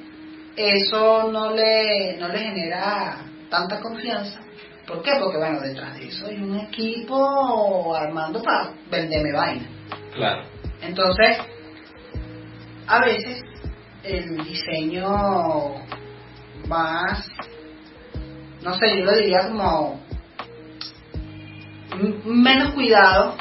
eso 0.56 1.30
no 1.30 1.54
le, 1.54 2.16
no 2.18 2.28
le 2.28 2.38
genera 2.38 3.18
tanta 3.50 3.80
confianza. 3.80 4.40
¿Por 4.86 5.02
qué? 5.02 5.12
Porque 5.20 5.36
bueno, 5.36 5.60
detrás 5.60 5.98
de 5.98 6.08
eso 6.08 6.26
hay 6.26 6.36
un 6.36 6.58
equipo 6.60 7.94
armando 7.94 8.42
para 8.42 8.72
venderme 8.90 9.32
vaina. 9.32 9.66
Claro. 10.14 10.44
Entonces, 10.80 11.38
a 12.86 13.00
veces 13.00 13.42
el 14.02 14.36
diseño 14.44 15.74
más, 16.68 17.28
no 18.62 18.74
sé, 18.78 18.98
yo 18.98 19.04
lo 19.04 19.16
diría 19.16 19.48
como 19.48 20.00
menos 22.24 22.72
cuidado, 22.74 23.36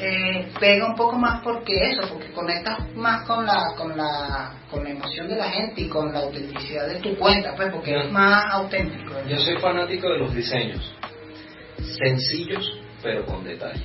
eh, 0.00 0.50
pega 0.58 0.86
un 0.86 0.96
poco 0.96 1.16
más 1.16 1.42
porque 1.42 1.90
eso, 1.90 2.08
porque 2.12 2.32
conectas 2.32 2.94
más 2.94 3.26
con 3.26 3.44
la, 3.44 3.74
con 3.76 3.96
la, 3.96 4.54
con 4.70 4.82
la 4.84 4.90
emoción 4.90 5.28
de 5.28 5.36
la 5.36 5.50
gente 5.50 5.82
y 5.82 5.88
con 5.88 6.12
la 6.12 6.20
autenticidad 6.20 6.88
de 6.88 7.00
tu 7.00 7.16
cuenta, 7.16 7.54
pues 7.54 7.70
porque 7.72 7.98
es 7.98 8.10
más 8.10 8.52
auténtico. 8.52 9.12
Yo 9.28 9.38
soy 9.38 9.58
fanático 9.58 10.08
de 10.08 10.18
los 10.18 10.34
diseños 10.34 10.96
sencillos 11.98 12.80
pero 13.02 13.24
con 13.24 13.44
detalles. 13.44 13.82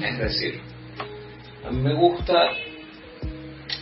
Es 0.00 0.18
decir, 0.18 0.60
a 1.64 1.70
mí 1.70 1.80
me 1.80 1.94
gusta, 1.94 2.50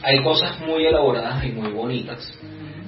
hay 0.03 0.23
cosas 0.23 0.59
muy 0.61 0.87
elaboradas 0.87 1.45
y 1.45 1.53
muy 1.53 1.73
bonitas, 1.73 2.39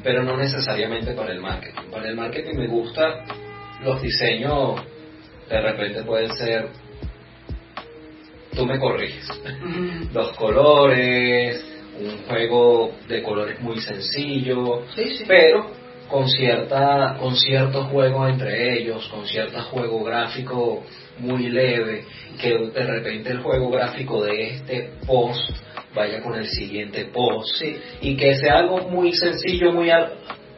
pero 0.02 0.22
no 0.22 0.36
necesariamente 0.36 1.14
para 1.14 1.32
el 1.32 1.40
marketing. 1.40 1.90
Para 1.90 2.08
el 2.08 2.16
marketing 2.16 2.56
me 2.56 2.68
gusta 2.68 3.24
los 3.82 4.00
diseños, 4.00 4.80
de 5.48 5.60
repente 5.60 6.02
pueden 6.02 6.32
ser, 6.34 6.68
tú 8.54 8.66
me 8.66 8.78
corriges, 8.78 9.28
los 10.12 10.36
colores, 10.36 11.64
un 12.00 12.18
juego 12.26 12.92
de 13.08 13.22
colores 13.22 13.60
muy 13.60 13.80
sencillo, 13.80 14.82
Sí, 14.94 15.16
sí. 15.16 15.24
pero 15.26 15.70
con 16.08 16.28
cierta 16.28 17.16
con 17.18 17.34
ciertos 17.36 17.86
juegos 17.86 18.30
entre 18.30 18.78
ellos, 18.78 19.08
con 19.08 19.26
cierto 19.26 19.60
juego 19.62 20.02
gráfico 20.04 20.82
muy 21.18 21.48
leve, 21.48 22.04
que 22.40 22.50
de 22.50 22.84
repente 22.84 23.30
el 23.30 23.38
juego 23.40 23.70
gráfico 23.70 24.22
de 24.24 24.50
este 24.50 24.90
post 25.06 25.50
vaya 25.94 26.20
con 26.22 26.34
el 26.34 26.46
siguiente 26.48 27.04
post 27.06 27.56
Sí. 27.58 27.76
y 28.02 28.16
que 28.16 28.34
sea 28.36 28.58
algo 28.58 28.88
muy 28.90 29.12
sencillo, 29.12 29.72
muy 29.72 29.90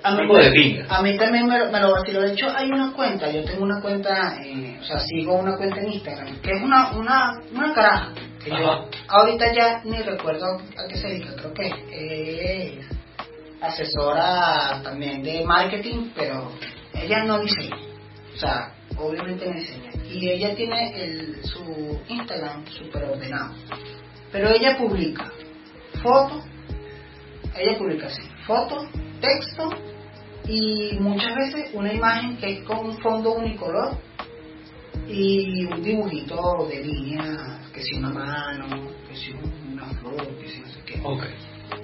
A 0.06 0.10
mí, 0.12 0.20
algo 0.22 0.36
de 0.38 0.50
pinga. 0.52 0.86
a 0.88 1.02
mí 1.02 1.16
también 1.18 1.46
me, 1.46 1.58
lo- 1.58 1.70
me 1.72 1.80
lo. 1.80 1.94
De 2.02 2.32
hecho, 2.32 2.46
hay 2.56 2.70
una 2.70 2.92
cuenta, 2.92 3.30
yo 3.30 3.44
tengo 3.44 3.64
una 3.64 3.80
cuenta, 3.80 4.38
eh, 4.44 4.78
o 4.80 4.84
sea, 4.84 4.98
sigo 5.00 5.34
una 5.34 5.56
cuenta 5.56 5.80
en 5.80 5.92
Instagram, 5.92 6.40
que 6.40 6.50
es 6.50 6.62
una, 6.62 6.90
una, 6.92 7.40
una 7.52 7.74
caraja. 7.74 8.12
Que 8.42 8.50
yo 8.50 8.88
ahorita 9.08 9.52
ya 9.52 9.80
ni 9.84 9.98
recuerdo 10.02 10.46
a 10.58 10.88
qué 10.88 10.96
se 10.96 11.08
dedica, 11.08 11.34
creo 11.36 11.52
que 11.52 12.78
es 12.78 12.86
asesora 13.60 14.80
también 14.82 15.22
de 15.22 15.44
marketing, 15.44 16.10
pero 16.14 16.52
ella 16.94 17.24
no 17.24 17.40
diseña. 17.40 17.76
O 18.34 18.38
sea, 18.38 18.72
obviamente 18.98 19.46
no 19.46 19.54
diseña. 19.54 19.90
Y 20.08 20.28
ella 20.28 20.54
tiene 20.54 21.02
el, 21.02 21.44
su 21.44 22.00
Instagram 22.08 22.64
súper 22.68 23.04
ordenado. 23.04 23.54
Pero 24.30 24.48
ella 24.50 24.76
publica 24.76 25.30
fotos, 26.02 26.44
ella 27.56 27.78
publica 27.78 28.06
así, 28.06 28.22
fotos, 28.46 28.86
texto 29.20 29.68
y 30.48 30.98
muchas 31.00 31.35
veces 31.35 31.70
una 31.74 31.92
imagen 31.92 32.37
que 32.37 32.59
es 32.59 32.64
con 32.64 32.78
un 32.87 32.98
fondo 32.98 33.35
unicolor 33.35 33.98
y 35.09 35.64
un 35.64 35.82
dibujito 35.82 36.66
de 36.68 36.82
línea, 36.82 37.61
que 37.72 37.82
si 37.82 37.96
una 37.96 38.11
mano, 38.11 38.90
que 39.09 39.16
si 39.16 39.32
una 39.32 39.87
flor, 40.00 40.38
que 40.38 40.48
si 40.48 40.61
no 40.61 40.68
sé 40.68 40.80
qué. 40.85 41.00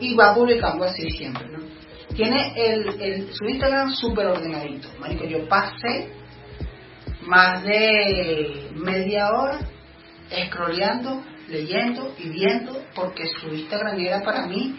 Y 0.01 0.15
va 0.15 0.35
publicando 0.35 0.85
así 0.85 1.09
siempre, 1.11 1.49
¿no? 1.49 1.59
Tiene 2.15 2.53
el, 2.57 3.01
el, 3.01 3.33
su 3.33 3.45
Instagram 3.45 3.91
súper 3.95 4.27
ordenadito. 4.27 4.89
Marico, 4.99 5.25
yo 5.25 5.49
pasé 5.49 6.13
más 7.23 7.63
de 7.65 8.71
media 8.75 9.31
hora 9.31 9.61
scrolleando, 10.49 11.23
leyendo 11.49 12.15
y 12.19 12.29
viendo 12.29 12.83
porque 12.95 13.25
su 13.41 13.49
Instagram 13.49 13.99
era 13.99 14.23
para 14.23 14.47
mí 14.47 14.77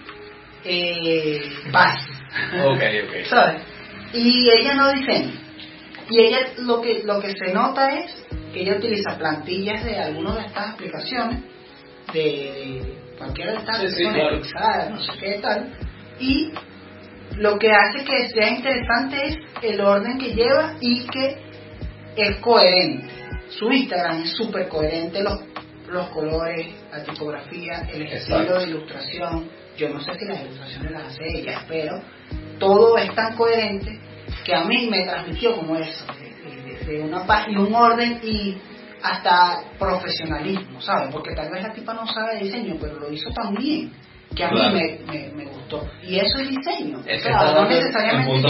eh, 0.63 1.41
paz. 1.71 2.05
Ok, 2.65 2.81
ok. 3.07 3.25
¿sabes? 3.25 3.72
Y 4.13 4.49
ella 4.49 4.75
no 4.75 4.91
diseña. 4.93 5.33
Y 6.09 6.19
ella 6.19 6.39
lo 6.59 6.81
que 6.81 7.03
lo 7.03 7.19
que 7.19 7.31
se 7.31 7.53
nota 7.53 7.89
es 7.99 8.11
que 8.53 8.61
ella 8.61 8.77
utiliza 8.77 9.17
plantillas 9.17 9.83
de 9.83 9.97
algunas 9.97 10.35
de 10.35 10.45
estas 10.45 10.73
aplicaciones, 10.73 11.43
de, 12.13 12.19
de 12.19 12.97
cualquiera 13.17 13.53
de 13.53 13.57
estas, 13.59 13.79
Sí, 13.79 13.87
sí, 13.89 14.03
claro. 14.51 14.89
No 14.91 15.01
sé 15.01 15.11
qué 15.19 15.39
tal, 15.41 15.73
y 16.19 16.51
lo 17.37 17.57
que 17.57 17.71
hace 17.71 18.05
que 18.05 18.29
sea 18.29 18.49
interesante 18.49 19.17
es 19.25 19.37
el 19.63 19.81
orden 19.81 20.17
que 20.19 20.33
lleva 20.33 20.75
y 20.79 21.05
que 21.07 21.37
es 22.15 22.37
coherente. 22.37 23.09
Su 23.49 23.71
Instagram 23.71 24.21
es 24.23 24.31
súper 24.31 24.67
coherente, 24.67 25.23
los, 25.23 25.39
los 25.89 26.09
colores, 26.09 26.67
la 26.91 27.03
tipografía, 27.03 27.87
el 27.91 28.03
estilo 28.03 28.41
Exacto. 28.41 28.59
de 28.59 28.65
ilustración. 28.65 29.49
Yo 29.77 29.89
no 29.89 29.99
sé 29.99 30.13
si 30.19 30.25
las 30.25 30.41
ilustraciones 30.41 30.91
las 30.91 31.03
hace 31.07 31.23
ella, 31.39 31.65
pero 31.67 31.99
todo 32.59 32.97
es 32.97 33.13
tan 33.15 33.35
coherente 33.35 33.99
que 34.43 34.53
a 34.55 34.63
mí 34.65 34.87
me 34.89 35.03
transmitió 35.03 35.55
como 35.55 35.75
eso, 35.75 36.05
de, 36.85 37.01
una 37.01 37.25
paz 37.25 37.47
y 37.49 37.55
un 37.55 37.73
orden 37.73 38.19
y 38.23 38.57
hasta 39.01 39.63
profesionalismo, 39.79 40.81
¿sabes? 40.81 41.09
Porque 41.11 41.33
tal 41.35 41.49
vez 41.51 41.61
la 41.63 41.73
tipa 41.73 41.93
no 41.93 42.05
sabe 42.07 42.39
diseño, 42.39 42.75
pero 42.79 42.99
lo 42.99 43.11
hizo 43.11 43.29
tan 43.31 43.53
bien 43.55 43.91
que 44.35 44.43
a 44.43 44.49
Claro. 44.49 44.73
mí 44.75 44.99
me, 45.05 45.13
me, 45.13 45.29
me 45.33 45.45
gustó. 45.45 45.87
Y 46.03 46.17
eso 46.19 46.39
es 46.39 46.49
diseño. 46.49 47.01
Es 47.05 47.21
O 47.21 47.23
sea, 47.23 47.53
no 47.53 47.65
necesariamente 47.69 48.47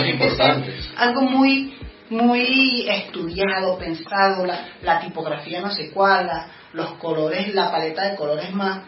algo 0.97 1.21
muy 1.21 1.73
muy 2.09 2.87
estudiado, 2.89 3.77
pensado, 3.79 4.45
la, 4.45 4.67
la 4.83 4.99
tipografía 4.99 5.61
no 5.61 5.71
sé 5.71 5.89
cuál, 5.91 6.27
la- 6.27 6.47
los 6.73 6.93
colores, 6.95 7.53
la 7.55 7.71
paleta 7.71 8.09
de 8.09 8.15
colores 8.15 8.51
más 8.53 8.81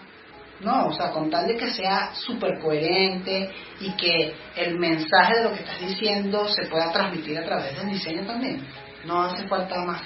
no, 0.62 0.88
o 0.88 0.94
sea, 0.94 1.12
con 1.12 1.30
tal 1.30 1.48
de 1.48 1.58
que 1.58 1.70
sea 1.72 2.12
súper 2.14 2.60
coherente 2.60 3.52
y 3.80 3.92
que 3.92 4.34
el 4.56 4.78
mensaje 4.80 5.36
de 5.38 5.44
lo 5.44 5.50
que 5.54 5.60
estás 5.60 5.80
diciendo 5.82 6.48
se 6.48 6.66
pueda 6.68 6.92
transmitir 6.92 7.38
a 7.38 7.44
través 7.44 7.78
del 7.78 7.90
diseño 7.90 8.26
también. 8.26 8.66
No 9.06 9.24
hace 9.24 9.48
falta 9.48 9.84
más. 9.84 10.02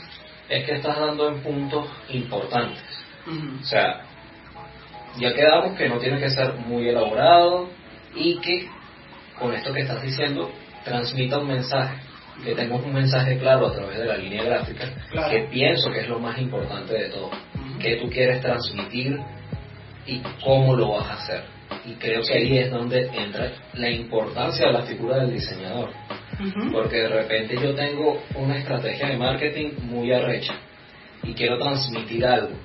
Es 0.49 0.65
que 0.65 0.75
estás 0.75 0.97
dando 0.99 1.29
en 1.29 1.41
puntos 1.41 1.87
importantes. 2.09 2.81
O 3.61 3.63
sea, 3.63 4.01
ya 5.19 5.33
quedamos 5.33 5.77
que 5.77 5.87
no 5.87 5.99
tiene 5.99 6.19
que 6.19 6.29
ser 6.29 6.53
muy 6.55 6.89
elaborado 6.89 7.69
y 8.15 8.39
que 8.39 8.67
con 9.37 9.53
esto 9.53 9.71
que 9.71 9.81
estás 9.81 10.01
diciendo 10.01 10.51
transmita 10.83 11.37
un 11.37 11.47
mensaje, 11.47 11.95
que 12.43 12.55
tengas 12.55 12.81
un 12.83 12.93
mensaje 12.93 13.37
claro 13.37 13.67
a 13.67 13.73
través 13.73 13.99
de 13.99 14.05
la 14.05 14.17
línea 14.17 14.43
gráfica, 14.43 14.85
Claro. 15.11 15.29
que 15.29 15.47
pienso 15.51 15.91
que 15.91 15.99
es 16.01 16.09
lo 16.09 16.19
más 16.19 16.39
importante 16.39 16.93
de 16.93 17.09
todo, 17.09 17.29
que 17.79 17.97
tú 17.97 18.09
quieres 18.09 18.41
transmitir 18.41 19.19
y 20.09 20.21
cómo 20.43 20.75
lo 20.75 20.91
vas 20.91 21.09
a 21.09 21.13
hacer. 21.13 21.43
Y 21.85 21.93
creo 21.93 22.21
que 22.23 22.33
ahí 22.33 22.57
es 22.57 22.71
donde 22.71 23.07
entra 23.13 23.51
la 23.73 23.89
importancia 23.89 24.67
de 24.67 24.73
la 24.73 24.81
figura 24.83 25.17
del 25.17 25.33
diseñador. 25.33 25.91
Porque 26.71 26.97
de 26.97 27.09
repente 27.09 27.57
yo 27.61 27.75
tengo 27.75 28.21
una 28.35 28.57
estrategia 28.57 29.09
de 29.09 29.17
marketing 29.17 29.71
muy 29.83 30.11
arrecha 30.11 30.53
y 31.23 31.33
quiero 31.33 31.57
transmitir 31.57 32.25
algo 32.25 32.55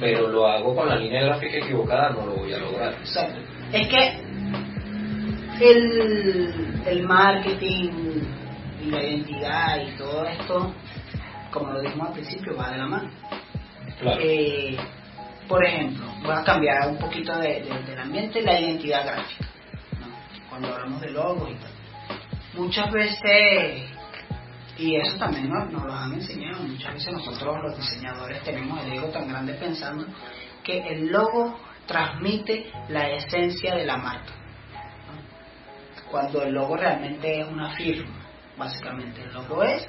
pero 0.00 0.28
lo 0.28 0.46
hago 0.46 0.74
con 0.74 0.88
la 0.88 0.96
línea 0.96 1.24
gráfica 1.24 1.58
equivocada, 1.58 2.10
no 2.10 2.26
lo 2.26 2.36
voy 2.36 2.52
a 2.52 2.58
lograr. 2.58 2.94
Exacto. 2.94 3.40
Es 3.72 3.88
que 3.88 4.20
el, 5.60 6.82
el 6.86 7.02
marketing 7.02 7.90
y 8.82 8.90
la 8.90 9.02
identidad 9.02 9.82
y 9.86 9.96
todo 9.96 10.24
esto, 10.26 10.74
como 11.50 11.72
lo 11.72 11.80
dijimos 11.80 12.08
al 12.08 12.14
principio, 12.14 12.56
va 12.56 12.70
de 12.70 12.78
la 12.78 12.86
mano. 12.86 13.10
Claro. 14.00 14.20
Eh, 14.22 14.76
por 15.48 15.64
ejemplo, 15.64 16.06
voy 16.22 16.32
a 16.32 16.42
cambiar 16.44 16.88
un 16.88 16.98
poquito 16.98 17.36
de- 17.38 17.62
de- 17.62 17.82
del 17.84 17.98
ambiente, 17.98 18.42
la 18.42 18.58
identidad 18.60 19.04
gráfica. 19.06 19.46
Cuando 20.48 20.68
hablamos 20.74 21.00
de 21.00 21.10
logos 21.10 21.50
y 21.50 21.54
tal. 21.54 21.70
Muchas 22.54 22.90
veces, 22.92 23.90
y 24.78 24.96
eso 24.96 25.16
también 25.16 25.48
nos, 25.48 25.70
nos 25.70 25.84
lo 25.84 25.92
han 25.94 26.12
enseñado, 26.12 26.62
muchas 26.62 26.94
veces 26.94 27.12
nosotros 27.12 27.56
los 27.62 27.76
diseñadores 27.76 28.42
tenemos 28.42 28.84
el 28.84 28.92
ego 28.92 29.08
tan 29.08 29.28
grande 29.28 29.54
pensando 29.54 30.06
que 30.62 30.78
el 30.88 31.06
logo 31.08 31.58
transmite 31.86 32.70
la 32.88 33.08
esencia 33.10 33.74
de 33.74 33.84
la 33.86 33.96
marca. 33.96 34.32
Cuando 36.10 36.42
el 36.42 36.52
logo 36.52 36.76
realmente 36.76 37.40
es 37.40 37.48
una 37.48 37.70
firma, 37.70 38.12
básicamente. 38.58 39.22
El 39.22 39.32
logo 39.32 39.62
es 39.62 39.86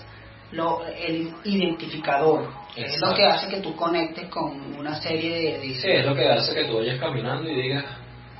lo, 0.54 0.86
el 0.88 1.34
identificador, 1.44 2.50
es 2.76 3.00
lo 3.02 3.14
que 3.14 3.26
hace 3.26 3.48
que 3.48 3.58
tú 3.62 3.76
conectes 3.76 4.28
con 4.30 4.76
una 4.78 4.96
serie 5.02 5.36
de... 5.36 5.60
de- 5.60 5.76
Sí, 5.80 5.88
es 5.90 6.06
lo 6.06 6.16
que 6.16 6.28
hace 6.30 6.54
que 6.56 6.66
tú 6.66 6.78
vayas 6.78 7.00
caminando 7.00 7.50
y 7.50 7.62
digas, 7.62 7.86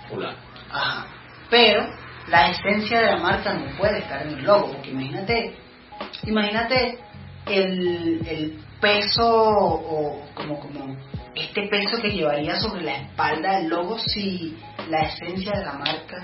fulano. 0.10 0.38
Ajá. 0.72 1.08
Pero 1.50 1.86
la 2.30 2.50
esencia 2.52 3.00
de 3.02 3.06
la 3.08 3.18
marca 3.18 3.54
no 3.54 3.66
puede 3.78 4.00
estar 4.00 4.22
en 4.26 4.38
el 4.40 4.44
logo, 4.44 4.72
porque 4.74 4.92
imagínate, 4.92 5.56
imagínate 6.26 6.98
el, 7.48 8.26
el 8.28 8.60
peso 8.80 9.26
o 9.28 10.26
como, 10.34 10.60
como 10.60 10.96
este 11.36 11.68
peso 11.68 12.02
que 12.02 12.12
llevaría 12.12 12.56
sobre 12.60 12.84
la 12.84 12.96
espalda 12.98 13.58
del 13.60 13.70
logo 13.70 13.98
si 14.00 14.58
la 14.90 15.02
esencia 15.04 15.52
de 15.60 15.66
la 15.66 15.74
marca 15.74 16.18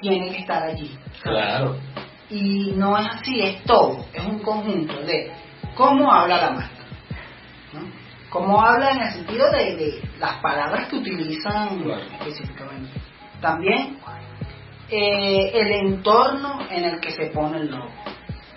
tiene 0.00 0.30
que 0.32 0.38
estar 0.38 0.62
allí. 0.62 0.96
Claro. 1.22 1.76
Y 2.32 2.72
no 2.76 2.96
es 2.98 3.06
así, 3.06 3.42
es 3.42 3.62
todo, 3.64 4.06
es 4.12 4.24
un 4.24 4.38
conjunto 4.38 5.00
de 5.02 5.30
cómo 5.74 6.10
habla 6.10 6.36
la 6.38 6.50
marca. 6.50 6.84
¿no? 7.74 7.80
Cómo 8.30 8.60
habla 8.60 8.92
en 8.92 9.00
el 9.02 9.12
sentido 9.12 9.50
de, 9.50 9.76
de 9.76 10.02
las 10.18 10.36
palabras 10.40 10.88
que 10.88 10.96
utilizan 10.96 11.80
Claro. 11.82 12.00
específicamente. 12.18 13.00
También 13.42 13.98
eh, 14.88 15.50
el 15.54 15.72
entorno 15.72 16.60
en 16.70 16.84
el 16.84 17.00
que 17.00 17.10
se 17.12 17.26
pone 17.26 17.58
el 17.58 17.70
logo. 17.70 17.90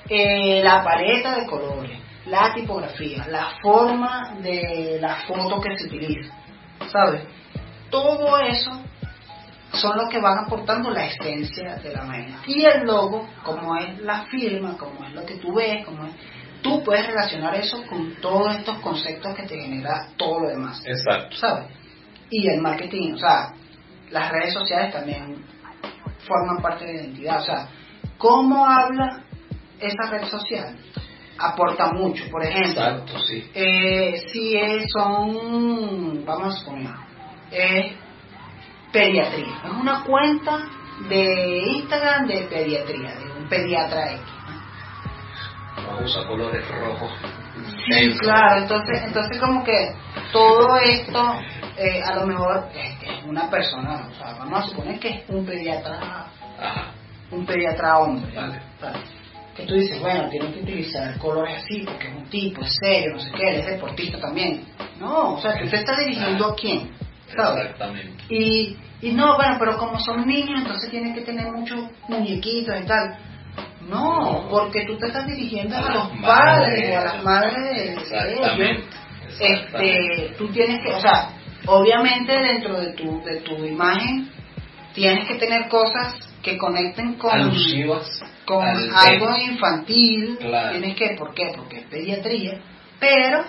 Eh, 0.08 0.62
la 0.64 0.84
paleta 0.84 1.36
de 1.36 1.46
colores, 1.48 2.00
la 2.28 2.54
tipografía, 2.54 3.26
la 3.28 3.50
forma 3.62 4.36
de 4.42 5.00
la 5.02 5.16
foto 5.28 5.60
que 5.60 5.76
se 5.78 5.86
utiliza, 5.88 6.34
¿sabes? 6.92 7.24
Todo 7.90 8.40
eso 8.40 8.82
son 9.76 9.98
los 9.98 10.10
que 10.10 10.20
van 10.20 10.40
aportando 10.46 10.90
la 10.92 11.06
esencia 11.06 11.76
de 11.78 11.94
la 11.94 12.06
vaina. 12.06 12.42
Y 12.48 12.64
el 12.66 12.86
logo, 12.86 13.28
como 13.44 13.76
es 13.78 14.00
la 14.02 14.24
firma, 14.26 14.78
como 14.78 15.06
es 15.06 15.14
lo 15.14 15.26
que 15.26 15.36
tú 15.36 15.54
ves, 15.54 15.86
como 15.86 16.06
es, 16.06 16.14
tú 16.62 16.84
puedes 16.84 17.06
relacionar 17.08 17.56
eso 17.56 17.84
con 17.88 18.16
todos 18.22 18.56
estos 18.56 18.80
conceptos 18.80 19.36
que 19.36 19.44
te 19.44 19.60
genera 19.60 20.08
todo 20.18 20.42
lo 20.42 20.50
demás, 20.50 20.82
Exacto. 20.86 21.36
¿sabes? 21.38 21.66
Y 22.30 22.48
el 22.50 22.62
marketing, 22.62 23.14
o 23.14 23.18
sea, 23.18 23.54
las 24.10 24.32
redes 24.32 24.54
sociales 24.54 24.92
también 24.94 25.44
forman 26.28 26.62
parte 26.62 26.86
de 26.86 26.94
la 26.94 27.02
identidad, 27.04 27.42
o 27.42 27.46
sea, 27.46 27.68
cómo 28.18 28.66
habla 28.66 29.24
esa 29.80 30.10
red 30.10 30.24
social 30.26 30.76
aporta 31.38 31.92
mucho, 31.92 32.24
por 32.32 32.42
ejemplo, 32.44 32.82
Exacto, 32.82 33.20
sí. 33.20 33.44
eh, 33.54 34.22
si 34.32 34.56
es- 34.56 34.86
son, 34.94 36.24
vamos 36.26 36.62
a 36.62 36.66
poner, 36.66 36.94
es 37.52 37.94
pediatría. 38.96 39.56
Es 39.64 39.72
una 39.72 40.04
cuenta 40.04 40.60
de 41.10 41.64
Instagram 41.68 42.28
de 42.28 42.42
pediatría, 42.44 43.16
de 43.16 43.32
un 43.32 43.50
pediatra 43.50 44.14
X. 44.14 44.24
¿no? 44.48 45.88
Vamos 45.88 46.02
a 46.02 46.06
usar 46.06 46.28
colores 46.28 46.68
rojos. 46.70 47.12
Sí, 47.90 48.18
claro, 48.20 48.62
entonces, 48.62 49.02
entonces 49.06 49.40
como 49.40 49.64
que 49.64 49.94
todo 50.32 50.78
esto, 50.78 51.40
eh, 51.78 52.02
a 52.04 52.16
lo 52.16 52.28
mejor 52.28 52.70
es, 52.74 53.24
una 53.26 53.50
persona, 53.50 54.08
o 54.10 54.14
sea, 54.16 54.36
vamos 54.40 54.64
a 54.64 54.68
suponer 54.70 55.00
que 55.00 55.10
es 55.10 55.30
un 55.30 55.46
pediatra, 55.46 56.28
Ajá. 56.60 56.92
un 57.32 57.46
pediatra 57.46 58.00
hombre. 58.00 58.34
Vale. 58.36 58.62
¿sabes? 58.80 59.02
Que 59.56 59.66
tú 59.66 59.74
dices, 59.74 60.00
bueno, 60.02 60.30
tiene 60.30 60.52
que 60.52 60.60
utilizar 60.60 61.18
colores 61.18 61.64
así 61.64 61.84
porque 61.86 62.08
es 62.08 62.16
un 62.16 62.30
tipo, 62.30 62.62
es 62.62 62.76
serio, 62.80 63.14
no 63.14 63.20
sé 63.20 63.32
qué, 63.32 63.50
él 63.50 63.56
es 63.62 63.66
deportista 63.68 64.20
también. 64.20 64.66
No, 65.00 65.36
o 65.36 65.42
sea, 65.42 65.58
tú 65.58 65.68
te 65.70 65.78
estás 65.78 65.98
dirigiendo 65.98 66.48
a 66.48 66.56
quién, 66.56 66.92
¿sabes? 67.36 67.64
Exactamente. 67.66 68.24
Y, 68.30 68.78
y 69.02 69.12
no, 69.12 69.36
bueno, 69.36 69.56
pero 69.60 69.78
como 69.78 70.00
son 70.00 70.26
niños, 70.28 70.62
entonces 70.62 70.90
tienen 70.90 71.14
que 71.14 71.22
tener 71.22 71.52
muchos 71.52 71.90
muñequitos 72.10 72.76
y 72.82 72.86
tal. 72.86 73.18
No, 73.88 74.48
porque 74.50 74.86
tú 74.86 74.98
te 74.98 75.08
estás 75.08 75.26
dirigiendo 75.28 75.76
a, 75.76 75.80
A 75.80 75.94
los 75.94 76.08
padres, 76.22 76.24
madres. 76.24 76.96
a 76.98 77.04
las 77.04 77.24
madres 77.24 77.56
de- 77.64 78.34
ellos. 78.34 78.84
Este, 79.40 80.34
tú 80.38 80.48
tienes 80.50 80.82
que, 80.84 80.94
o 80.94 81.00
sea, 81.00 81.30
obviamente 81.68 82.32
dentro 82.32 82.80
de 82.80 82.94
tu, 82.94 83.22
de 83.24 83.42
tu 83.42 83.64
imagen 83.66 84.30
tienes 84.94 85.28
que 85.28 85.36
tener 85.36 85.68
cosas 85.68 86.16
que 86.42 86.58
conecten 86.58 87.16
con, 87.16 87.32
Alusivas 87.32 88.22
con 88.46 88.66
al 88.66 88.90
algo 88.96 89.26
tema. 89.28 89.40
infantil. 89.42 90.38
Claro. 90.40 90.72
Tienes 90.80 90.96
que, 90.96 91.10
¿por 91.18 91.34
qué? 91.34 91.52
Porque 91.56 91.80
es 91.80 91.86
pediatría, 91.88 92.60
pero 93.00 93.44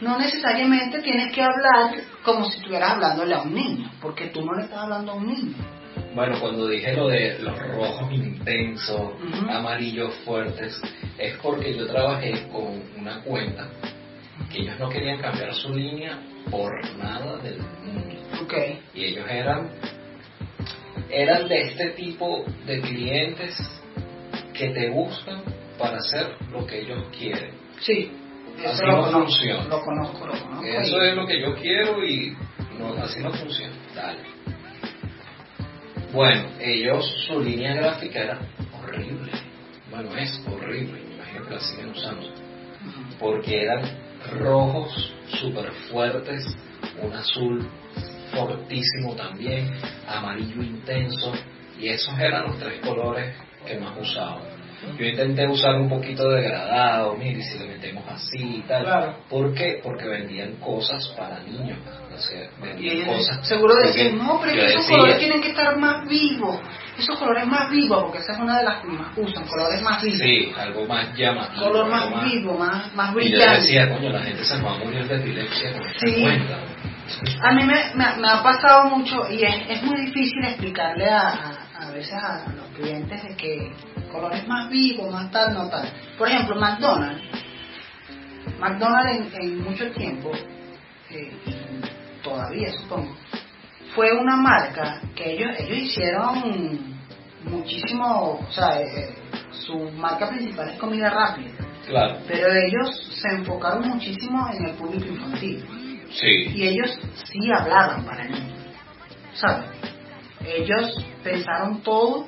no 0.00 0.18
necesariamente 0.18 1.00
tienes 1.00 1.32
que 1.34 1.42
hablar 1.42 1.94
como 2.24 2.44
si 2.50 2.58
estuvieras 2.58 2.92
hablándole 2.92 3.34
a 3.34 3.42
un 3.42 3.54
niño, 3.54 3.90
porque 4.00 4.26
tú 4.28 4.44
no 4.44 4.54
le 4.54 4.64
estás 4.64 4.78
hablando 4.80 5.12
a 5.12 5.14
un 5.14 5.26
niño. 5.26 5.54
Bueno, 6.14 6.40
cuando 6.40 6.66
dije 6.68 6.94
lo 6.94 7.08
de 7.08 7.38
los 7.40 7.56
rojos 7.58 8.12
intensos, 8.12 9.12
amarillos 9.48 10.14
fuertes, 10.24 10.80
es 11.18 11.36
porque 11.38 11.76
yo 11.76 11.86
trabajé 11.86 12.48
con 12.48 12.82
una 12.98 13.20
cuenta 13.22 13.68
que 14.50 14.62
ellos 14.62 14.78
no 14.78 14.88
querían 14.88 15.18
cambiar 15.20 15.54
su 15.54 15.72
línea 15.72 16.18
por 16.50 16.72
nada 16.96 17.36
del 17.38 17.58
mundo. 17.58 18.16
Ok, 18.42 18.54
Y 18.94 19.04
ellos 19.04 19.26
eran, 19.28 19.70
eran 21.10 21.46
de 21.48 21.60
este 21.60 21.90
tipo 21.90 22.44
de 22.66 22.80
clientes 22.80 23.56
que 24.54 24.70
te 24.70 24.90
buscan 24.90 25.42
para 25.78 25.98
hacer 25.98 26.36
lo 26.50 26.66
que 26.66 26.80
ellos 26.80 27.04
quieren. 27.16 27.52
sí, 27.80 28.10
Así 28.66 28.84
no 28.84 29.10
funciona. 29.10 29.64
lo 29.64 29.82
conozco, 29.82 30.26
lo 30.26 30.32
conozco. 30.32 30.64
Eso 30.64 31.00
es 31.00 31.16
lo 31.16 31.26
que 31.26 31.40
yo 31.40 31.54
quiero 31.54 32.04
y 32.04 32.36
no, 32.78 32.94
así 33.02 33.20
no 33.20 33.32
funciona. 33.32 33.74
Dale. 33.94 34.20
Bueno, 36.12 36.48
ellos, 36.58 37.06
su 37.26 37.40
línea 37.40 37.74
gráfica 37.74 38.20
era 38.20 38.38
horrible. 38.82 39.30
Bueno, 39.90 40.16
es 40.16 40.42
horrible. 40.46 41.00
Me 41.00 41.14
imagino 41.14 41.44
que 41.46 41.54
la 41.54 41.60
siguen 41.60 41.90
usando. 41.90 42.28
Porque 43.18 43.62
eran 43.62 43.82
rojos 44.38 45.14
súper 45.28 45.70
fuertes, 45.90 46.44
un 47.00 47.12
azul 47.12 47.68
fortísimo 48.32 49.14
también, 49.14 49.72
amarillo 50.06 50.62
intenso. 50.62 51.32
Y 51.78 51.88
esos 51.88 52.18
eran 52.18 52.48
los 52.48 52.58
tres 52.58 52.80
colores 52.80 53.34
que 53.66 53.78
más 53.78 53.96
usaba. 53.98 54.40
Yo 54.98 55.04
intenté 55.04 55.46
usar 55.46 55.74
un 55.74 55.88
poquito 55.88 56.28
de 56.30 56.40
degradado, 56.42 57.14
mire, 57.16 57.42
si 57.42 57.58
le 57.58 57.66
metemos 57.68 58.04
así 58.08 58.38
y 58.58 58.62
tal. 58.62 58.84
Claro. 58.84 59.16
¿Por 59.28 59.52
qué? 59.54 59.80
Porque 59.82 60.06
vendían 60.08 60.56
cosas 60.56 61.06
para 61.16 61.40
niños. 61.40 61.78
O 62.14 62.18
sea, 62.18 62.48
vendían 62.62 63.06
cosas. 63.06 63.46
seguro 63.46 63.74
decían, 63.76 64.16
no, 64.18 64.40
pero 64.40 64.60
esos 64.62 64.82
decía, 64.82 64.96
colores 64.96 65.18
tienen 65.18 65.42
que 65.42 65.48
estar 65.50 65.76
más 65.78 66.08
vivos. 66.08 66.58
Esos 66.98 67.18
colores 67.18 67.46
más 67.46 67.70
vivos, 67.70 68.02
porque 68.04 68.18
esa 68.18 68.32
es 68.32 68.38
una 68.38 68.58
de 68.58 68.64
las 68.64 68.80
que 68.82 68.88
más 68.88 69.16
usan, 69.16 69.44
colores 69.46 69.82
más 69.82 70.02
vivos. 70.02 70.18
Sí, 70.18 70.52
algo 70.58 70.86
más 70.86 71.16
llamativo. 71.16 71.62
color 71.64 71.92
algo 71.94 72.10
más 72.16 72.24
vivo, 72.32 72.58
más, 72.58 72.94
más 72.94 73.10
Y 73.10 73.12
yo 73.12 73.14
brillante. 73.20 73.60
decía, 73.60 73.88
coño, 73.94 74.10
la 74.10 74.22
gente 74.22 74.44
se 74.44 74.62
va 74.62 74.70
a 74.74 74.78
morir 74.78 75.06
de 75.08 75.16
epilepsia 75.16 75.72
con 75.72 75.86
esta 75.86 76.06
Sí. 76.06 76.22
cuenta. 76.22 76.58
A 77.42 77.52
mí 77.54 77.64
me, 77.64 77.74
me, 77.96 78.16
me 78.20 78.28
ha 78.28 78.42
pasado 78.42 78.84
mucho 78.96 79.22
y 79.30 79.42
es, 79.42 79.54
es 79.68 79.82
muy 79.82 80.00
difícil 80.06 80.44
explicarle 80.44 81.08
a, 81.08 81.28
a, 81.28 81.88
a 81.88 81.90
veces 81.90 82.12
a, 82.14 82.44
los 82.54 82.69
clientes 82.80 83.22
de 83.22 83.36
que 83.36 83.72
colores 84.10 84.46
más 84.48 84.70
vivos, 84.70 85.12
más 85.12 85.30
tal, 85.30 85.54
no 85.54 85.68
tal. 85.68 85.88
Por 86.18 86.28
ejemplo, 86.28 86.56
McDonald's. 86.56 87.22
McDonald's 88.58 89.34
en, 89.34 89.42
en 89.42 89.64
mucho 89.64 89.90
tiempo, 89.92 90.32
eh, 91.10 91.32
todavía 92.22 92.72
supongo, 92.72 93.14
fue 93.94 94.12
una 94.12 94.36
marca 94.36 95.00
que 95.14 95.32
ellos, 95.32 95.56
ellos 95.58 95.78
hicieron 95.78 96.96
muchísimo, 97.44 98.40
o 98.46 98.52
sea, 98.52 98.80
eh, 98.80 99.14
su 99.50 99.78
marca 99.92 100.28
principal 100.28 100.70
es 100.70 100.78
comida 100.78 101.10
rápida, 101.10 101.50
Claro, 101.86 102.18
pero 102.28 102.52
ellos 102.52 103.18
se 103.20 103.28
enfocaron 103.36 103.88
muchísimo 103.88 104.48
en 104.52 104.68
el 104.68 104.74
público 104.74 105.06
infantil 105.06 105.64
sí. 106.10 106.52
y 106.54 106.68
ellos 106.68 106.98
sí 107.24 107.38
hablaban 107.52 108.04
para 108.04 108.24
niños, 108.24 108.58
¿sabes? 109.34 109.66
Ellos 110.44 111.04
pensaron 111.22 111.82
todo 111.82 112.26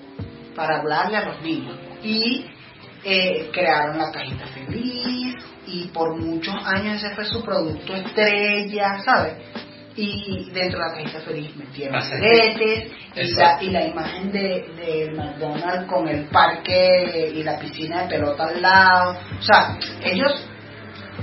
para 0.54 0.78
hablarle 0.78 1.16
a 1.16 1.26
los 1.26 1.42
niños 1.42 1.76
y 2.02 2.46
eh, 3.04 3.50
crearon 3.52 3.98
la 3.98 4.10
cajita 4.10 4.46
feliz 4.46 5.36
y 5.66 5.88
por 5.88 6.16
muchos 6.20 6.54
años 6.64 7.02
ese 7.02 7.14
fue 7.14 7.24
su 7.24 7.42
producto 7.44 7.94
estrella, 7.94 8.98
¿sabes? 9.04 9.34
y 9.96 10.50
dentro 10.52 10.78
de 10.78 10.86
la 10.86 10.92
cajita 10.94 11.20
feliz 11.20 11.56
metieron 11.56 12.00
juguetes 12.00 12.92
y 13.14 13.34
la, 13.34 13.62
y 13.62 13.70
la 13.70 13.86
imagen 13.86 14.32
de, 14.32 14.66
de 14.76 15.12
McDonald's 15.14 15.86
con 15.86 16.08
el 16.08 16.24
parque 16.26 17.32
y 17.34 17.42
la 17.42 17.58
piscina 17.58 18.02
de 18.02 18.08
pelota 18.08 18.44
al 18.44 18.62
lado. 18.62 19.16
O 19.38 19.42
sea, 19.42 19.76
ellos 20.02 20.48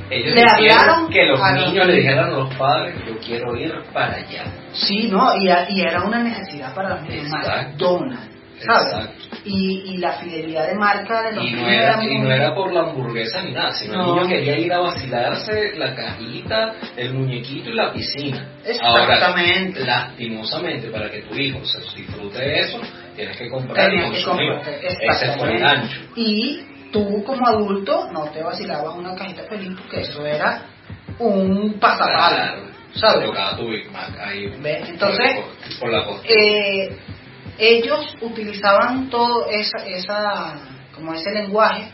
Ellos 0.09 0.35
Le 0.35 0.43
hablaron 0.43 1.09
que 1.09 1.25
los 1.25 1.39
niños 1.53 1.87
le 1.87 1.95
dijeran 1.95 2.25
a 2.25 2.31
los 2.31 2.53
padres, 2.55 2.95
yo 3.07 3.17
quiero 3.19 3.55
ir 3.55 3.73
para 3.91 4.17
allá. 4.17 4.45
Sí, 4.71 5.09
¿no? 5.09 5.35
Y, 5.35 5.49
y 5.69 5.81
era 5.81 6.03
una 6.03 6.21
necesidad 6.21 6.73
para 6.75 6.95
los 6.95 7.01
niños. 7.03 7.27
McDonald's, 7.29 8.38
¿sabes? 8.65 8.93
Exacto. 8.93 9.37
Y, 9.45 9.93
y 9.93 9.97
la 9.97 10.13
fidelidad 10.13 10.67
de 10.67 10.75
marca 10.75 11.21
de 11.23 11.35
los 11.35 11.45
Y 11.45 11.51
no, 11.51 11.57
niños 11.57 11.71
era, 11.71 12.03
y 12.03 12.17
no 12.19 12.31
era 12.31 12.53
por 12.55 12.73
la 12.73 12.81
hamburguesa 12.81 13.41
ni 13.41 13.53
nada, 13.53 13.71
sino 13.71 13.93
No. 13.97 14.03
el 14.03 14.15
niño 14.15 14.27
quería 14.27 14.57
ir 14.59 14.73
a 14.73 14.79
vacilarse 14.79 15.75
la 15.77 15.95
cajita, 15.95 16.75
el 16.97 17.13
muñequito 17.13 17.69
y 17.69 17.73
la 17.73 17.93
piscina. 17.93 18.47
Exactamente. 18.65 19.79
Ahora, 19.81 19.85
lastimosamente, 19.85 20.89
para 20.89 21.09
que 21.09 21.21
tu 21.21 21.35
hijo 21.35 21.63
se 21.63 21.79
disfrute 21.95 22.37
de 22.39 22.59
eso, 22.59 22.79
tienes 23.15 23.37
que 23.37 23.49
comprar 23.49 23.93
y 23.93 24.01
consumir. 24.01 24.53
Ese 25.01 25.31
fue 25.37 25.53
el 25.53 25.59
gancho. 25.59 25.97
Y 26.15 26.61
tú 26.91 27.23
como 27.23 27.47
adulto 27.47 28.09
no 28.11 28.25
te 28.31 28.43
vacilabas 28.43 28.95
una 28.95 29.15
cajita 29.15 29.43
feliz 29.43 29.71
porque 29.77 30.01
eso 30.01 30.25
era 30.25 30.63
un 31.19 31.73
pasapalo. 31.79 32.69
Claro, 32.99 33.33
¿sabes? 33.33 33.57
tu 33.57 33.67
Big 33.69 33.91
Mac 33.91 34.11
ahí. 34.19 34.47
¿Ves? 34.61 34.89
Entonces, 34.89 35.35
por, 35.35 35.79
por 35.79 35.89
la 35.91 36.05
costa. 36.05 36.27
Eh, 36.27 36.97
ellos 37.59 38.15
utilizaban 38.21 39.09
todo 39.09 39.47
esa, 39.49 39.85
esa, 39.85 40.55
como 40.95 41.13
ese 41.13 41.31
lenguaje, 41.31 41.91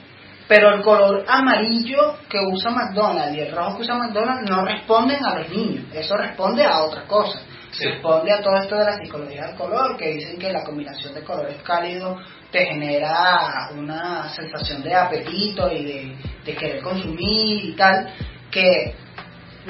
pero 0.48 0.76
el 0.76 0.84
color 0.84 1.26
amarillo 1.28 2.18
que 2.30 2.40
usa 2.40 2.70
McDonald's 2.70 3.36
y 3.36 3.42
el 3.42 3.56
rojo 3.56 3.78
que 3.78 3.82
usa 3.82 3.96
McDonald's 3.96 4.50
no 4.50 4.64
responden 4.64 5.26
a 5.26 5.40
los 5.40 5.50
niños, 5.50 5.86
eso 5.94 6.16
responde 6.16 6.64
a 6.64 6.84
otra 6.84 7.04
cosa. 7.08 7.42
Sí. 7.72 7.84
Responde 7.86 8.32
a 8.32 8.42
todo 8.42 8.56
esto 8.56 8.78
de 8.78 8.86
la 8.86 8.98
psicología 8.98 9.48
del 9.48 9.58
color, 9.58 9.98
que 9.98 10.14
dicen 10.14 10.40
que 10.40 10.54
la 10.54 10.64
combinación 10.64 11.14
de 11.14 11.24
colores 11.24 11.62
cálidos 11.62 12.22
te 12.50 12.66
genera 12.68 13.70
una 13.76 14.30
sensación 14.30 14.82
de 14.82 14.96
apetito 14.96 15.70
y 15.70 15.84
de, 15.84 16.16
de 16.46 16.56
querer 16.56 16.82
consumir 16.82 17.66
y 17.66 17.76
tal, 17.76 18.14
que 18.50 18.96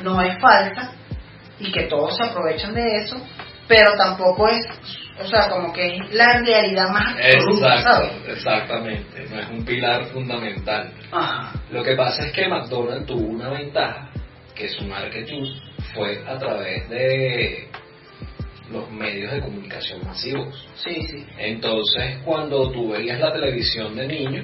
no 0.03 0.21
es 0.21 0.39
falsa 0.39 0.91
y 1.57 1.71
que 1.71 1.83
todos 1.83 2.15
se 2.15 2.23
aprovechan 2.25 2.73
de 2.73 2.97
eso, 2.97 3.17
pero 3.67 3.93
tampoco 3.97 4.47
es, 4.49 4.67
o 5.19 5.25
sea, 5.27 5.49
como 5.49 5.71
que 5.73 5.95
es 5.95 6.13
la 6.13 6.39
realidad 6.41 6.89
más 6.89 7.15
absoluta, 7.15 8.11
exactamente. 8.27 9.25
No 9.29 9.39
es 9.39 9.49
un 9.49 9.63
pilar 9.65 10.05
fundamental. 10.07 10.91
Ajá. 11.11 11.53
Lo 11.71 11.83
que 11.83 11.95
pasa 11.95 12.25
es 12.27 12.33
que 12.33 12.47
McDonald's 12.47 13.05
tuvo 13.05 13.27
una 13.27 13.49
ventaja, 13.49 14.09
que 14.53 14.67
su 14.69 14.83
marketing 14.85 15.53
fue 15.93 16.21
a 16.27 16.37
través 16.37 16.89
de 16.89 17.67
los 18.71 18.89
medios 18.91 19.31
de 19.31 19.41
comunicación 19.41 20.03
masivos. 20.05 20.67
Sí, 20.83 21.03
sí. 21.07 21.25
Entonces, 21.37 22.17
cuando 22.25 22.71
tú 22.71 22.89
veías 22.91 23.19
la 23.19 23.31
televisión 23.31 23.95
de 23.95 24.07
niño, 24.07 24.43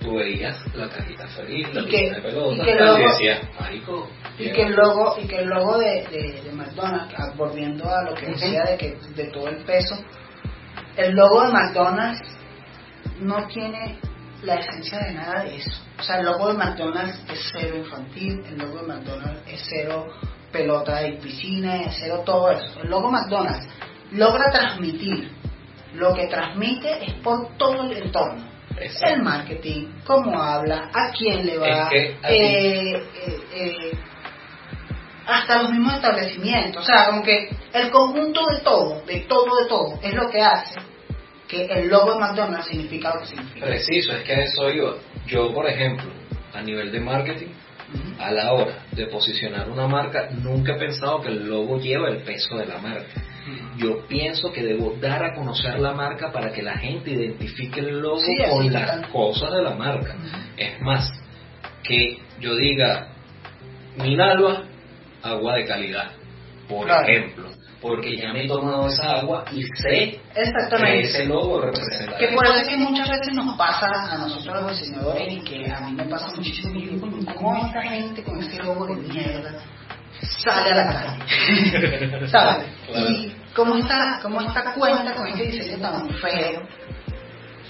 tú 0.00 0.16
veías 0.16 0.58
la 0.74 0.88
cajita 0.88 1.26
feliz, 1.28 1.68
la 1.74 1.82
Y 1.82 1.86
que- 1.86 2.10
de 2.12 2.20
pelota, 2.22 2.62
y 2.62 2.64
que 2.64 2.70
y 2.70 2.74
luego- 2.78 2.98
decías, 2.98 3.40
marico, 3.60 4.08
Y 4.38 4.50
que 4.50 4.62
el 4.62 4.74
logo, 4.74 5.16
y 5.20 5.26
que 5.26 5.40
el 5.40 5.48
logo 5.48 5.78
de, 5.78 6.06
de, 6.10 6.42
de 6.42 6.52
McDonald's, 6.52 7.14
ah, 7.18 7.32
volviendo 7.36 7.84
a 7.88 8.02
lo 8.02 8.14
que 8.14 8.26
decía 8.26 8.64
de 8.64 8.76
que 8.76 8.98
de 9.14 9.24
todo 9.30 9.48
el 9.48 9.64
peso, 9.64 9.96
el 10.96 11.14
logo 11.14 11.42
de 11.42 11.52
McDonald's 11.52 12.22
no 13.20 13.46
tiene 13.46 13.98
la 14.42 14.54
esencia 14.54 14.98
de 14.98 15.14
nada 15.14 15.44
de 15.44 15.56
eso. 15.56 15.82
O 15.98 16.02
sea, 16.02 16.18
el 16.18 16.26
logo 16.26 16.48
de 16.48 16.54
McDonald's 16.54 17.24
es 17.30 17.52
cero 17.52 17.76
infantil, 17.76 18.42
el 18.46 18.58
logo 18.58 18.78
de 18.78 18.86
McDonald's 18.88 19.42
es 19.46 19.64
cero 19.68 20.06
pelota 20.50 21.06
y 21.06 21.18
piscina, 21.18 21.82
es 21.82 21.96
cero 22.00 22.22
todo 22.24 22.50
eso. 22.50 22.80
El 22.82 22.90
logo 22.90 23.10
McDonald's 23.10 23.68
logra 24.10 24.50
transmitir 24.50 25.30
lo 25.94 26.14
que 26.14 26.26
transmite 26.26 27.04
es 27.04 27.14
por 27.22 27.56
todo 27.56 27.90
el 27.90 27.96
entorno. 28.04 28.50
Exacto. 28.76 29.14
El 29.14 29.22
marketing, 29.22 29.86
cómo 30.04 30.40
habla, 30.42 30.90
a 30.92 31.10
quién 31.16 31.46
le 31.46 31.58
va, 31.58 31.90
Es 31.90 32.18
que 32.20 32.92
eh, 32.92 32.96
eh, 32.96 33.40
eh, 33.54 33.92
hasta 35.32 35.62
los 35.62 35.70
mismos 35.70 35.94
establecimientos. 35.94 36.82
O 36.82 36.86
sea, 36.86 37.06
como 37.06 37.22
que 37.22 37.50
el 37.72 37.90
conjunto 37.90 38.40
de 38.52 38.60
todo, 38.60 39.02
de 39.06 39.20
todo, 39.20 39.56
de 39.62 39.68
todo, 39.68 39.98
es 40.02 40.14
lo 40.14 40.28
que 40.30 40.40
hace 40.40 40.80
que 41.48 41.66
el 41.66 41.88
logo 41.88 42.14
de 42.14 42.20
McDonald's 42.20 42.66
significa 42.66 43.14
lo 43.14 43.20
que 43.20 43.26
significa. 43.26 43.66
Preciso, 43.66 44.12
es 44.12 44.22
que 44.22 44.32
a 44.32 44.40
eso 44.40 44.70
iba. 44.70 44.94
Yo, 45.26 45.52
por 45.52 45.68
ejemplo, 45.68 46.10
a 46.54 46.62
nivel 46.62 46.90
de 46.90 47.00
marketing, 47.00 47.48
a 48.18 48.30
la 48.30 48.52
hora 48.52 48.86
de 48.92 49.06
posicionar 49.06 49.68
una 49.68 49.86
marca, 49.86 50.30
nunca 50.30 50.74
he 50.74 50.78
pensado 50.78 51.20
que 51.20 51.28
el 51.28 51.46
logo 51.46 51.78
lleva 51.78 52.08
el 52.08 52.22
peso 52.22 52.56
de 52.56 52.66
la 52.66 52.78
marca. 52.78 53.22
Yo 53.76 54.06
pienso 54.06 54.52
que 54.52 54.62
debo 54.62 54.96
dar 55.00 55.24
a 55.24 55.34
conocer 55.34 55.78
la 55.78 55.92
marca 55.92 56.32
para 56.32 56.52
que 56.52 56.62
la 56.62 56.78
gente 56.78 57.10
identifique 57.10 57.80
el 57.80 58.00
logo 58.00 58.20
Sí, 58.20 58.36
con 58.48 58.72
las 58.72 59.06
cosas 59.08 59.52
de 59.52 59.62
la 59.62 59.74
marca. 59.74 60.16
Es 60.56 60.80
más, 60.80 61.10
que 61.82 62.18
yo 62.40 62.54
diga, 62.54 63.08
Minalba, 63.96 64.64
agua 65.22 65.54
de 65.56 65.64
calidad, 65.66 66.10
por 66.68 66.86
Claro. 66.86 67.06
ejemplo. 67.08 67.48
Porque 67.80 68.16
ya 68.16 68.32
me 68.32 68.44
he 68.44 68.46
tomado 68.48 68.86
esa 68.86 69.18
agua 69.18 69.44
y 69.50 69.62
sé 69.62 69.70
que 69.88 70.20
Exactamente. 70.36 71.00
ese 71.08 71.24
logo 71.26 71.60
representa 71.62 72.16
Que 72.16 72.28
por 72.28 72.46
eso 72.46 72.54
es 72.58 72.68
que 72.68 72.76
muchas 72.76 73.08
veces 73.10 73.34
nos 73.34 73.56
pasa 73.56 73.88
a 74.08 74.18
nosotros 74.18 74.62
los 74.62 74.78
diseñadores 74.78 75.32
y 75.32 75.40
que 75.40 75.68
a 75.68 75.80
mí 75.80 75.92
me 75.92 76.04
pasa 76.04 76.28
muchísimo. 76.36 76.78
y 76.78 76.86
digo, 76.86 77.00
"Coño, 77.10 77.34
¿Cómo 77.34 77.66
esta 77.66 77.82
gente 77.82 78.22
con 78.22 78.40
ese 78.40 78.62
logo 78.62 78.86
de 78.86 78.94
mierda 78.94 79.54
sale 80.44 80.70
a 80.70 80.74
la 80.76 80.92
calle? 80.92 82.28
¿Sabes? 82.28 82.66
Claro. 82.86 83.10
Y 83.10 83.32
cómo 83.52 83.74
esta, 83.76 84.20
cómo 84.22 84.40
esta 84.42 84.74
cuenta 84.74 85.14
con 85.14 85.26
este 85.26 85.42
diseño 85.46 85.78
tan 85.80 86.08
feo 86.20 86.62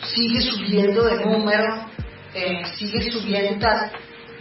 sigue 0.04 0.40
subiendo 0.42 1.04
de 1.04 1.24
número, 1.24 1.86
eh, 2.34 2.62
sigue 2.76 3.10
subiendo 3.10 3.58
tal, 3.66 3.90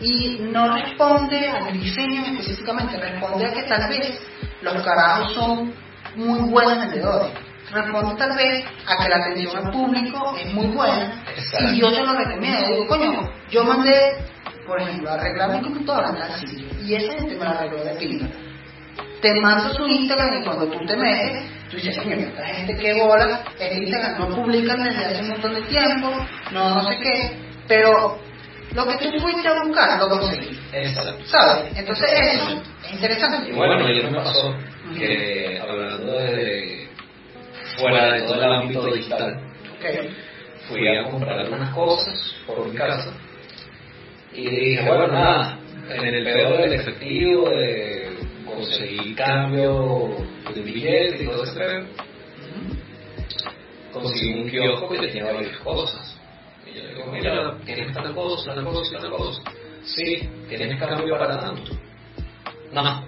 y 0.01 0.39
no 0.39 0.75
responde 0.75 1.47
al 1.47 1.73
diseño 1.73 2.23
específicamente, 2.25 2.97
responde 2.97 3.45
a 3.45 3.53
que 3.53 3.63
tal 3.63 3.87
vez 3.89 4.19
los 4.61 4.83
carajos 4.83 5.33
son 5.33 5.73
muy 6.15 6.49
buenos 6.49 6.77
vendedores. 6.79 7.31
Responde 7.71 8.15
tal 8.15 8.35
vez 8.35 8.65
a 8.87 9.03
que 9.03 9.09
la 9.09 9.15
atención 9.17 9.57
al 9.57 9.71
público 9.71 10.35
es 10.37 10.53
muy 10.53 10.67
buena 10.67 11.23
y 11.71 11.79
yo 11.79 11.91
se 11.91 12.03
lo 12.03 12.13
recomiendo. 12.13 12.67
Digo, 12.67 12.87
coño, 12.87 13.29
yo 13.49 13.63
mandé, 13.63 14.17
por 14.65 14.81
ejemplo, 14.81 15.11
arreglar 15.11 15.51
mi 15.51 15.61
computadora 15.61 16.09
en 16.09 16.47
sitio 16.47 16.67
y 16.83 16.95
esa 16.95 17.13
gente 17.13 17.35
me 17.35 17.45
la 17.45 17.51
arregló 17.51 17.83
de 17.83 17.93
pinga. 17.95 18.27
Te 19.21 19.39
mando 19.39 19.71
su 19.75 19.85
Instagram 19.85 20.41
y 20.41 20.43
cuando 20.43 20.65
tú 20.65 20.83
te 20.85 20.97
metes, 20.97 21.43
tú 21.69 21.77
dices, 21.77 21.95
coño, 21.99 22.15
esta 22.15 22.43
gente 22.43 22.75
que 22.75 22.93
bola, 22.99 23.43
en 23.59 23.83
Instagram 23.83 24.17
no 24.19 24.35
publican 24.35 24.83
desde 24.83 25.05
hace 25.05 25.21
un 25.21 25.29
montón 25.29 25.53
de 25.53 25.61
tiempo, 25.61 26.09
no, 26.51 26.75
no 26.75 26.83
sé 26.83 26.97
qué, 26.97 27.37
pero 27.67 28.19
lo 28.73 28.87
que 28.87 28.97
tú 28.97 29.19
fuiste 29.19 29.47
a 29.47 29.63
buscar 29.63 29.99
lo 29.99 30.09
conseguí. 30.09 30.57
Exacto. 30.73 31.25
¿Sabes? 31.25 31.77
Entonces 31.77 32.09
es 32.11 32.93
interesante. 32.93 33.51
Bueno, 33.51 33.85
ayer 33.85 34.09
me 34.09 34.17
pasó 34.17 34.55
que 34.97 35.59
hablando 35.59 36.19
de 36.19 36.87
fuera 37.77 38.13
de 38.13 38.21
todo 38.21 38.35
el 38.35 38.53
ámbito 38.53 38.85
digital, 38.93 39.39
fui 40.67 40.87
a 40.87 41.03
comprar 41.09 41.49
unas 41.49 41.73
cosas 41.73 42.35
por 42.45 42.67
mi 42.67 42.75
casa 42.75 43.13
y 44.33 44.49
dije, 44.49 44.87
bueno, 44.87 45.07
nada, 45.07 45.57
en 45.89 46.05
el 46.05 46.23
peor 46.23 46.57
del 46.61 46.73
efectivo, 46.73 47.49
de 47.49 48.17
conseguir 48.45 49.15
cambio 49.15 50.15
de 50.53 50.59
un 50.59 50.65
billete 50.65 51.23
y 51.23 51.27
todo 51.27 51.43
ese 51.43 51.59
pedo, 51.59 51.85
conseguí 53.91 54.33
un 54.33 54.49
kiosco 54.49 54.89
que 54.89 54.99
tenía 54.99 55.25
varias 55.25 55.57
cosas. 55.57 56.10
Y 56.73 56.77
yo 56.77 56.83
le 56.83 56.93
digo, 56.95 57.11
mira, 57.11 57.57
tienes 57.65 57.93
tal 57.93 58.13
cosa, 58.13 58.53
tal 58.55 58.63
cosa, 58.65 58.97
tal 58.99 59.11
cosa. 59.11 59.41
Sí, 59.83 60.29
tienes 60.47 60.79
cambio 60.79 61.17
para 61.17 61.39
tanto. 61.39 61.71
No, 62.71 63.05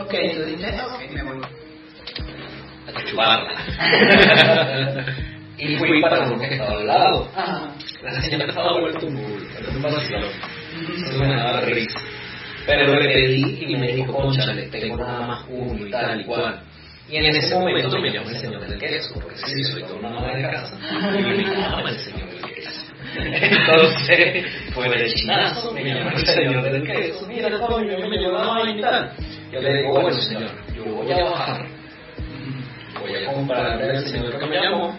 Ok, 0.00 0.10
tú 0.34 0.44
dices, 0.44 0.74
ok, 0.82 1.10
me 1.12 1.22
voy. 1.22 1.40
a 2.86 3.04
chuparla. 3.04 3.52
y 5.58 5.76
fui 5.76 6.00
para 6.02 6.26
uno 6.26 6.38
que 6.38 6.46
estaba 6.54 6.72
al 6.72 6.86
lado. 6.86 7.28
Ajá. 7.34 7.74
La 8.02 8.20
señora 8.20 8.46
estaba 8.46 8.80
vuelta 8.80 9.06
un 9.06 9.14
burro. 9.16 9.44
Eso 10.94 11.18
me 11.18 11.28
daba 11.28 11.60
risa. 11.62 11.98
Pero 12.66 12.94
le 13.00 13.08
pedí 13.08 13.64
y 13.66 13.76
me 13.76 13.92
dijo, 13.92 14.12
conchale, 14.12 14.68
tengo 14.68 14.96
nada 14.98 15.26
más 15.26 15.44
uno 15.48 15.86
y 15.86 15.90
tal 15.90 16.20
y 16.20 16.24
cual. 16.24 16.62
Y 17.08 17.16
en 17.16 17.24
ese 17.24 17.54
momento 17.54 17.98
me 17.98 18.12
llamó 18.12 18.28
el 18.28 18.36
señor 18.36 18.68
del 18.68 18.78
queso, 18.78 19.14
porque 19.14 19.34
sí, 19.36 19.64
soy 19.64 19.82
toda 19.82 19.94
una 19.94 20.10
madre 20.10 20.42
de 20.42 20.50
casa. 20.50 20.78
Y 21.18 21.22
me 21.22 21.44
llama 21.44 21.88
el 21.88 21.98
señor 21.98 22.28
fue 24.74 24.88
de 24.88 25.12
chinazo, 25.12 25.72
me 25.72 25.84
llamó 25.84 26.10
el 26.10 26.26
señor 26.26 26.62
del 26.62 26.82
queso. 26.82 27.26
Mira, 27.26 27.50
coño, 27.58 28.08
me 28.08 28.16
llevó 28.16 28.38
la 28.38 28.46
vaina 28.46 28.78
y 28.78 28.80
tal. 28.80 29.12
Yo 29.52 29.60
le 29.60 29.74
digo, 29.74 29.90
bueno, 29.92 30.12
señor, 30.12 30.50
yo 30.74 30.84
voy 30.84 31.12
a 31.12 31.24
bajar. 31.24 31.66
Voy 33.00 33.14
a 33.14 33.32
comprarle 33.32 33.90
al 33.90 34.06
señor 34.06 34.38
que 34.38 34.46
me 34.46 34.60
llamó. 34.60 34.98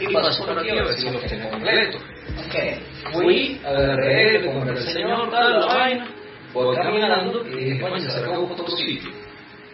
Y 0.00 0.12
paso 0.12 0.46
por 0.46 0.58
aquí 0.58 0.70
a 0.70 0.74
ver 0.74 0.94
si 0.94 1.10
lo 1.10 1.18
tengo 1.20 1.50
completo. 1.50 1.98
Ok. 1.98 3.12
Fui, 3.12 3.60
agarré, 3.64 4.32
le 4.32 4.46
compré 4.46 4.70
al 4.70 4.78
señor, 4.78 5.30
tal, 5.30 5.60
la 5.60 5.66
vaina, 5.66 6.08
voy 6.52 6.76
caminando 6.76 7.46
y 7.46 7.64
dije, 7.64 7.80
coño, 7.80 8.00
se 8.00 8.18
acabó 8.18 8.44
otro 8.44 8.76
sitio. 8.76 9.10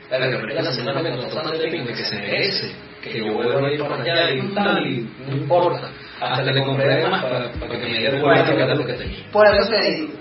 Para 0.09 0.30
que 0.30 0.55
la 0.55 0.72
semana 0.72 1.01
ventosa 1.03 1.51
de 1.51 1.68
Ping, 1.68 1.86
que 1.86 1.95
se 1.95 2.16
merece, 2.16 2.72
que 3.03 3.18
yo 3.18 3.32
vuelvo 3.32 3.66
a 3.66 3.72
ir 3.72 3.80
para 3.80 4.03
allá 4.03 4.30
y 4.32 4.55
tal, 4.55 4.86
y 4.86 5.09
no 5.26 5.36
importa. 5.36 5.90
Hasta 6.33 6.53
le 6.53 6.64
compré 6.64 7.09
más 7.09 7.22
para, 7.22 7.53
para 7.53 7.70
que 7.70 7.87
me 7.87 7.99
diera 7.99 8.20
cuenta 8.20 8.55
de 8.55 8.75
lo 8.75 8.87
que 8.87 8.93
tenía. 8.95 9.31
Por 9.31 9.47
eso 9.47 9.68
te 9.68 9.91
digo, 9.91 10.12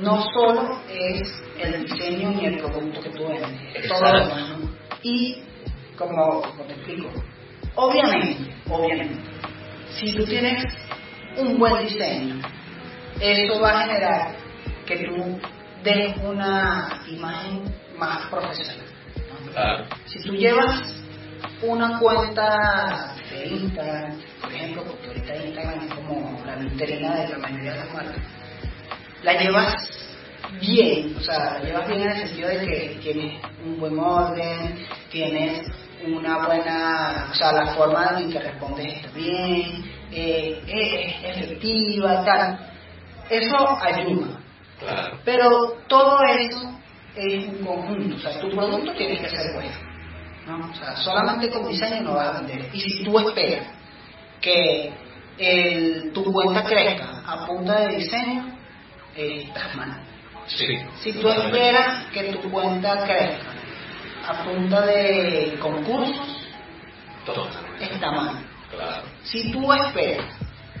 no 0.00 0.22
solo 0.32 0.80
es 0.88 1.42
el 1.58 1.84
diseño 1.84 2.30
ni 2.30 2.46
el 2.46 2.58
producto 2.58 3.00
que 3.02 3.10
tú 3.10 3.28
vendes, 3.28 3.50
es 3.74 3.88
todo 3.88 4.00
lo 4.00 4.18
demás. 4.20 4.56
Y, 5.02 5.42
como, 5.96 6.42
como 6.42 6.64
te 6.64 6.72
explico, 6.72 7.10
obviamente, 7.74 8.54
obviamente, 8.68 9.22
si 9.90 10.14
tú 10.14 10.24
tienes 10.24 10.64
un 11.36 11.58
buen 11.58 11.86
diseño, 11.86 12.40
eso 13.20 13.60
va 13.60 13.80
a 13.80 13.82
generar 13.82 14.36
que 14.86 14.96
tú 14.98 15.38
des 15.82 16.16
una 16.18 17.02
imagen 17.08 17.74
más 17.98 18.26
profesional. 18.28 18.76
¿no? 19.16 19.52
Claro. 19.52 19.84
Si 20.06 20.22
tú 20.22 20.34
llevas 20.34 20.82
una 21.62 21.98
cuenta 21.98 23.14
de 23.30 23.46
Instagram, 23.46 24.18
por 24.46 24.54
ejemplo, 24.54 24.84
porque 24.84 25.08
ahorita 25.08 25.36
Instagram 25.44 25.80
es 25.84 25.94
como 25.94 26.40
la 26.46 26.54
vitrina 26.54 27.14
de 27.16 27.28
la 27.30 27.38
mayoría 27.38 27.72
de 27.72 27.78
las 27.78 27.92
marcas, 27.92 28.22
la 29.24 29.32
llevas 29.32 29.74
bien, 30.60 31.16
o 31.16 31.20
sea, 31.20 31.54
la 31.54 31.62
llevas 31.64 31.88
bien 31.88 32.00
en 32.02 32.10
el 32.10 32.28
sentido 32.28 32.48
de 32.48 32.58
que 32.60 32.98
tienes 33.02 33.42
un 33.64 33.80
buen 33.80 33.98
orden, 33.98 34.86
tienes 35.10 35.66
una 36.06 36.46
buena, 36.46 37.28
o 37.32 37.34
sea, 37.34 37.52
la 37.52 37.74
forma 37.74 38.20
en 38.20 38.30
que 38.30 38.38
respondes 38.38 38.98
está 38.98 39.10
bien, 39.18 39.84
eh, 40.12 40.62
es 40.68 41.36
es 41.36 41.44
efectiva, 41.44 42.24
tal. 42.24 42.70
Eso 43.28 43.78
ayuda. 43.82 44.40
Claro. 44.78 45.18
Pero 45.24 45.76
todo 45.88 46.20
eso 46.38 46.78
es 47.16 47.48
un 47.48 47.64
conjunto, 47.64 48.14
o 48.14 48.18
sea, 48.20 48.38
tu 48.38 48.50
producto 48.50 48.92
tiene 48.92 49.18
que 49.18 49.28
ser 49.28 49.54
bueno. 49.54 49.74
¿no? 50.46 50.70
O 50.70 50.74
sea, 50.76 50.94
solamente 50.98 51.50
con 51.50 51.66
diseño 51.66 52.02
no 52.02 52.14
vas 52.14 52.28
a 52.28 52.40
vender. 52.40 52.70
Y 52.72 52.80
si 52.80 53.02
tú 53.02 53.18
esperas 53.18 53.66
que 54.40 54.92
el- 55.38 56.12
tu 56.12 56.24
cuenta 56.32 56.64
crezca 56.64 57.22
a 57.26 57.46
punta 57.46 57.80
de 57.80 57.96
diseño, 57.96 58.56
eh, 59.16 59.44
estás 59.48 59.74
mal. 59.74 60.00
Sí. 60.46 60.78
Si 61.02 61.12
tú 61.14 61.28
esperas 61.28 62.06
que 62.12 62.24
tu 62.34 62.50
cuenta 62.50 63.04
crezca 63.04 63.52
a 64.28 64.44
punta 64.44 64.86
de 64.86 65.56
concursos, 65.60 66.42
está 67.80 68.10
mal. 68.12 68.44
Claro. 68.70 69.02
Si 69.24 69.50
tú 69.50 69.72
esperas 69.72 70.26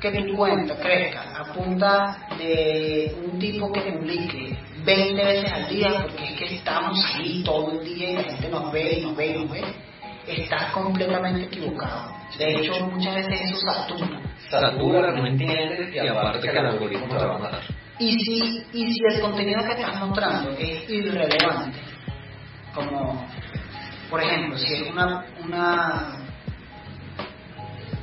que 0.00 0.10
tu 0.10 0.36
cuenta 0.36 0.76
crezca 0.78 1.22
a 1.40 1.52
punta 1.52 2.28
de 2.38 3.14
un 3.24 3.38
tipo 3.38 3.72
que 3.72 3.80
publique 3.80 4.56
20 4.84 5.24
veces 5.24 5.52
al 5.52 5.68
día, 5.68 5.90
porque 6.02 6.24
es 6.24 6.38
que 6.38 6.54
estamos 6.56 7.04
ahí 7.14 7.42
todo 7.44 7.72
el 7.72 7.84
día 7.84 8.10
y 8.10 8.14
la 8.14 8.22
gente 8.24 8.48
nos 8.48 8.70
ve 8.72 8.98
y 8.98 9.00
nos 9.02 9.16
ve 9.16 9.26
y 9.26 9.32
nos 9.34 9.50
ve, 9.50 9.64
estás 10.28 10.70
completamente 10.72 11.46
equivocado. 11.46 12.14
De 12.38 12.54
hecho, 12.56 12.86
muchas 12.86 13.14
veces 13.14 13.40
eso 13.50 13.56
satura. 13.60 14.20
Satura, 14.50 15.12
no 15.12 15.26
entiendes 15.26 15.94
y 15.94 15.98
aparte 15.98 16.40
que 16.40 16.58
el 16.58 16.66
algoritmo 16.66 17.06
te 17.08 17.24
va 17.24 17.34
a 17.34 17.38
matar. 17.38 17.60
Y 17.98 18.12
si, 18.24 18.62
y 18.72 18.92
si 18.92 19.00
el 19.14 19.20
contenido 19.20 19.62
que 19.64 19.72
estás 19.80 19.98
mostrando 20.00 20.50
es 20.58 20.88
irrelevante, 20.90 21.78
como 22.74 23.26
por 24.10 24.22
ejemplo, 24.22 24.58
si 24.58 24.74
es 24.74 24.90
una, 24.90 25.24
una 25.44 26.12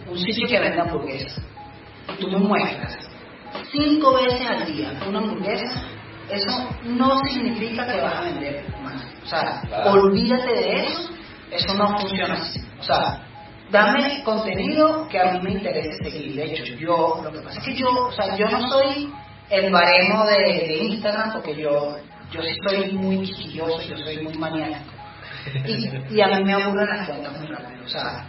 un 0.10 0.18
sitio 0.18 0.48
que 0.48 0.60
vende 0.60 0.82
hamburguesas, 0.82 1.42
tú 2.20 2.28
me 2.30 2.38
muestras 2.40 2.98
cinco 3.72 4.14
veces 4.16 4.48
al 4.48 4.66
día 4.66 5.00
una 5.08 5.20
hamburguesa, 5.20 5.84
eso 6.30 6.70
no 6.84 7.20
significa 7.28 7.86
que 7.86 8.02
vas 8.02 8.16
a 8.16 8.22
vender 8.22 8.66
más. 8.82 9.04
O 9.24 9.28
sea, 9.28 9.62
Claro. 9.68 9.92
olvídate 10.04 10.54
de 10.54 10.86
eso, 10.86 11.10
eso 11.52 11.74
no 11.76 11.98
funciona 11.98 12.34
así. 12.36 12.60
O 12.80 12.84
sea, 12.84 13.22
dame 13.74 14.24
contenido 14.24 15.08
que 15.10 15.20
a 15.20 15.34
mí 15.34 15.40
me 15.42 15.52
interese 15.54 15.98
seguir. 16.04 16.36
De 16.36 16.46
hecho, 16.46 16.76
yo, 16.76 17.20
lo 17.24 17.32
que 17.32 17.40
pasa 17.40 17.60
es 17.60 17.66
que 17.66 17.74
yo, 17.76 17.90
o 17.90 18.12
sea, 18.12 18.38
yo 18.38 18.48
no 18.48 18.70
soy 18.70 19.12
el 19.50 19.72
baremo 19.72 20.26
de, 20.28 20.38
de 20.68 20.78
Instagram 20.84 21.34
porque 21.34 21.56
yo, 21.56 21.98
yo 22.32 22.42
sí 22.42 22.56
soy 22.66 22.92
muy 22.94 23.18
quisquilloso, 23.26 23.82
yo 23.82 23.98
soy 23.98 24.22
muy 24.24 24.34
maníaco. 24.36 24.76
Y, 25.66 25.90
y 26.16 26.22
a 26.22 26.28
mí 26.28 26.44
me 26.46 26.54
aburren 26.54 26.88
las 26.88 27.08
cuentas 27.10 27.38
muy 27.38 27.48
rápido. 27.48 27.84
O 27.84 27.90
sea, 27.90 28.26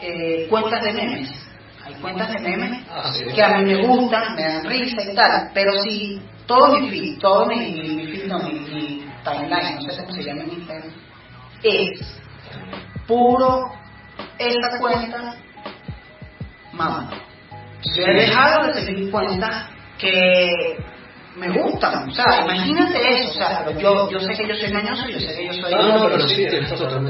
eh, 0.00 0.46
cuentas 0.48 0.82
de 0.82 0.92
memes. 0.92 1.30
Hay 1.84 1.94
cuentas 1.94 2.32
de 2.32 2.40
memes 2.40 2.82
Ah, 2.90 3.12
sí. 3.12 3.24
que 3.34 3.42
a 3.42 3.58
mí 3.58 3.64
me 3.74 3.86
gustan, 3.86 4.34
me 4.36 4.42
dan 4.42 4.64
risa 4.64 5.02
y 5.02 5.14
tal, 5.14 5.50
pero 5.52 5.72
si 5.82 6.20
todo 6.46 6.78
mi 6.78 6.88
feed, 6.90 7.18
todo 7.18 7.46
mi, 7.46 7.56
mi, 7.56 7.88
mi 7.96 8.06
feed, 8.06 8.26
no, 8.26 8.38
mi, 8.40 8.54
mi 8.60 9.04
timeline, 9.24 9.76
no 9.84 9.92
sé 9.92 10.02
cómo 10.02 10.12
se 10.14 10.22
llama 10.24 10.44
en 10.44 10.52
Instagram, 10.52 10.92
es 11.62 12.20
puro 13.06 13.70
esa 14.38 14.78
cuenta, 14.78 15.34
mamá. 16.72 17.10
Yo 17.94 18.02
he 18.04 18.14
dejado 18.14 18.72
de 18.72 18.84
seguir 18.84 19.10
cuentas 19.10 19.68
que 19.98 20.76
me 21.36 21.48
gustan, 21.50 22.08
o 22.08 22.12
sea, 22.12 22.44
imagínate 22.44 23.20
eso, 23.20 23.30
o 23.30 23.34
sea, 23.34 23.70
yo, 23.78 24.10
yo 24.10 24.20
sé 24.20 24.34
que 24.34 24.48
yo 24.48 24.54
soy 24.54 24.72
mañoso, 24.72 25.06
yo 25.08 25.20
sé 25.20 25.36
que 25.36 25.46
yo 25.46 25.52
soy... 25.52 25.74
No, 25.74 25.98
no, 25.98 26.08
pero 26.08 26.26
sí, 26.28 26.46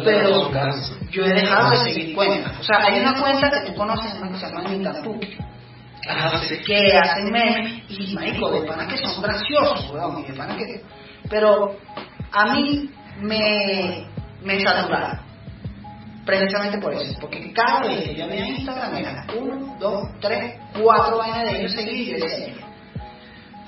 Pero 0.05 0.51
yo 1.11 1.24
he 1.24 1.33
dejado 1.33 1.70
de 1.70 1.77
seguir 1.77 2.14
cuentas. 2.14 2.59
O 2.61 2.62
sea, 2.64 2.85
hay 2.85 3.01
una 3.01 3.20
cuenta 3.20 3.51
que 3.51 3.70
tú 3.70 3.74
conoces, 3.77 4.14
una 4.20 4.31
que 4.31 4.39
se 4.39 4.47
llama 4.47 4.68
Nintatuki, 4.68 5.39
Ah, 6.09 6.39
sí. 6.39 6.59
que 6.64 6.97
hacen 6.99 7.33
memes 7.33 7.83
y, 7.89 8.14
marico, 8.14 8.51
de 8.51 8.62
pana 8.66 8.87
que 8.87 8.97
son 8.99 9.20
graciosos, 9.22 9.91
weón, 9.91 10.24
de 10.24 10.33
pana 10.35 10.57
que... 10.57 10.83
Pero 11.29 11.77
a 12.33 12.53
mí 12.55 12.91
me, 13.20 14.07
me 14.43 14.61
saturaron. 14.61 15.26
Precisamente 16.27 16.79
por 16.79 16.93
eso, 16.93 17.16
porque 17.20 17.53
cada 17.53 17.87
vez 17.87 18.03
que 18.09 18.14
yo 18.16 18.27
veía 18.27 18.49
Instagram 18.49 18.97
era 18.97 19.27
uno, 19.39 19.77
dos, 19.79 20.09
tres, 20.20 20.55
cuatro 20.83 21.18
vainas 21.18 21.45
de 21.45 21.61
ellos 21.61 21.72
seguidos 21.72 22.01
y 22.01 22.11
yo 22.20 22.27
decía, 22.27 22.55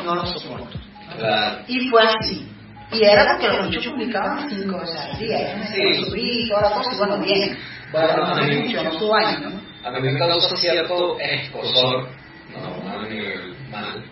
no 0.05 0.15
lo 0.17 0.27
soporto. 0.27 0.77
Claro. 1.17 1.59
Y 1.69 1.89
fue 1.89 2.03
así. 2.03 2.49
Y 2.91 3.05
era 3.05 3.27
porque 3.33 3.49
los 3.49 3.67
muchachos 3.67 3.93
publicaban 3.93 4.51
cinco 4.51 4.79
veces 4.81 4.97
al 4.99 5.19
día. 5.19 5.39
Ellos 5.39 5.59
me 5.59 5.67
Sí. 5.67 5.95
sí. 5.95 6.05
subí 6.11 6.43
y 6.45 6.49
toda 6.49 6.63
la 6.63 6.71
cosa, 6.73 6.91
y 6.95 6.99
bueno, 6.99 7.19
bien. 7.19 7.59
Bueno, 7.93 8.17
no 8.17 8.25
a 8.27 8.35
mí- 8.43 8.47
me 8.49 8.57
funcionó 8.63 8.93
su 8.99 9.09
vaina, 9.09 9.39
¿no? 9.41 9.89
A 9.89 9.91
mí 9.93 10.01
me 10.13 10.19
causa 10.19 10.57
cierto 10.57 11.19
escosor, 11.21 12.09
no 12.53 12.91
a 12.91 13.03
nivel 13.09 13.55
mal, 13.71 14.05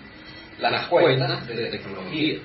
las 0.58 0.86
cuentas 0.86 1.46
de 1.48 1.66
tecnología. 1.70 2.38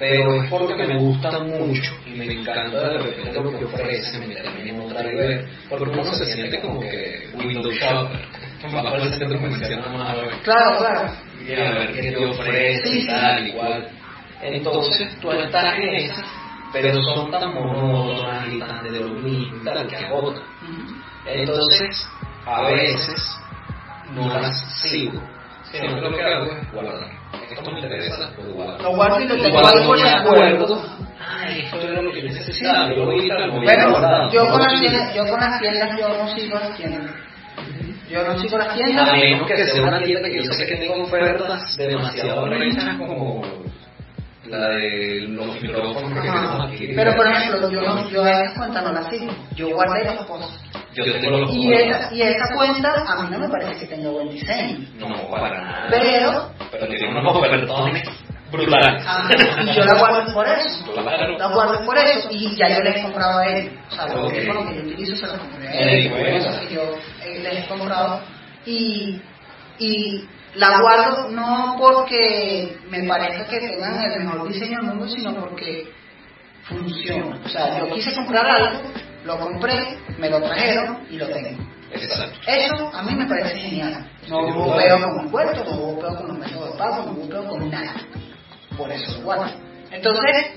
Pero 0.00 0.42
es 0.42 0.48
porque 0.48 0.74
me 0.86 0.96
gustan 0.96 1.46
mucho 1.50 1.92
y 2.06 2.12
me 2.12 2.24
encanta 2.24 2.88
de 2.88 2.98
repente 2.98 3.32
lo 3.34 3.50
que 3.50 3.64
ofrecen, 3.66 4.26
me 4.26 4.34
termina 4.34 4.82
otra 4.82 5.02
vez, 5.02 5.46
porque 5.68 5.90
uno 5.90 6.14
se 6.14 6.24
siente 6.24 6.58
como 6.58 6.80
que 6.80 7.28
Windows 7.34 7.74
Shopper, 7.74 8.18
que 8.62 8.74
va 8.74 8.80
al 8.92 9.10
centro 9.10 9.38
comercial 9.38 9.78
nada 9.78 9.92
más 9.92 10.08
a 10.08 10.14
ver, 10.22 10.30
Claro, 10.42 10.78
claro. 10.78 11.12
y 11.46 11.52
a 11.52 11.70
ver 11.72 11.92
qué 11.92 12.12
te 12.12 12.24
ofrece 12.24 12.98
y 12.98 13.06
tal, 13.06 13.46
igual. 13.46 13.88
Entonces 14.40 15.20
tú 15.20 15.30
estás 15.32 15.76
en 15.76 15.94
esa, 15.96 16.24
pero 16.72 17.02
son 17.02 17.30
tan 17.30 17.52
monótonas 17.52 18.48
y 18.50 18.58
tan 18.58 18.82
de 18.82 19.00
lo 19.00 19.08
mismo 19.10 19.54
y 19.60 19.64
tal 19.66 19.86
que 19.86 19.96
agotan. 19.96 20.42
Entonces, 21.26 22.08
a 22.46 22.62
veces 22.70 23.36
no 24.14 24.28
las 24.32 24.80
sigo. 24.80 25.20
Sino 25.72 25.94
que 25.94 26.00
lo 26.00 26.16
que 26.16 26.22
hago 26.22 26.44
es 26.46 26.72
guardar. 26.72 27.10
Esto 27.50 27.70
me 27.70 27.80
interesa, 27.80 28.30
pues 28.34 28.48
guardo. 28.52 28.82
Lo 28.82 28.96
guardo 28.96 29.20
y 29.20 29.28
lo 29.28 29.36
tengo 29.36 29.60
me 29.60 29.98
si 29.98 30.08
acuerdo, 30.08 30.82
ay, 31.20 31.60
esto 31.60 31.80
era 31.80 32.02
lo 32.02 32.12
que 32.12 32.22
necesitaba, 32.22 32.88
yo 32.90 32.96
lo 32.96 33.06
voy 33.06 33.30
a 33.30 33.88
guardando. 33.88 34.32
yo 34.32 34.48
con, 34.50 34.60
las 34.60 34.80
tiendas, 34.80 35.14
yo 35.14 35.26
con 35.26 35.40
las 35.40 35.60
tiendas 35.60 35.98
yo 35.98 36.08
no 36.08 36.28
sigo 36.34 36.58
las 36.58 36.76
tiendas. 36.76 37.10
Yo 38.10 38.24
no 38.24 38.38
sigo 38.38 38.58
las 38.58 38.68
A 38.68 38.74
tiendas. 38.74 39.12
menos 39.12 39.46
que 39.46 39.66
sea 39.66 39.82
una 39.82 40.02
tienda 40.02 40.28
que 40.28 40.42
yo 40.42 40.52
sé 40.52 40.66
que 40.66 40.76
tengo 40.76 41.04
ofertas 41.04 41.76
demasiado 41.76 42.46
ricas 42.46 42.96
como 42.98 43.42
la 44.46 44.68
de 44.70 45.20
los 45.28 45.62
micrófonos 45.62 46.12
que 46.12 46.20
queremos 46.20 46.60
adquirir. 46.66 46.96
Pero 46.96 47.14
por 47.14 47.26
ejemplo, 47.28 47.70
yo, 47.70 47.80
no, 47.82 48.10
yo 48.10 48.24
a 48.24 48.30
esa 48.30 48.54
cuenta 48.54 48.82
no 48.82 48.92
la 48.92 49.10
sigo. 49.10 49.32
Yo 49.54 49.68
guardé 49.70 50.04
las 50.04 50.24
cosas. 50.26 50.60
Yo 50.94 51.20
tengo 51.20 51.38
los 51.38 51.54
Y 51.54 51.72
esa, 51.72 52.12
y 52.12 52.22
esa 52.22 52.54
cuenta 52.54 53.04
a 53.06 53.22
mí 53.22 53.28
no 53.30 53.38
me 53.38 53.48
parece 53.48 53.76
que 53.76 53.86
tenga 53.86 54.10
buen 54.10 54.30
diseño. 54.30 54.78
No, 54.98 55.30
para 55.30 55.60
nada. 55.60 55.86
Pero 55.90 56.50
pero 56.70 56.86
tiene 56.88 57.18
unos 57.18 57.36
ofertones 57.36 58.08
brutales. 58.50 59.04
Ah, 59.06 59.28
y 59.62 59.74
yo 59.74 59.84
la 59.84 59.98
guardo 59.98 60.32
por 60.32 60.46
eso. 60.46 60.92
Claro. 60.92 61.38
La 61.38 61.48
guardo 61.48 61.84
por 61.84 61.98
eso 61.98 62.28
y 62.30 62.56
ya 62.56 62.68
yo 62.68 62.82
les 62.82 62.96
he 62.96 63.02
comprado 63.02 63.38
a 63.38 63.46
él. 63.46 63.78
O 63.90 63.94
sea, 63.94 64.06
teléfonos 64.06 64.68
que 64.68 64.74
yo 64.76 64.82
utilizo 64.82 65.16
se 65.16 65.26
los 65.26 65.38
compré 65.38 65.68
a 65.68 65.72
él. 65.72 66.68
yo 66.70 66.82
les 67.42 67.64
he 67.64 67.68
comprado. 67.68 68.20
Y, 68.66 69.20
y 69.78 70.24
la 70.54 70.80
guardo 70.80 71.28
no 71.30 71.76
porque 71.78 72.76
me 72.90 73.04
parezca 73.04 73.46
que 73.48 73.60
tengan 73.60 74.00
el 74.02 74.24
mejor 74.24 74.48
diseño 74.48 74.78
del 74.78 74.86
mundo, 74.86 75.08
sino 75.08 75.34
porque 75.34 75.88
funciona. 76.64 77.38
O 77.44 77.48
sea, 77.48 77.78
yo 77.78 77.94
quise 77.94 78.14
comprar 78.14 78.46
algo, 78.46 78.80
lo 79.24 79.38
compré, 79.38 79.98
me 80.18 80.30
lo 80.30 80.40
trajeron 80.40 81.06
y 81.10 81.16
lo 81.16 81.26
tengo. 81.28 81.62
Eso 82.46 82.90
a 82.94 83.02
mí 83.02 83.14
me 83.14 83.26
parece 83.26 83.58
genial. 83.58 84.10
No 84.28 84.38
hubo 84.46 84.72
claro. 84.74 84.98
peo 84.98 85.10
con 85.10 85.24
el 85.24 85.30
puerto, 85.30 85.64
no 85.64 85.70
hubo 85.76 86.00
peo 86.00 86.16
con 86.16 86.28
los 86.28 86.38
métodos 86.38 86.72
de 86.72 86.78
pago, 86.78 87.06
no 87.06 87.12
hubo 87.12 87.28
peo 87.28 87.44
con 87.46 87.70
nada. 87.70 87.94
Por 88.76 88.90
eso 88.92 89.18
lo 89.18 89.24
guardo. 89.24 89.50
Entonces, 89.90 90.52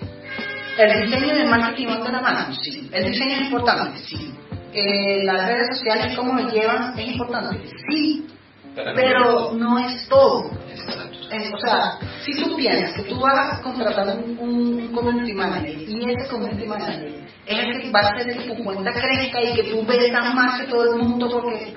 ¿El 0.78 1.06
diseño 1.06 1.36
del 1.36 1.48
marketing 1.50 1.88
van 1.88 2.04
de 2.04 2.12
la 2.12 2.22
mano? 2.22 2.56
Sí. 2.56 2.90
¿El 2.92 3.12
diseño 3.12 3.36
es 3.36 3.42
importante? 3.42 4.00
Sí. 4.00 4.34
Eh, 4.74 5.24
¿Las 5.24 5.48
redes 5.48 5.78
sociales 5.78 6.16
cómo 6.18 6.34
me 6.34 6.50
llevan? 6.50 6.98
¿Es 6.98 7.08
importante? 7.12 7.62
Sí. 7.90 8.28
Pero 8.76 9.52
no 9.54 9.78
es 9.78 10.08
todo. 10.10 10.50
o 10.50 11.60
sea, 11.60 12.00
si 12.26 12.34
tú 12.42 12.56
piensas 12.56 12.94
que 12.94 13.04
tú 13.04 13.20
vas 13.20 13.60
a 13.60 13.62
contratar 13.62 14.18
un, 14.18 14.36
un 14.40 14.88
community 14.94 15.34
manager 15.34 15.78
y 15.78 16.10
ese 16.10 16.28
community 16.28 16.66
manager 16.66 17.23
es 17.46 17.58
el 17.58 17.82
que 17.82 17.92
va 17.92 18.00
a 18.00 18.10
hacer 18.10 18.38
que 18.38 18.56
tu 18.56 18.64
cuenta 18.64 18.92
crezca 18.92 19.42
y 19.42 19.54
que 19.54 19.64
tú 19.64 19.86
veas 19.86 20.34
más 20.34 20.62
que 20.62 20.68
todo 20.68 20.94
el 20.94 21.02
mundo 21.02 21.30
porque... 21.30 21.76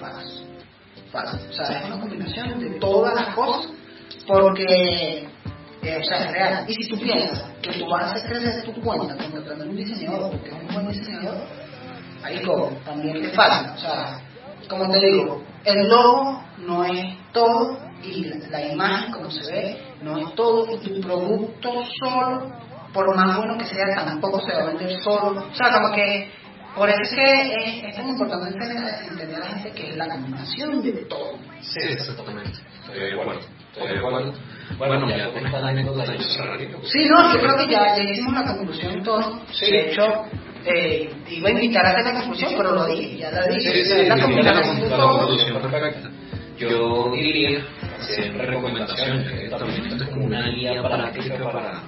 Falso. 0.00 0.44
Falso. 1.10 1.38
O 1.48 1.52
sea, 1.52 1.78
es 1.78 1.86
una 1.86 2.00
combinación 2.00 2.58
de 2.58 2.70
todas 2.78 3.14
las 3.14 3.34
cosas 3.34 3.70
porque 4.26 5.28
eh, 5.84 5.98
o 6.00 6.04
sea, 6.04 6.24
es 6.24 6.32
real. 6.32 6.64
Y 6.66 6.74
si 6.74 6.88
tú 6.88 6.98
piensas 6.98 7.44
que 7.60 7.72
tú 7.74 7.86
vas 7.86 8.04
a 8.04 8.14
hacer 8.14 8.30
crecer 8.30 8.64
tu 8.64 8.80
cuenta 8.80 9.16
contratando 9.16 9.64
un 9.66 9.76
diseñador 9.76 10.30
porque 10.30 10.48
es 10.48 10.54
un 10.54 10.74
buen 10.74 10.88
diseñador, 10.88 11.46
ahí 12.22 12.42
como, 12.42 12.68
también 12.84 13.20
te 13.20 13.28
falta. 13.30 13.74
O 13.74 13.78
sea, 13.78 14.20
como 14.68 14.90
te 14.90 14.98
digo, 14.98 15.42
el 15.64 15.88
logo 15.88 16.42
no 16.58 16.84
es 16.84 17.16
todo 17.32 17.78
y 18.02 18.24
la 18.50 18.72
imagen 18.72 19.12
como 19.12 19.30
se 19.30 19.50
ve 19.50 19.82
no 20.02 20.18
es 20.18 20.34
todo 20.34 20.66
y 20.70 20.78
tu 20.78 21.00
producto 21.00 21.70
solo, 21.98 22.50
por 22.94 23.14
más 23.14 23.36
bueno 23.36 23.58
que 23.58 23.64
sea, 23.64 24.04
tampoco 24.04 24.40
se 24.40 24.54
va 24.54 24.62
a 24.62 24.66
vender 24.66 24.90
solo. 25.02 25.46
O 25.50 25.54
sea, 25.54 25.72
como 25.72 25.94
que 25.94 26.30
por 26.76 26.88
eso 26.88 27.00
es 27.02 27.14
que 27.14 27.88
es, 27.88 27.94
tan 27.94 28.08
importante 28.08 28.48
entender 28.48 29.36
a 29.36 29.38
la 29.38 29.46
gente 29.46 29.70
que 29.72 29.90
es 29.90 29.96
la 29.96 30.08
combinación 30.08 30.82
de 30.82 30.92
todo. 31.04 31.38
Sí, 31.60 31.80
exactamente. 31.88 32.58
Estoy 32.82 33.00
de 33.00 33.12
acuerdo. 33.12 33.40
Estoy 33.72 33.88
de 33.88 33.98
acuerdo. 33.98 34.32
Bueno, 34.78 35.16
ya 35.16 35.32
con 35.32 35.46
esta 35.46 35.68
anécdota 35.68 36.04
Sí, 36.06 37.08
no, 37.08 37.32
yo 37.32 37.40
creo 37.40 37.56
que 37.58 37.68
ya, 37.68 37.96
ya 37.96 38.02
hicimos 38.02 38.34
la 38.34 38.44
conclusión 38.44 39.02
todo. 39.02 39.40
Sí. 39.52 39.70
De 39.70 39.90
hecho, 39.90 40.02
eh, 40.64 41.12
iba 41.30 41.48
a 41.48 41.52
invitar 41.52 41.86
a 41.86 41.90
hacer 41.90 42.04
la 42.06 42.20
conclusión, 42.20 42.54
pero 42.56 42.72
lo 42.72 42.86
dije, 42.86 43.18
ya 43.18 43.30
la 43.30 43.46
dije. 43.46 43.84
Sí, 43.84 43.84
sí, 43.84 44.06
la, 44.06 44.20
conclusión 44.20 45.62
perfecta. 45.62 46.10
Yo 46.56 47.10
diría, 47.12 47.64
siempre 48.00 48.46
recomendaciones, 48.46 49.30
que 49.30 49.48
también 49.48 49.86
esto 49.86 50.04
es 50.04 50.10
como 50.10 50.24
una 50.24 50.48
guía 50.48 50.82
práctica 50.82 51.36
para 51.52 51.82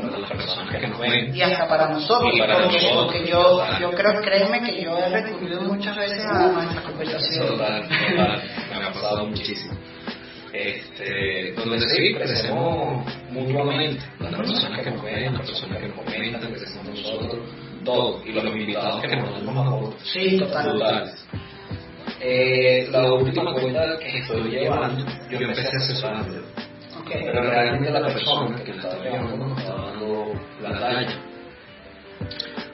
para 0.00 0.18
las 0.18 0.30
personas 0.30 0.76
que 0.76 0.88
nos 0.88 0.98
ven. 0.98 1.34
Y 1.34 1.42
hasta 1.42 1.68
para 1.68 1.88
nosotros, 1.88 2.32
porque, 2.38 2.90
porque 2.94 3.26
yo, 3.28 3.62
yo 3.80 3.90
creo, 3.90 4.20
créeme 4.22 4.60
que 4.62 4.82
yo 4.82 4.98
he 4.98 5.08
recurrido 5.08 5.60
muchas 5.62 5.96
veces 5.96 6.24
a 6.26 6.48
nuestra 6.48 6.82
conversación. 6.82 7.46
Total, 7.46 7.82
total, 7.88 8.42
me 8.70 8.84
ha 8.86 8.92
pasado 8.92 9.26
muchísimo 9.26 9.74
este, 10.52 11.54
donde 11.54 11.80
sí, 11.80 12.14
crecemos 12.14 13.04
mutuamente, 13.30 14.02
las 14.20 14.34
personas 14.34 14.80
que 14.82 14.90
nos 14.90 15.02
ven, 15.02 15.32
las 15.32 15.46
personas 15.46 15.78
que 15.78 15.88
nos 15.88 15.96
comentan, 15.96 16.52
crecemos 16.52 16.88
nosotros, 16.88 17.38
todo, 17.84 18.22
y 18.24 18.32
los 18.32 18.44
invitados 18.44 19.00
que 19.00 19.16
nos 19.16 19.44
damos 19.44 19.66
aportes. 19.66 20.08
Sí, 20.12 20.38
total. 20.38 21.14
Eh, 22.20 22.86
la 22.90 23.12
última 23.12 23.52
cuenta 23.54 23.98
que 23.98 24.18
estoy 24.18 24.50
llevando, 24.50 25.04
yo 25.30 25.38
empecé 25.38 25.76
asesorando. 25.76 26.42
Pero 27.12 27.42
realmente 27.42 27.90
la 27.90 28.02
persona 28.02 28.56
que 28.64 28.74
la 28.74 28.82
estaba 28.82 29.04
llevando 29.04 29.46
nos 29.46 29.58
estaba 29.58 29.90
dando 29.90 30.32
la 30.62 30.80
talla. 30.80 31.18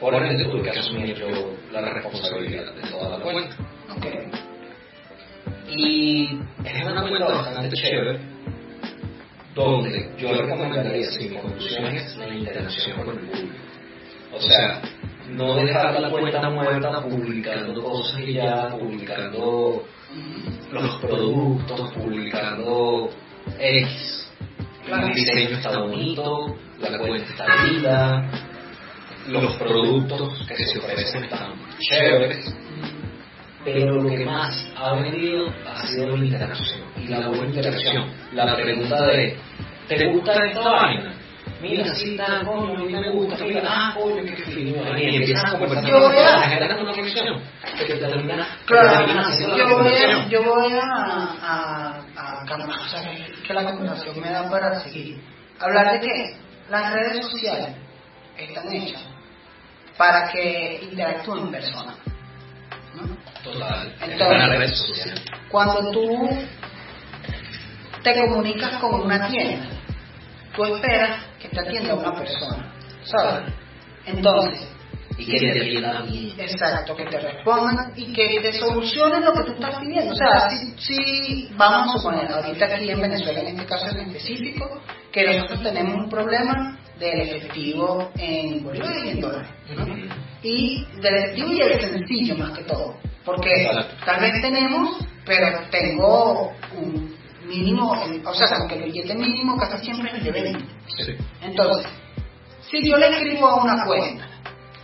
Por 0.00 0.14
ende, 0.14 0.44
tuve 0.44 0.62
que 0.62 0.70
asumir 0.70 1.14
yo 1.16 1.26
la 1.72 1.80
responsabilidad 1.80 2.72
de 2.74 2.82
toda 2.90 3.18
la 3.18 3.24
cuenta. 3.24 3.56
Okay. 3.96 4.30
Y 5.68 6.40
es 6.64 6.84
una 6.84 7.02
cuenta 7.02 7.24
bastante 7.26 7.76
chévere, 7.76 8.20
donde 9.54 10.10
yo 10.18 10.32
recomendaría, 10.32 11.10
si 11.10 11.28
mi 11.28 11.36
conclusión 11.36 11.86
es 11.86 12.16
la 12.16 12.28
interacción 12.28 13.04
con 13.04 13.18
el 13.18 13.26
público. 13.26 13.54
O 14.34 14.40
sea, 14.40 14.80
no 15.30 15.56
dejar 15.56 16.00
la 16.00 16.10
cuenta 16.10 16.48
muerta 16.48 17.02
publicando 17.02 17.82
cosas 17.82 18.20
y 18.20 18.34
ya, 18.34 18.68
publicando 18.70 19.84
los 20.70 21.00
productos, 21.00 21.92
publicando 21.94 23.10
X. 23.58 24.27
El 24.90 25.14
diseño 25.14 25.56
está 25.58 25.78
bonito, 25.78 26.56
la 26.80 26.98
cuenta 26.98 27.30
está 27.30 27.64
linda, 27.64 28.24
los 29.28 29.54
productos 29.56 30.46
que 30.48 30.64
se 30.64 30.78
ofrecen 30.78 31.24
están 31.24 31.52
chéveres. 31.78 32.54
pero 33.64 34.02
lo 34.02 34.08
que 34.08 34.24
más 34.24 34.66
ha 34.76 34.94
venido 34.94 35.52
ha 35.66 35.86
sido 35.86 36.16
la 36.16 36.24
interacción 36.24 36.80
y 36.96 37.08
la 37.08 37.28
buena 37.28 37.46
interacción. 37.46 38.06
La 38.32 38.56
pregunta 38.56 39.06
de, 39.08 39.36
¿te 39.88 40.06
gusta 40.10 40.32
esta 40.46 40.68
vaina? 40.70 41.14
Mira, 41.60 41.92
sí, 41.94 42.12
está, 42.12 42.44
coño, 42.44 42.72
a 42.72 42.78
mí 42.78 42.92
me 42.92 43.10
gusta, 43.10 43.44
mira, 43.44 43.62
ah, 43.66 43.94
coño, 43.94 44.22
qué 44.22 44.36
fino, 44.36 44.96
y 44.96 45.16
empiezas 45.16 45.44
a 45.44 45.58
conversar, 45.58 45.90
yo 45.90 46.00
voy 46.00 46.16
a 46.16 46.40
generar 46.48 46.80
una 46.80 46.92
conexión, 46.92 47.40
claro, 48.64 49.06
yo 50.30 50.42
voy 50.42 50.72
a, 50.80 52.00
o 52.56 52.88
sea, 52.88 53.02
que 53.46 53.54
la 53.54 53.64
conversación 53.64 54.20
me 54.20 54.30
da 54.30 54.48
para 54.50 54.80
seguir. 54.80 55.20
Hablar 55.58 55.92
de 55.92 56.00
que 56.00 56.36
las 56.70 56.92
redes 56.92 57.26
sociales 57.26 57.76
están 58.36 58.72
hechas 58.72 59.02
para 59.96 60.30
que 60.30 60.80
interactúen 60.82 61.50
personas 61.50 61.96
Total. 63.44 63.94
Entonces, 64.00 65.14
cuando 65.48 65.90
tú 65.92 66.28
te 68.02 68.18
comunicas 68.20 68.80
con 68.80 69.02
una 69.02 69.28
tienda, 69.28 69.68
tú 70.54 70.64
esperas 70.64 71.24
que 71.40 71.48
te 71.48 71.60
atienda 71.60 71.94
una 71.94 72.14
persona, 72.14 72.72
¿sabes? 73.04 73.52
Entonces, 74.06 74.68
y 75.18 75.26
que 75.26 75.38
te. 75.38 76.44
Exacto, 76.44 76.94
que 76.94 77.04
te 77.06 77.18
respondan 77.18 77.92
y 77.96 78.12
que 78.12 78.40
te 78.40 78.52
solucionen 78.52 79.24
lo 79.24 79.32
que 79.32 79.42
tú 79.42 79.52
estás 79.52 79.80
pidiendo. 79.80 80.12
O 80.12 80.16
sea, 80.16 80.48
si, 80.48 80.74
si, 80.78 81.48
vamos 81.56 81.96
a 81.96 81.98
suponer, 81.98 82.30
ahorita 82.30 82.66
aquí 82.66 82.90
en 82.90 83.00
Venezuela, 83.00 83.40
en 83.40 83.48
este 83.48 83.66
caso 83.66 83.88
en 83.90 84.08
específico, 84.08 84.80
que 85.10 85.26
nosotros 85.26 85.62
tenemos 85.62 85.96
un 85.96 86.08
problema 86.08 86.78
del 86.98 87.20
efectivo 87.20 88.10
en 88.16 88.62
bolívares 88.62 89.04
y 89.04 89.08
en 89.10 89.20
dólares. 89.20 89.50
Y 90.42 90.86
del 91.02 91.14
efectivo 91.16 91.52
y 91.52 91.60
el 91.62 91.80
sencillo 91.80 92.36
más 92.36 92.56
que 92.56 92.64
todo. 92.64 92.94
Porque 93.24 93.68
tal 94.06 94.20
vez 94.20 94.40
tenemos, 94.40 95.04
pero 95.26 95.58
tengo 95.70 96.52
un 96.76 97.16
mínimo, 97.46 97.90
o 97.90 98.34
sea, 98.34 98.56
aunque 98.56 98.76
el 98.76 98.84
billete 98.84 99.14
mínimo 99.14 99.56
casi 99.56 99.84
siempre 99.84 100.16
es 100.16 100.24
de 100.24 100.30
20. 100.30 100.64
Entonces, 101.42 101.92
si 102.70 102.88
yo 102.88 102.96
le 102.96 103.08
escribo 103.08 103.48
a 103.48 103.64
una 103.64 103.84
cuenta 103.84 104.27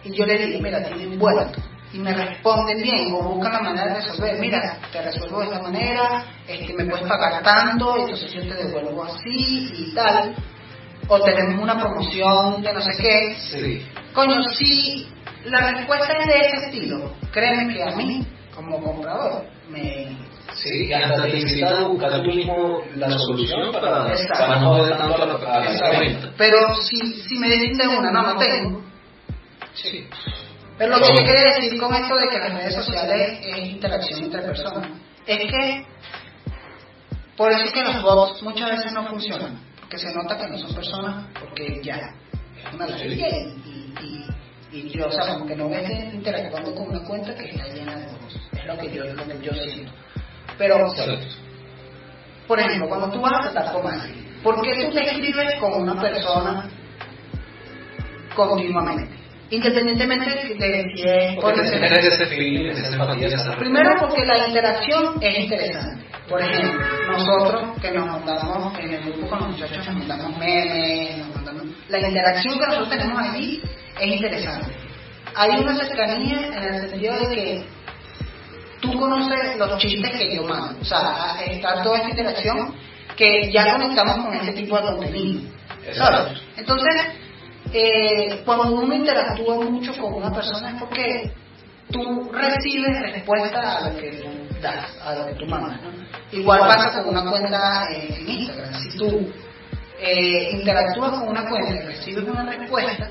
y 0.05 0.13
yo 0.13 0.27
le 0.27 0.39
digo, 0.39 0.61
mira, 0.61 0.83
tienen 0.85 1.19
vuelto, 1.19 1.61
y 1.93 1.99
me 1.99 2.13
responden 2.13 2.83
bien 2.83 3.13
o 3.15 3.23
buscan 3.23 3.53
la 3.53 3.61
manera 3.61 3.95
de 3.95 3.95
resolver, 4.01 4.39
mira, 4.39 4.79
te 4.93 5.03
resuelvo 5.03 5.41
de 5.41 5.47
esta 5.47 5.63
manera, 5.63 6.25
este, 6.47 6.75
me 6.75 6.87
puedes 6.87 7.07
pagar 7.07 7.43
tanto, 7.43 7.97
entonces 7.97 8.33
yo 8.33 8.43
te 8.43 8.55
devuelvo 8.55 9.05
así 9.05 9.73
y 9.73 9.95
tal, 9.95 10.35
o 11.09 11.21
tenemos 11.21 11.63
una 11.63 11.79
promoción 11.79 12.63
de 12.63 12.73
no 12.73 12.81
sé 12.81 12.91
qué. 12.99 13.37
Sí. 13.37 13.87
Coño, 14.13 14.43
si 14.55 15.07
la 15.45 15.73
respuesta 15.73 16.15
es 16.19 16.27
de 16.27 16.39
ese 16.41 16.67
estilo, 16.67 17.13
créeme 17.33 17.75
que 17.75 17.83
a 17.83 17.95
mí 17.97 18.27
como 18.55 18.81
comprador. 18.81 19.45
Me... 19.69 20.17
Sí, 20.55 20.93
hasta 20.93 21.23
te 21.23 21.39
incita 21.39 21.79
a 21.79 21.89
buscar 21.89 22.23
tú 22.23 22.29
mismo 22.29 22.83
la 22.97 23.19
solución 23.19 23.73
para, 23.73 24.15
para 24.29 24.61
no 24.61 24.77
joder 24.77 24.97
tanto 24.97 25.23
a 25.23 25.27
la, 25.27 25.35
a 25.35 26.33
Pero 26.37 26.75
si, 26.77 26.99
si 27.23 27.39
me 27.39 27.49
dicen 27.49 27.77
de 27.77 27.89
una, 27.89 28.13
no, 28.13 28.23
no 28.23 28.37
tengo. 28.37 28.83
Sí. 29.75 30.09
Pero 30.79 30.99
lo 30.99 31.07
que 31.07 31.14
yo 31.14 31.25
quiero 31.25 31.41
decir 31.41 31.81
con 31.81 31.95
esto 31.95 32.16
de 32.16 32.29
que 32.29 32.39
las 32.39 32.55
redes 32.55 32.75
sociales 32.75 33.39
es 33.43 33.59
interacción 33.68 34.25
entre 34.25 34.43
personas, 34.43 34.91
es 35.27 35.39
que 35.39 35.87
por 37.37 37.51
eso 37.51 37.64
es 37.64 37.72
que 37.72 37.83
los 37.83 38.03
bots 38.03 38.43
muchas 38.43 38.70
veces 38.70 38.93
no 38.93 39.07
funcionan, 39.09 39.61
porque 39.81 39.99
se 39.99 40.12
nota 40.14 40.37
que 40.37 40.49
no 40.49 40.59
son 40.59 40.75
personas, 40.75 41.27
porque 41.39 41.81
ya 41.83 41.97
es 41.97 42.75
una 42.75 42.87
ley 42.87 43.20
y, 43.64 44.05
y, 44.05 44.79
y, 44.79 44.89
yo, 44.91 45.07
o 45.07 45.11
sea, 45.11 45.35
como 45.35 45.47
que 45.47 45.57
no 45.57 45.68
ves 45.68 46.14
interactuando 46.14 46.75
con 46.75 46.89
una 46.89 47.05
cuenta 47.05 47.35
que 47.35 47.51
está 47.51 47.68
llena 47.68 47.97
de 47.97 48.64
lo 48.64 48.79
que 48.79 48.93
yo, 48.93 49.05
lo 49.05 49.27
que 49.27 49.39
yo 49.41 49.53
siento. 49.53 49.93
Pero, 50.59 50.77
por 52.47 52.61
ejemplo, 52.61 52.89
cuando 52.89 53.11
tú 53.11 53.20
vas 53.20 53.55
a 53.55 53.61
alguien, 53.61 54.41
¿por 54.43 54.61
qué 54.62 54.85
tú 54.85 54.93
te 54.93 55.05
escribes 55.05 55.55
con 55.61 55.83
una 55.83 56.01
persona 56.01 56.68
continuamente? 58.37 59.24
Independientemente 59.55 60.31
de 60.59 60.85
si 60.95 61.03
es 61.03 61.37
por 61.37 61.55
Primero 63.57 63.91
porque 64.01 64.27
la 64.27 64.49
interacción 64.49 65.15
es 65.21 65.39
interesante. 65.39 66.05
Por 66.29 66.43
ejemplo, 66.43 66.81
nosotros 67.07 67.81
que 67.81 67.93
nos 67.93 68.07
mandamos 68.07 68.77
en 68.81 68.95
el 68.95 69.03
grupo 69.05 69.29
con 69.29 69.39
los 69.41 69.49
muchachos, 69.51 69.87
nos 69.87 69.97
mandamos 69.97 70.39
memes, 70.39 71.19
nos 71.19 71.37
mandamos... 71.37 71.63
La 71.89 72.01
interacción 72.01 72.59
que 72.59 72.67
nosotros 72.67 72.91
tenemos 72.91 73.19
allí 73.21 73.63
es 74.01 74.07
interesante. 74.07 74.73
Hay 75.37 75.51
una 75.51 75.77
cercanía 75.77 76.47
en 76.49 76.75
el 76.75 76.91
sentido 76.91 77.19
de 77.21 77.35
que 77.35 77.65
tú 78.81 78.99
conoces 78.99 79.57
los 79.57 79.79
chistes 79.79 80.11
que 80.17 80.35
yo 80.35 80.43
mando. 80.43 80.81
O 80.81 80.85
sea, 80.85 81.37
está 81.47 81.81
toda 81.83 81.99
esta 81.99 82.11
interacción 82.11 82.75
que 83.17 83.53
ya 83.53 83.73
conectamos 83.73 84.27
con 84.27 84.35
ese 84.35 84.53
tipo 84.53 84.77
de 84.77 84.83
contenido. 84.83 85.43
¿sabes? 85.93 86.41
Entonces, 86.57 86.95
eh, 87.75 88.43
cuando 88.45 88.72
uno 88.72 88.95
interactúa 88.95 89.57
mucho 89.64 89.93
con 90.01 90.14
una 90.14 90.33
persona 90.33 90.70
es 90.70 90.81
porque 90.81 91.33
tú 91.91 92.31
recibes 92.33 93.01
respuesta 93.12 93.79
a 93.79 93.91
lo 93.91 93.97
que 93.97 94.11
tú 94.12 94.29
das, 94.62 94.97
a 95.05 95.14
lo 95.16 95.27
que 95.27 95.35
tú 95.35 95.47
mandas. 95.47 95.81
Igual 96.31 96.61
pasa 96.61 97.03
con 97.03 97.16
una 97.16 97.29
cuenta 97.29 97.89
en 97.93 98.29
Instagram. 98.29 98.75
Si 98.75 98.97
tú 98.97 99.29
eh, 99.99 100.51
interactúas 100.53 101.18
con 101.18 101.29
una 101.29 101.49
cuenta 101.49 101.75
y 101.75 101.87
recibes 101.87 102.25
una 102.25 102.45
respuesta, 102.45 103.11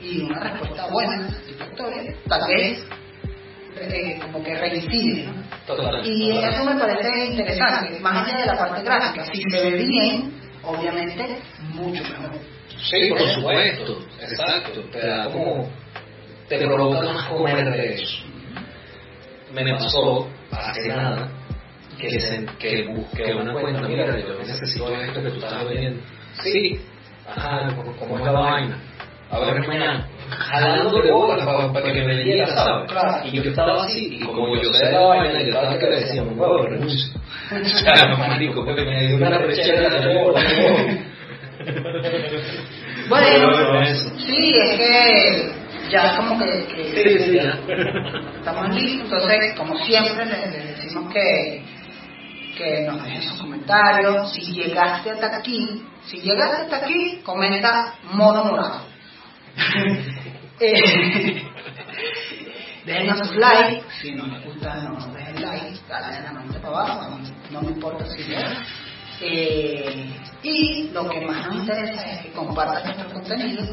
y 0.00 0.22
una 0.22 0.40
respuesta 0.40 0.86
buena, 0.90 1.30
satisfactoria, 1.30 2.14
tal 2.28 2.48
vez 2.48 2.86
eh, 3.76 4.18
como 4.22 4.42
que 4.42 4.54
reincide. 4.56 5.28
Y 6.04 6.30
eso 6.30 6.64
me 6.64 6.80
parece 6.80 7.26
interesante, 7.26 8.00
más 8.00 8.26
allá 8.26 8.40
de 8.40 8.46
la 8.46 8.56
parte 8.56 8.82
gráfica, 8.82 9.24
si 9.26 9.42
se 9.42 9.70
ve 9.70 9.84
bien, 9.84 10.32
obviamente, 10.64 11.40
mucho 11.74 12.02
mejor. 12.04 12.57
Sí, 12.82 13.10
por 13.10 13.28
supuesto, 13.28 13.98
exacto. 14.20 14.80
Te 14.92 15.06
da 15.06 15.26
como. 15.26 15.68
te 16.48 16.58
provoca 16.58 17.12
más 17.12 17.26
comer 17.28 17.70
de 17.70 17.94
eso. 17.94 18.24
Me 19.52 19.72
pasó 19.72 20.28
hace 20.52 20.88
nada 20.88 21.28
que, 21.98 22.20
se, 22.20 22.46
que 22.58 22.86
busqué 22.88 23.34
una 23.34 23.52
cuenta, 23.52 23.82
mira, 23.82 24.18
yo 24.18 24.38
necesito 24.38 24.90
esto 24.90 25.22
que 25.22 25.30
tú 25.30 25.36
estás 25.36 25.64
vendiendo. 25.64 26.00
Sí, 26.42 26.80
ajá, 27.26 27.74
como 27.98 28.18
es 28.18 28.24
la 28.24 28.32
vaina 28.32 28.78
a 29.30 29.38
ver 29.40 29.66
mañana, 29.66 30.08
jalándole 30.30 31.12
bolas 31.12 31.44
para, 31.44 31.70
para 31.72 31.92
que 31.92 32.02
me 32.02 32.16
diera, 32.16 32.46
¿sabes? 32.46 32.90
Y 33.26 33.36
yo 33.36 33.50
estaba 33.50 33.84
así, 33.84 34.16
y 34.16 34.20
como 34.20 34.56
yo 34.56 34.72
sé 34.72 34.90
la 34.90 35.00
vaina, 35.00 35.42
yo 35.42 35.48
estaba 35.48 35.78
que 35.78 35.86
le 35.86 36.00
decía, 36.00 36.22
me 36.22 36.32
huevo, 36.32 36.62
renuncio. 36.66 37.20
O 37.50 37.64
sea, 37.64 38.16
marico, 38.16 38.64
porque 38.64 38.84
me 38.84 39.06
dio 39.06 39.16
una 39.16 39.38
rechera 39.38 40.00
de 40.00 40.14
bola. 40.14 40.40
Bueno, 43.08 43.84
sí, 44.18 44.52
es 44.54 44.76
que 44.76 45.52
ya 45.90 46.16
como 46.16 46.38
que, 46.38 46.66
que 46.66 46.84
sí, 46.84 47.24
sí, 47.24 47.32
ya. 47.34 47.58
estamos 48.36 48.74
listos, 48.74 49.22
entonces 49.22 49.54
como 49.56 49.76
siempre 49.78 50.26
les, 50.26 50.52
les 50.52 50.76
decimos 50.76 51.12
que, 51.12 51.64
que 52.56 52.82
nos 52.82 53.02
dejen 53.02 53.22
sus 53.22 53.40
comentarios, 53.40 54.32
si 54.32 54.52
llegaste 54.52 55.10
hasta 55.10 55.38
aquí, 55.38 55.82
si 56.04 56.18
llegaste 56.18 56.62
hasta 56.64 56.76
aquí, 56.84 57.20
comenta 57.24 57.94
mono 58.12 58.44
morado. 58.44 58.82
eh, 60.60 61.42
déjenos 62.84 63.18
sus 63.18 63.36
likes, 63.36 63.84
si 64.02 64.12
no 64.12 64.26
les 64.26 64.44
gusta 64.44 64.74
no 64.82 64.94
nos 64.94 65.14
dejen 65.14 65.42
like, 65.42 65.78
dale 65.88 66.22
la 66.22 66.32
manita 66.32 66.60
para 66.60 66.68
abajo, 66.68 67.08
no, 67.10 67.18
no 67.50 67.62
me 67.62 67.72
importa 67.72 68.04
si 68.10 68.22
no. 68.30 68.38
Eh, 69.20 70.10
y 70.42 70.90
lo 70.92 71.08
que 71.08 71.20
más 71.22 71.46
nos 71.46 71.56
interesa 71.56 72.12
es 72.12 72.22
que 72.22 72.32
compartas 72.32 72.84
nuestro 72.84 73.12
contenido. 73.12 73.64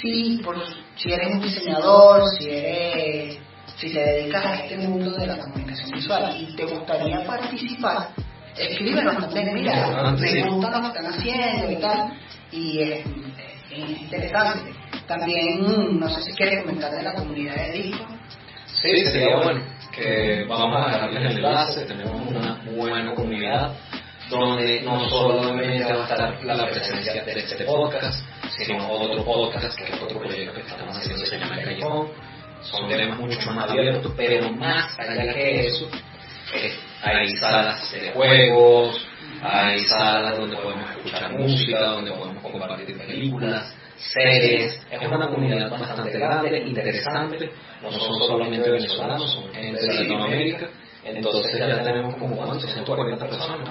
Si, 0.00 0.40
por, 0.42 0.56
si 0.96 1.12
eres 1.12 1.34
un 1.34 1.40
diseñador, 1.40 2.22
si 2.38 2.48
eres 2.50 3.38
si 3.76 3.92
te 3.92 3.98
dedicas 3.98 4.44
a 4.44 4.54
este 4.64 4.78
mundo 4.78 5.10
de 5.12 5.26
la 5.26 5.38
comunicación 5.38 5.90
visual 5.90 6.36
y 6.38 6.54
te 6.54 6.64
gustaría 6.64 7.24
participar, 7.24 8.08
escríbenos 8.56 9.18
también, 9.18 9.52
mira, 9.54 10.12
me 10.12 10.50
gusta 10.50 10.70
lo 10.70 10.80
que 10.80 10.98
están 10.98 11.06
haciendo 11.06 11.70
y 11.72 11.76
tal, 11.76 12.18
y 12.52 12.80
es, 12.80 13.06
es 13.70 14.02
interesante. 14.02 14.72
También, 15.06 15.98
no 15.98 16.08
sé 16.08 16.22
si 16.22 16.32
quieres 16.32 16.62
comentar 16.62 16.90
de 16.92 17.02
la 17.02 17.14
comunidad 17.14 17.56
de 17.56 17.72
disco. 17.72 18.06
Sí, 18.66 19.04
sería 19.06 19.36
bueno 19.36 19.62
que 19.92 20.44
vamos 20.48 20.86
a 20.86 20.92
dejarles 20.92 21.30
el 21.30 21.36
enlace, 21.36 21.84
tenemos 21.84 22.20
una 22.28 22.62
buena 22.74 23.14
comunidad 23.14 23.74
donde 24.30 24.80
no 24.82 25.08
solamente 25.08 25.92
va 25.92 26.00
a 26.00 26.08
estar 26.08 26.44
la 26.44 26.66
presencia 26.66 27.24
de 27.24 27.32
este 27.32 27.64
podcast, 27.64 28.24
sino 28.56 28.88
otro 28.90 29.24
podcast, 29.24 29.76
que 29.76 29.84
es 29.84 30.02
otro 30.02 30.18
proyecto 30.18 30.54
que 30.54 30.60
estamos 30.60 30.96
haciendo, 30.96 31.26
se 31.26 31.38
llama 31.38 31.56
Callejón, 31.56 32.08
son 32.62 32.88
temas 32.88 33.18
mucho 33.18 33.50
más 33.52 33.70
abiertos, 33.70 34.12
pero 34.16 34.50
más 34.52 34.98
allá 34.98 35.34
que 35.34 35.66
eso, 35.66 35.88
eh, 36.54 36.72
hay 37.02 37.28
salas 37.36 37.92
de 37.92 38.10
juegos, 38.12 39.06
hay 39.42 39.84
salas 39.84 40.38
donde 40.38 40.56
podemos 40.56 40.90
escuchar 40.90 41.32
música, 41.32 41.80
donde 41.80 42.12
podemos 42.12 42.42
compartir 42.42 42.96
películas, 42.96 43.74
series, 43.96 44.80
es 44.90 45.06
una 45.06 45.28
comunidad 45.28 45.70
bastante 45.70 46.18
grande, 46.18 46.58
interesante, 46.66 47.50
no 47.82 47.92
son 47.92 48.18
solamente 48.26 48.70
venezolanos, 48.70 49.32
son 49.32 49.52
gente 49.52 49.80
de 49.80 49.94
Latinoamérica, 49.94 50.70
entonces 51.04 51.58
ya 51.58 51.82
tenemos 51.82 52.14
como 52.16 52.36
cuántos, 52.36 52.62
140 52.72 53.26
personas, 53.26 53.68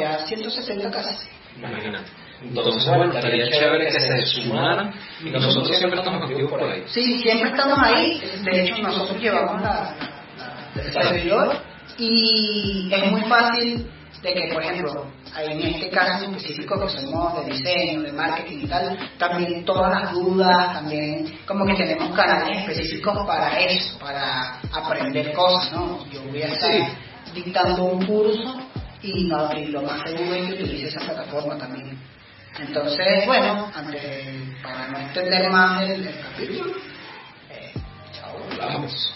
ya 0.00 0.18
160 0.26 0.90
casi. 0.90 1.28
imagínate. 1.58 2.04
Entonces, 2.42 2.84
bueno, 2.86 3.12
estaría 3.12 3.48
chévere 3.50 3.86
que 3.86 4.00
se 4.00 4.26
sumaran 4.26 4.92
y 5.24 5.30
nosotros 5.30 5.76
siempre 5.78 5.98
estamos 6.00 6.22
activos 6.28 6.50
por 6.50 6.62
ahí. 6.64 6.82
Sí, 6.86 7.18
siempre 7.20 7.50
estamos 7.50 7.78
ahí. 7.80 8.20
De 8.44 8.62
hecho, 8.62 8.82
nosotros 8.82 9.20
llevamos 9.20 9.62
la, 9.62 9.94
la- 10.74 10.82
el 10.82 10.92
servidor 10.92 11.56
y 11.98 12.90
es 12.92 13.10
muy 13.12 13.20
fácil 13.22 13.86
de 14.22 14.34
que, 14.34 14.52
por 14.52 14.62
ejemplo, 14.62 15.06
en 15.36 15.60
este 15.60 15.90
caso 15.90 16.24
específico 16.26 16.80
que 16.80 16.88
somos 16.88 17.44
de 17.44 17.52
diseño, 17.52 18.02
de 18.02 18.12
marketing 18.12 18.60
y 18.62 18.66
tal, 18.68 18.98
también 19.18 19.64
todas 19.64 19.90
las 19.90 20.12
dudas, 20.12 20.72
también 20.74 21.40
como 21.46 21.66
que 21.66 21.74
tenemos 21.74 22.14
canales 22.16 22.58
específicos 22.58 23.26
para 23.26 23.58
eso, 23.58 23.98
para 23.98 24.60
aprender 24.72 25.32
cosas, 25.32 25.72
¿no? 25.72 26.08
Yo 26.10 26.22
voy 26.22 26.42
a 26.42 26.46
estar 26.46 26.70
dictando 27.34 27.84
un 27.84 28.06
curso 28.06 28.60
y, 29.02 29.24
no, 29.24 29.52
y 29.58 29.66
lo 29.66 29.82
más 29.82 30.02
seguro 30.02 30.34
es 30.34 30.46
que 30.46 30.62
utilice 30.62 30.88
esa 30.88 31.00
plataforma 31.00 31.58
también. 31.58 31.98
Entonces, 32.58 33.26
bueno, 33.26 33.72
antes, 33.74 34.36
para 34.62 34.88
no 34.88 34.98
extender 34.98 35.50
más 35.50 35.82
el, 35.82 36.06
el 36.06 36.20
capítulo, 36.20 36.74
eh, 37.50 37.72
chao. 38.12 38.36
Vamos. 38.60 39.14